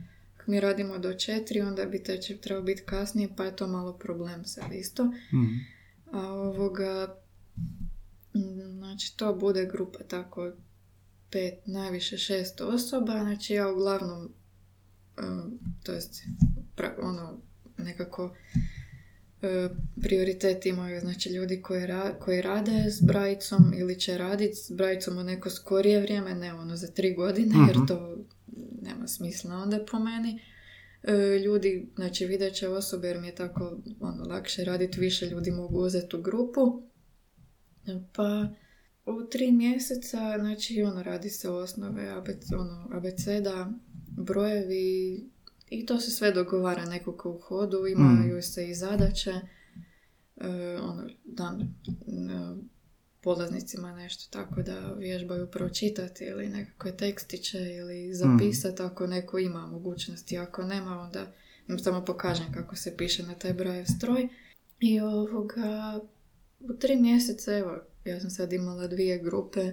Mi 0.46 0.60
radimo 0.60 0.98
do 0.98 1.14
četiri, 1.14 1.60
onda 1.60 1.84
bi 1.84 2.02
tečaj 2.02 2.36
trebao 2.36 2.62
biti 2.62 2.82
kasnije, 2.82 3.28
pa 3.36 3.44
je 3.44 3.56
to 3.56 3.66
malo 3.66 3.92
problem 3.92 4.44
sad 4.44 4.72
isto. 4.72 5.04
Mm. 5.04 5.60
A 6.12 6.32
ovoga, 6.32 7.16
znači 8.78 9.16
to 9.16 9.34
bude 9.34 9.66
grupa 9.66 9.98
tako 9.98 10.52
pet, 11.30 11.54
najviše 11.66 12.18
šest 12.18 12.60
osoba, 12.60 13.12
znači 13.12 13.54
ja 13.54 13.68
uglavnom, 13.72 14.32
um, 15.22 15.58
to 15.82 15.92
jest, 15.92 16.22
ono, 17.02 17.40
nekako 17.76 18.34
prioritet 20.02 20.66
imaju 20.66 21.00
znači 21.00 21.28
ljudi 21.28 21.62
koji, 21.62 21.82
koji 22.20 22.42
rade 22.42 22.90
s 22.90 23.02
brajicom 23.02 23.72
ili 23.76 24.00
će 24.00 24.18
raditi 24.18 24.54
s 24.54 24.70
brajicom 24.70 25.18
u 25.18 25.22
neko 25.22 25.50
skorije 25.50 26.00
vrijeme, 26.00 26.34
ne 26.34 26.54
ono 26.54 26.76
za 26.76 26.86
tri 26.86 27.14
godine 27.14 27.54
jer 27.68 27.76
mhm. 27.76 27.86
to 27.86 28.16
nema 28.82 29.06
smisla 29.06 29.54
onda 29.54 29.84
po 29.90 29.98
meni. 29.98 30.40
E, 31.02 31.38
ljudi, 31.38 31.88
znači 31.96 32.26
videće 32.26 32.68
osobe 32.68 33.08
jer 33.08 33.20
mi 33.20 33.26
je 33.26 33.34
tako 33.34 33.78
ono, 34.00 34.24
lakše 34.24 34.64
raditi, 34.64 35.00
više 35.00 35.26
ljudi 35.26 35.50
mogu 35.50 35.78
uzeti 35.78 36.16
u 36.16 36.22
grupu. 36.22 36.82
Pa 38.12 38.48
u 39.06 39.22
tri 39.30 39.52
mjeseca, 39.52 40.36
znači 40.38 40.82
ono 40.82 41.02
radi 41.02 41.30
se 41.30 41.50
osnove 41.50 42.08
ABC, 42.08 42.52
ono, 42.52 42.88
abeceda, 42.92 43.72
brojevi, 44.16 45.24
i 45.70 45.86
to 45.86 46.00
se 46.00 46.10
sve 46.10 46.32
dogovara 46.32 46.84
nekako 46.84 47.30
u 47.30 47.38
hodu, 47.38 47.86
imaju 47.86 48.38
mm. 48.38 48.42
se 48.42 48.68
i 48.68 48.74
zadaće, 48.74 49.30
e, 50.36 50.78
ono, 50.82 51.08
dan 51.24 51.60
e, 51.60 51.66
polaznicima 53.20 53.92
nešto 53.92 54.38
tako 54.38 54.62
da 54.62 54.92
vježbaju 54.92 55.50
pročitati 55.50 56.24
ili 56.24 56.48
nekakve 56.48 56.96
tekstiće 56.96 57.58
ili 57.58 58.14
zapisati 58.14 58.82
mm. 58.82 58.86
ako 58.86 59.06
neko 59.06 59.38
ima 59.38 59.66
mogućnosti, 59.66 60.38
ako 60.38 60.62
nema 60.62 61.00
onda 61.00 61.32
im 61.68 61.78
samo 61.78 62.04
pokažem 62.04 62.52
kako 62.52 62.76
se 62.76 62.96
piše 62.96 63.22
na 63.22 63.34
taj 63.34 63.52
brojev 63.52 63.84
stroj. 63.84 64.28
I 64.80 65.00
ovoga, 65.00 66.00
u 66.60 66.74
tri 66.74 66.96
mjeseca, 66.96 67.56
evo, 67.56 67.78
ja 68.04 68.20
sam 68.20 68.30
sad 68.30 68.52
imala 68.52 68.86
dvije 68.86 69.18
grupe, 69.18 69.72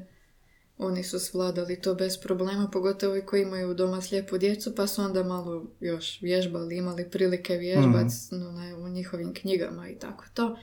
oni 0.78 1.03
su 1.03 1.19
svladali 1.19 1.82
to 1.82 1.95
bez 1.95 2.17
problema, 2.17 2.69
pogotovo 2.73 3.17
i 3.17 3.26
koji 3.26 3.41
imaju 3.41 3.73
doma 3.73 4.01
slijepu 4.01 4.38
djecu, 4.38 4.76
pa 4.76 4.88
su 4.88 5.01
onda 5.01 5.23
malo 5.23 5.65
još 5.80 6.21
vježbali, 6.21 6.78
imali 6.78 7.09
prilike 7.09 7.57
vježbati 7.57 8.15
mm. 8.32 8.84
u 8.84 8.89
njihovim 8.89 9.34
knjigama 9.34 9.89
i 9.89 9.99
tako 9.99 10.26
to. 10.34 10.57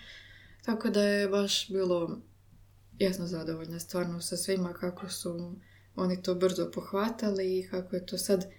Tako 0.64 0.90
da 0.90 1.02
je 1.02 1.28
baš 1.28 1.68
bilo 1.68 2.20
jasno 2.98 3.26
zadovoljna 3.26 3.78
stvarno 3.78 4.20
sa 4.20 4.36
svima 4.36 4.72
kako 4.72 5.08
su 5.08 5.56
oni 5.96 6.22
to 6.22 6.34
brzo 6.34 6.70
pohvatali 6.74 7.58
i 7.58 7.68
kako 7.68 7.96
je 7.96 8.06
to 8.06 8.18
sad, 8.18 8.50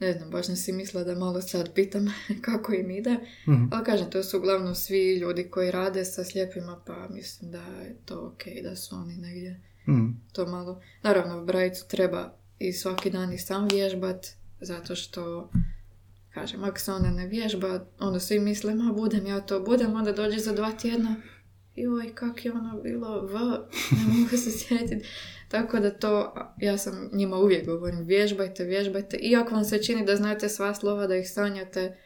ne 0.00 0.12
znam, 0.12 0.30
baš 0.30 0.48
ne 0.48 0.56
si 0.56 0.72
mislila 0.72 1.04
da 1.04 1.14
malo 1.14 1.42
sad 1.42 1.74
pitam 1.74 2.06
kako 2.46 2.72
im 2.72 2.90
ide, 2.90 3.14
mm 3.46 3.72
ali 3.72 3.84
kažem, 3.84 4.10
to 4.10 4.22
su 4.22 4.38
uglavnom 4.38 4.74
svi 4.74 5.16
ljudi 5.16 5.50
koji 5.50 5.70
rade 5.70 6.04
sa 6.04 6.24
slijepima, 6.24 6.82
pa 6.86 7.08
mislim 7.10 7.50
da 7.50 7.62
je 7.62 7.96
to 8.04 8.32
ok, 8.34 8.62
da 8.62 8.76
su 8.76 8.96
oni 8.96 9.16
negdje 9.16 9.69
Mm. 9.88 10.20
To 10.32 10.46
malo, 10.46 10.80
naravno, 11.02 11.44
brajicu 11.44 11.88
treba 11.88 12.34
i 12.58 12.72
svaki 12.72 13.10
dan 13.10 13.32
i 13.32 13.38
sam 13.38 13.68
vježbat, 13.72 14.26
zato 14.60 14.96
što, 14.96 15.50
kažem, 16.34 16.64
ako 16.64 16.78
se 16.78 16.92
ona 16.92 17.10
ne 17.10 17.26
vježba, 17.26 17.86
onda 17.98 18.20
svi 18.20 18.40
misle, 18.40 18.74
ma 18.74 18.92
budem 18.92 19.26
ja 19.26 19.40
to, 19.40 19.60
budem, 19.60 19.94
onda 19.94 20.12
dođe 20.12 20.38
za 20.38 20.52
dva 20.52 20.72
tjedna, 20.72 21.16
joj, 21.76 22.14
kak 22.14 22.44
je 22.44 22.52
ono 22.52 22.80
bilo, 22.82 23.26
v, 23.26 23.32
ne 23.90 24.04
mogu 24.14 24.36
se 24.36 24.50
sjetiti. 24.50 25.06
Tako 25.48 25.80
da 25.80 25.90
to, 25.90 26.34
ja 26.58 26.78
sam 26.78 27.10
njima 27.12 27.36
uvijek 27.36 27.66
govorim, 27.66 28.04
vježbajte, 28.06 28.64
vježbajte. 28.64 29.16
I 29.16 29.36
ako 29.36 29.54
vam 29.54 29.64
se 29.64 29.82
čini 29.82 30.06
da 30.06 30.16
znate 30.16 30.48
sva 30.48 30.74
slova, 30.74 31.06
da 31.06 31.16
ih 31.16 31.30
sanjate, 31.30 31.96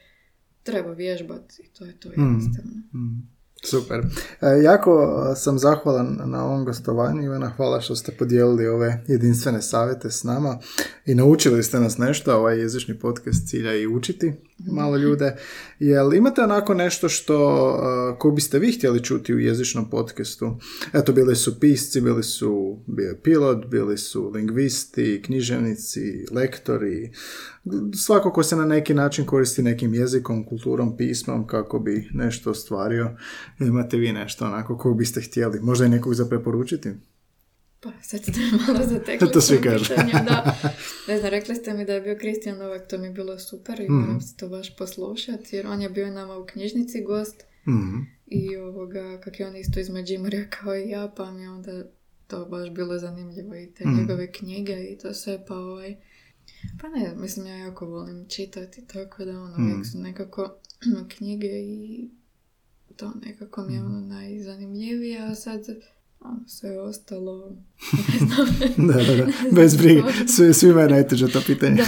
treba 0.62 0.93
vježbati. 0.93 1.62
I 1.62 1.68
to 1.79 1.85
je 1.85 2.01
to 2.01 2.09
mm. 2.09 2.12
jednostavno. 2.16 2.72
Mm. 2.95 3.34
Super. 3.65 4.03
E, 4.41 4.62
jako 4.62 5.15
sam 5.37 5.59
zahvalan 5.59 6.19
na 6.25 6.45
ovom 6.45 6.65
gostovanju. 6.65 7.23
Ivana, 7.23 7.53
hvala 7.57 7.81
što 7.81 7.97
ste 7.97 8.12
podijelili 8.12 8.67
ove 8.67 9.05
jedinstvene 9.09 9.62
savjete 9.62 10.11
s 10.11 10.25
nama 10.25 10.59
i 11.07 11.15
naučili 11.15 11.62
ste 11.62 11.81
nas 11.81 11.99
nešto. 11.99 12.37
Ovaj 12.37 12.59
jezični 12.59 12.99
podcast 12.99 13.49
cilja 13.49 13.75
i 13.75 13.87
učiti 13.87 14.33
malo 14.78 14.96
ljude. 14.96 15.36
Jel 15.78 16.14
imate 16.14 16.42
onako 16.42 16.74
nešto 16.74 17.09
što 17.09 17.68
uh, 17.68 18.18
ko 18.18 18.30
biste 18.30 18.59
vi 18.59 18.72
htjeli 18.72 19.05
čuti 19.05 19.34
u 19.34 19.38
jezičnom 19.38 19.90
podcastu? 19.90 20.57
Eto, 20.92 21.12
bili 21.12 21.36
su 21.36 21.61
pisci, 21.61 22.00
bili 22.00 22.22
su 22.22 22.78
bio 22.86 23.18
pilot, 23.22 23.66
bili 23.66 23.98
su 23.98 24.30
lingvisti, 24.30 25.22
književnici, 25.24 26.26
lektori, 26.30 27.12
svako 28.05 28.32
ko 28.32 28.42
se 28.42 28.57
na 28.57 28.64
neki 28.64 28.94
način 28.94 29.24
koristi 29.24 29.62
nekim 29.62 29.94
jezikom, 29.94 30.44
kulturom, 30.44 30.96
pismom 30.96 31.46
kako 31.46 31.78
bi 31.78 32.09
nešto 32.12 32.50
ostvario. 32.50 33.11
Imate 33.61 33.96
vi 33.96 34.12
nešto 34.12 34.44
onako 34.44 34.78
kog 34.78 34.98
biste 34.98 35.20
htjeli? 35.20 35.61
Možda 35.61 35.86
i 35.86 35.88
nekog 35.88 36.14
za 36.14 36.26
preporučiti? 36.26 36.90
Pa, 37.85 37.93
sad 38.03 38.22
ste 38.22 38.32
malo 38.66 38.87
zatekli. 38.87 39.30
to 39.32 39.41
svi 39.41 39.61
kažu. 39.62 39.95
da. 40.12 40.57
Ne 41.09 41.18
znam, 41.18 41.30
rekli 41.30 41.55
ste 41.55 41.74
mi 41.74 41.85
da 41.85 41.93
je 41.93 42.01
bio 42.01 42.16
Kristijan 42.20 42.59
Novak, 42.59 42.89
to 42.89 42.99
mi 42.99 43.07
je 43.07 43.12
bilo 43.12 43.39
super 43.39 43.80
i 43.80 43.89
mm 43.91 43.95
moram 43.95 44.20
se 44.20 44.37
to 44.37 44.49
baš 44.49 44.76
poslušati, 44.76 45.57
jer 45.57 45.66
on 45.66 45.82
je 45.82 45.89
bio 45.89 46.11
nama 46.11 46.37
u 46.37 46.47
knjižnici 46.47 47.03
gost 47.03 47.45
mm 47.66 48.14
i 48.26 48.57
ovoga, 48.57 49.20
kak 49.24 49.41
je 49.41 49.47
on 49.47 49.57
isto 49.57 49.80
iz 49.80 49.91
Međimurja 49.91 50.51
kao 50.51 50.76
i 50.76 50.89
ja, 50.89 51.12
pa 51.16 51.30
mi 51.30 51.43
je 51.43 51.51
onda 51.51 51.85
to 52.26 52.45
baš 52.45 52.70
bilo 52.70 52.99
zanimljivo 52.99 53.55
i 53.55 53.74
te 53.74 53.87
mm 53.87 53.99
njegove 53.99 54.32
knjige 54.32 54.72
i 54.72 54.99
to 54.99 55.14
sve, 55.14 55.45
pa 55.47 55.55
ovaj... 55.55 55.97
Pa 56.80 56.89
ne, 56.89 57.14
mislim, 57.16 57.47
ja 57.47 57.55
jako 57.55 57.87
volim 57.87 58.28
čitati, 58.28 58.87
tako 58.87 59.24
da 59.24 59.41
ono, 59.41 59.57
uvijek 59.59 59.87
su 59.87 59.99
nekako 59.99 60.55
knjige 61.16 61.47
i 61.47 62.09
to 62.97 63.12
nekako 63.26 63.62
mi 63.62 63.74
je 63.74 63.80
ono 63.80 64.01
najzanimljivije, 64.01 65.22
a 65.22 65.35
sad 65.35 65.64
ono 66.25 66.49
sve 66.49 66.81
ostalo, 66.81 67.51
ne 68.09 68.18
znam. 68.27 68.87
da, 68.89 68.95
da, 68.95 69.16
da, 69.16 69.27
bez 69.53 69.77
brige, 69.77 70.03
Svi, 70.27 70.55
svima 70.55 70.81
je 70.81 70.89
najteže 70.89 71.29
to 71.29 71.41
pitanje. 71.47 71.83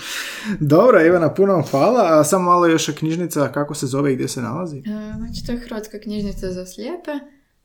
Dobro, 0.60 1.00
Ivana, 1.02 1.34
puno 1.34 1.52
vam 1.52 1.62
hvala. 1.62 2.20
A 2.20 2.24
samo 2.24 2.44
malo 2.44 2.66
još 2.66 2.86
knjižnica, 2.88 3.52
kako 3.52 3.74
se 3.74 3.86
zove 3.86 4.12
i 4.12 4.16
gdje 4.16 4.28
se 4.28 4.42
nalazi? 4.42 4.78
E, 4.78 4.82
znači, 5.16 5.46
to 5.46 5.52
je 5.52 5.58
Hrvatska 5.58 5.98
knjižnica 5.98 6.52
za 6.52 6.66
slijepe. 6.66 7.10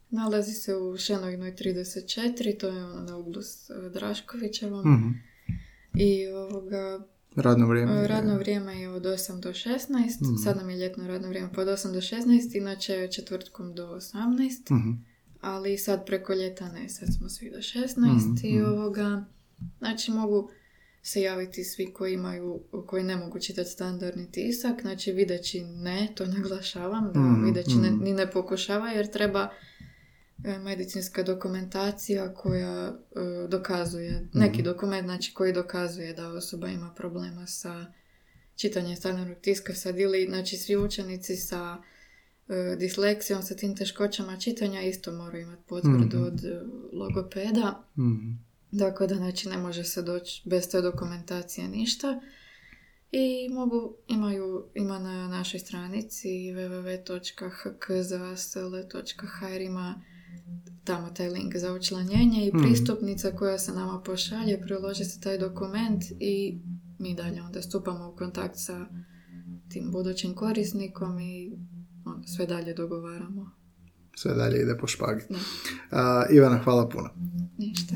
Nalazi 0.10 0.52
se 0.54 0.76
u 0.76 0.98
Šenovinoj 0.98 1.52
34, 1.54 2.60
to 2.60 2.68
je 2.68 2.86
ono 2.86 3.02
na 3.02 3.18
uglu 3.18 3.42
s 3.42 3.70
e, 3.70 3.90
Draškovićevom. 3.90 4.92
mm 4.92 5.14
I 5.96 6.28
ovoga, 6.28 7.00
Radno 7.36 7.68
vrijeme? 7.68 8.08
Radno 8.08 8.38
vrijeme 8.38 8.80
je 8.80 8.90
od 8.90 9.04
8 9.04 9.40
do 9.40 9.50
16, 9.50 9.88
sad 10.44 10.58
nam 10.58 10.70
je 10.70 10.78
ljetno 10.78 11.08
radno 11.08 11.28
vrijeme 11.28 11.50
od 11.58 11.68
8 11.68 11.94
do 11.94 12.02
16, 12.02 12.58
inače 12.58 13.08
četvrtkom 13.08 13.74
do 13.74 13.88
18, 13.88 14.72
Mhm. 14.72 14.92
Ali 15.44 15.78
sad 15.78 16.06
preko 16.06 16.34
ljeta 16.34 16.72
ne, 16.72 16.90
sad 16.90 17.10
smo 17.18 17.30
svi 17.30 17.52
do 17.52 17.58
16 17.58 18.46
i 18.46 18.62
ovoga, 18.62 19.26
znači 19.80 20.12
mogu 20.12 20.50
se 21.02 21.22
javiti 21.22 21.64
svi 21.64 21.94
koji 21.94 22.14
imaju, 22.14 22.64
koji 22.88 23.04
ne 23.04 23.16
mogu 23.16 23.40
čitati 23.40 23.70
standardni 23.70 24.32
tisak, 24.32 24.82
znači 24.82 25.12
videći 25.12 25.64
ne, 25.64 26.08
to 26.16 26.26
naglašavam, 26.26 27.12
da 27.14 27.20
Mhm, 27.20 27.46
videći 27.46 27.76
ne, 27.76 27.92
mhm. 27.92 28.04
ni 28.04 28.14
ne 28.14 28.32
pokušava 28.32 28.90
jer 28.90 29.12
treba 29.12 29.50
e, 30.44 30.60
medicinska 30.60 31.24
dokumentacija 31.24 32.34
koja 32.34 32.88
e, 32.88 32.94
dokazuje, 33.48 34.30
neki 34.34 34.62
dokument 34.62 35.06
znači 35.06 35.34
koji 35.34 35.54
dokazuje 35.54 36.14
da 36.14 36.28
osoba 36.30 36.68
ima 36.68 36.94
problema 36.98 37.48
sa 37.48 37.86
čitanjem 38.56 38.96
standardnog 38.96 39.38
tiska 39.42 39.74
sad 39.74 40.00
ili 40.00 40.26
znači 40.30 40.58
svi 40.58 40.78
učenici 40.78 41.36
sa 41.36 41.78
disleksijom, 42.76 43.44
sa 43.44 43.56
tim 43.56 43.76
teškoćama 43.76 44.38
čitanja 44.38 44.82
isto 44.82 45.12
moraju 45.14 45.42
imati 45.44 45.64
potvrdu 45.64 46.18
Mhm. 46.18 46.24
od 46.24 46.46
e, 46.46 46.62
logopeda. 46.94 47.84
Mhm. 47.98 48.32
Tako 48.80 49.08
da 49.08 49.16
znači 49.16 49.50
ne 49.50 49.58
može 49.58 49.84
se 49.84 50.02
doći 50.02 50.42
bez 50.46 50.70
te 50.70 50.82
dokumentacije 50.82 51.68
ništa. 51.68 52.22
I 53.12 53.50
mogu, 53.50 53.96
imaju, 54.08 54.66
ima 54.76 55.00
na 55.00 55.28
našoj 55.28 55.60
stranici 55.60 56.28
www.hkzasl.hr 58.24 59.62
ima 59.62 60.02
tamo 60.84 61.10
taj 61.10 61.30
link 61.30 61.56
za 61.56 61.74
učlanjenje 61.74 62.46
i 62.46 62.52
Mhm. 62.54 62.64
pristupnica 62.64 63.32
koja 63.32 63.58
se 63.58 63.72
nama 63.72 64.02
pošalje, 64.02 64.62
priloži 64.62 65.06
se 65.06 65.22
taj 65.22 65.38
dokument 65.38 66.04
i 66.20 66.58
mi 67.00 67.16
dalje 67.16 67.42
onda 67.42 67.62
stupamo 67.62 68.10
u 68.10 68.16
kontakt 68.16 68.56
sa 68.58 68.86
tim 69.70 69.92
budućim 69.92 70.36
korisnikom 70.36 71.20
i 71.20 71.58
onda 72.06 72.28
sve 72.28 72.46
dalje 72.46 72.74
dogovaramo. 72.74 73.52
Sve 74.16 74.34
dalje 74.34 74.62
ide 74.62 74.78
po 74.78 74.88
špagi. 74.88 75.22
Da. 75.30 75.38
A, 75.92 76.26
Ivana, 76.30 76.58
hvala 76.64 76.90
puno. 76.90 77.10
Ništa. 77.58 77.96